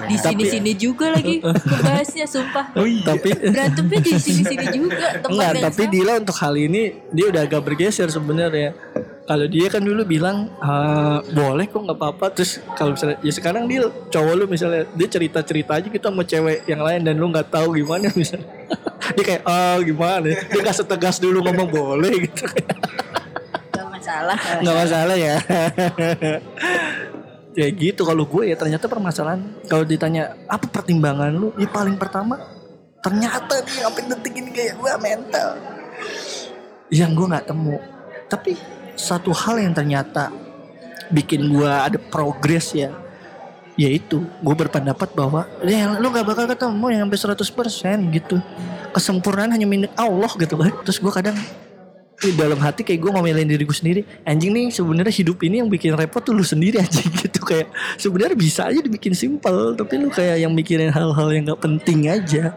[0.04, 2.74] Di Tapi- sini-sini juga lagi kebahasnya sumpah.
[2.76, 5.92] Tapi Berantemnya di sini-sini juga teman Enggak, tapi sama.
[5.94, 8.74] Dila untuk hal ini dia udah agak bergeser sebenarnya.
[9.24, 12.26] Kalau dia kan dulu bilang "Ah, boleh kok nggak apa-apa.
[12.36, 16.22] Terus kalau misalnya ya sekarang dia cowok lu misalnya dia cerita cerita aja gitu sama
[16.28, 18.44] cewek yang lain dan lu nggak tahu gimana misalnya.
[19.16, 20.26] Dia kayak ah gimana?
[20.28, 22.44] Ya?" dia nggak setegas dulu ngomong boleh gitu.
[23.72, 24.36] Gak masalah.
[24.60, 25.34] nggak masalah ya.
[27.54, 29.38] Ya gitu kalau gue ya ternyata permasalahan
[29.70, 31.54] kalau ditanya apa pertimbangan lu?
[31.54, 32.34] Ya paling pertama
[32.98, 35.48] ternyata nih sampai detik ini kayak gue mental.
[36.90, 37.78] Yang gue nggak temu.
[38.26, 38.58] Tapi
[38.94, 40.30] satu hal yang ternyata
[41.12, 43.04] bikin gue ada progres ya
[43.74, 48.36] yaitu gue berpendapat bahwa ya lu gak bakal ketemu yang sampai 100% gitu.
[48.94, 50.70] Kesempurnaan hanya milik Allah gitu kan.
[50.86, 51.34] Terus gue kadang
[52.14, 55.66] di dalam hati kayak gue ngomelin diri gue sendiri anjing nih sebenarnya hidup ini yang
[55.66, 57.42] bikin repot tuh lu sendiri anjing gitu.
[57.42, 62.06] Kayak sebenarnya bisa aja dibikin simpel tapi lu kayak yang mikirin hal-hal yang gak penting
[62.06, 62.54] aja.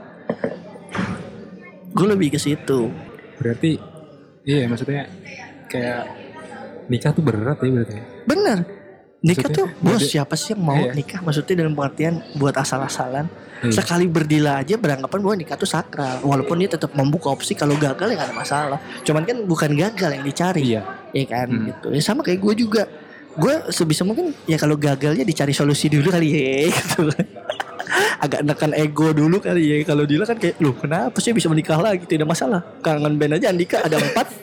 [1.98, 2.94] Gue lebih ke situ.
[3.42, 3.82] Berarti
[4.46, 5.10] iya maksudnya
[5.66, 6.27] kayak
[6.88, 7.96] nikah tuh berat ya berarti.
[8.24, 8.58] bener.
[9.18, 10.94] Nikah Maksudnya, tuh bos siapa sih yang mau Iya.
[10.94, 11.20] nikah?
[11.20, 13.26] Maksudnya dalam pengertian buat asal-asalan.
[13.58, 13.74] Iya.
[13.74, 16.22] sekali berdila aja beranggapan bahwa nikah tuh sakral.
[16.22, 18.78] Walaupun dia tetap membuka opsi kalau gagal ya gak ada masalah.
[19.02, 20.62] Cuman kan bukan gagal yang dicari.
[20.78, 20.86] Iya.
[21.10, 21.48] ya kan?
[21.50, 21.66] Hmm.
[21.66, 21.88] gitu.
[21.90, 22.86] Ya sama kayak gue juga.
[23.34, 27.10] Gue sebisa mungkin ya kalau gagalnya dicari solusi dulu kali ya gitu.
[28.18, 29.78] Agak nekan ego dulu kali ya.
[29.82, 32.06] Kalau Dila kan kayak loh kenapa sih bisa menikah lagi?
[32.06, 32.62] Tidak masalah.
[32.86, 34.30] Kangen band aja Andika ada empat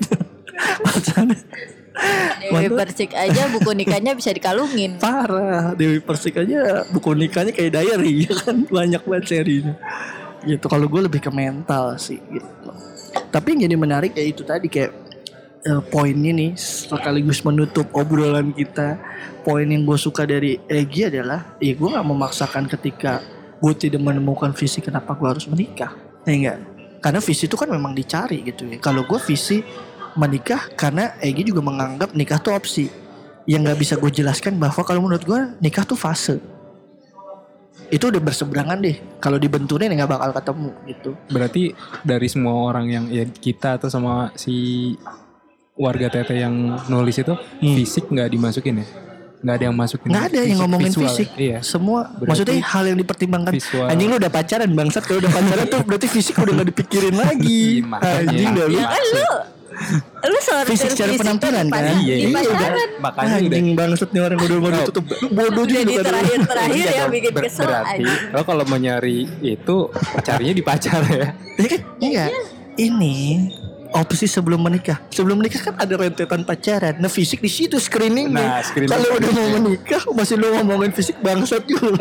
[2.43, 4.99] Dewi Persik aja buku nikahnya bisa dikalungin.
[4.99, 5.73] parah.
[5.79, 8.67] Dewi Persik aja buku nikahnya kayak diary ya kan?
[8.67, 9.75] Banyak banget serinya.
[10.45, 10.65] Gitu.
[10.67, 12.71] Kalau gue lebih ke mental sih gitu.
[13.31, 14.93] Tapi yang jadi menarik ya itu tadi kayak
[15.65, 18.99] eh, poin ini sekaligus menutup obrolan kita.
[19.47, 23.23] Poin yang gue suka dari Egi adalah ya gue nggak memaksakan ketika
[23.63, 25.95] gue tidak menemukan visi kenapa gue harus menikah.
[26.25, 26.59] Ya enggak
[27.05, 28.81] karena visi itu kan memang dicari gitu ya.
[28.81, 29.61] Kalau gue visi
[30.15, 32.91] menikah karena Egi juga menganggap nikah tuh opsi.
[33.45, 36.41] Yang nggak bisa gue jelaskan bahwa kalau menurut gue nikah tuh fase.
[37.87, 38.97] Itu udah berseberangan deh.
[39.19, 41.11] Kalau dibenturin ya nggak bakal ketemu gitu.
[41.29, 41.63] Berarti
[42.01, 44.55] dari semua orang yang ya kita atau sama si
[45.75, 46.55] warga tete yang
[46.87, 48.87] nulis itu fisik nggak dimasukin ya?
[49.45, 50.09] Nggak ada yang masukin.
[50.09, 51.05] nggak ada yang fisik- ngomongin visual.
[51.05, 51.29] fisik.
[51.37, 51.59] Iya.
[51.61, 53.53] semua Berarti maksudnya hal yang dipertimbangkan.
[53.53, 53.87] visual.
[53.93, 55.03] anjing lu udah pacaran bangsat.
[55.05, 57.63] Kalau udah pacaran tuh berarti fisik udah nggak dipikirin lagi.
[57.85, 58.75] Iya, anjing dah lu.
[58.75, 59.29] Ya kan lu
[60.25, 61.83] lu sortir Fisik secara penampilan kan?
[61.83, 62.29] Iya, Iya, iya.
[62.31, 62.71] udah.
[62.99, 66.01] Makanya udah anjing bangsat nih orang udah mau ditutup lu bodoh juga Jadi lu kata
[66.01, 66.09] lu.
[66.09, 69.77] terakhir-terakhir Iya ya bikin kesel Berarti lo kalau mau nyari itu
[70.21, 71.29] carinya di pacar ya.
[71.55, 71.81] Ya kan?
[71.99, 72.25] Iya.
[72.75, 73.15] Ini
[73.93, 74.99] opsi sebelum menikah.
[75.09, 76.99] Sebelum menikah kan ada rentetan pacaran.
[76.99, 78.35] Nah fisik di situ screeningnya.
[78.35, 78.91] Nah, screening.
[78.91, 81.95] Kalau udah mau menikah masih lu ngomongin fisik bangsat juga.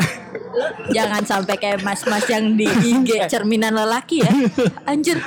[0.89, 4.31] Jangan sampai kayak mas-mas yang di IG cerminan lelaki ya.
[4.83, 5.17] Anjir.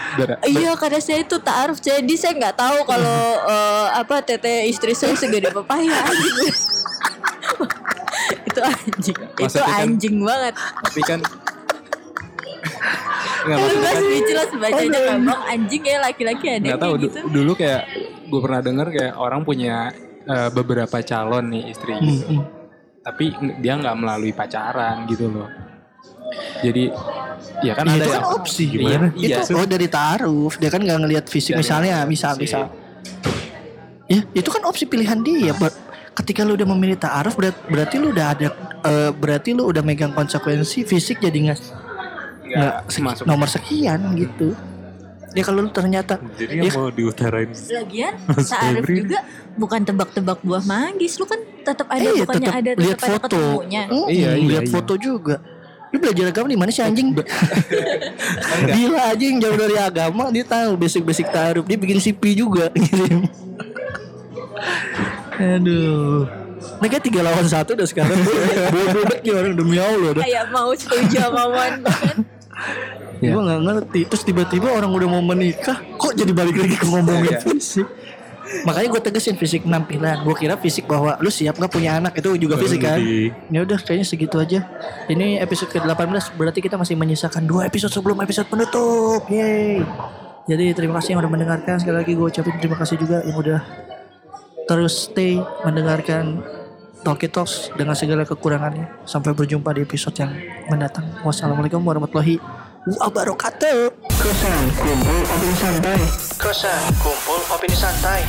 [0.43, 3.21] Iya karena saya itu taaruf jadi saya nggak tahu kalau
[3.53, 6.55] eh, apa tete istri saya segede pepaya anjing.
[8.45, 9.17] itu anjing.
[9.17, 10.55] itu Maksudnya kan- anjing banget.
[10.57, 11.21] Tapi kan
[13.47, 17.19] nggak maksudnya kan speechless bacanya ngomong anjing ya laki-laki ada nggak tahu gitu.
[17.31, 17.83] dulu kayak
[18.27, 19.95] gue pernah denger kayak orang punya
[20.27, 22.43] eh, beberapa calon nih istri gitu.
[23.07, 23.25] Tapi
[23.63, 25.47] dia nggak melalui pacaran gitu loh.
[26.59, 26.91] Jadi
[27.63, 28.65] ya kan Iya, ada itu yang kan opsi.
[28.67, 29.07] Gimana?
[29.15, 29.55] Itu Iya.
[29.55, 30.53] oh dari taaruf.
[30.59, 32.67] Dia kan nggak ngelihat fisik Dari misalnya, misal misal.
[34.07, 35.55] Ya, itu kan opsi pilihan dia.
[36.17, 38.49] Ketika lu udah memilih taaruf berat- berarti lu udah ada
[38.83, 41.59] eh, berarti lu udah megang konsekuensi fisik jadi nggak
[42.47, 42.75] nggak
[43.23, 44.57] nomor sekian gitu.
[45.37, 46.63] Ya kalau lu ternyata Jadi Ya.
[46.65, 48.15] yang mau diutarain Lagian
[48.73, 49.05] Febri.
[49.05, 49.21] juga
[49.55, 51.15] bukan tebak-tebak buah manggis.
[51.15, 53.27] Lu kan tetap ada Eh, bukannya tetap ada lihat tetap ada foto.
[53.29, 53.83] ketemunya.
[53.87, 54.73] Mm, Iya, iya, lihat iya.
[54.73, 55.37] foto juga.
[55.87, 57.13] Lu belajar agama di mana sih anjing?
[58.73, 61.63] Gila anjing jauh dari agama dia tahu basic-basic taruh.
[61.63, 62.73] Dia bikin CP juga.
[65.37, 66.25] Aduh.
[66.77, 70.13] Mereka tiga lawan satu udah sekarang banget nih orang demi Allah.
[70.17, 71.73] Kayak mau setuju sama Wan
[73.21, 73.33] Iya.
[73.33, 77.33] Gue gak ngerti Terus tiba-tiba orang udah mau menikah Kok jadi balik lagi ke ngomongin
[77.37, 77.41] Iya.
[77.41, 77.89] fisik
[78.63, 82.37] Makanya gue tegesin fisik penampilan Gue kira fisik bahwa Lu siap gak punya anak Itu
[82.37, 83.01] juga fisik kan
[83.49, 84.69] Ya udah kayaknya segitu aja.
[85.09, 89.25] Ini episode ke-18 berarti kita masih menyisakan dua episode sebelum episode penutup.
[89.33, 89.81] Yeay.
[90.47, 91.79] Jadi terima kasih yang udah mendengarkan.
[91.83, 93.61] Sekali lagi gue ucapin terima kasih juga yang udah
[94.67, 96.43] terus stay mendengarkan
[97.07, 99.07] Talkie Talks dengan segala kekurangannya.
[99.07, 100.35] Sampai berjumpa di episode yang
[100.67, 101.07] mendatang.
[101.23, 102.43] Wassalamualaikum warahmatullahi
[102.99, 103.95] wabarakatuh.
[104.11, 106.03] Kosan kumpul opini santai.
[106.35, 108.21] Kosan kumpul opini santai.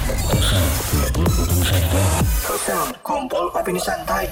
[2.46, 4.30] Kosan kumpul opini santai.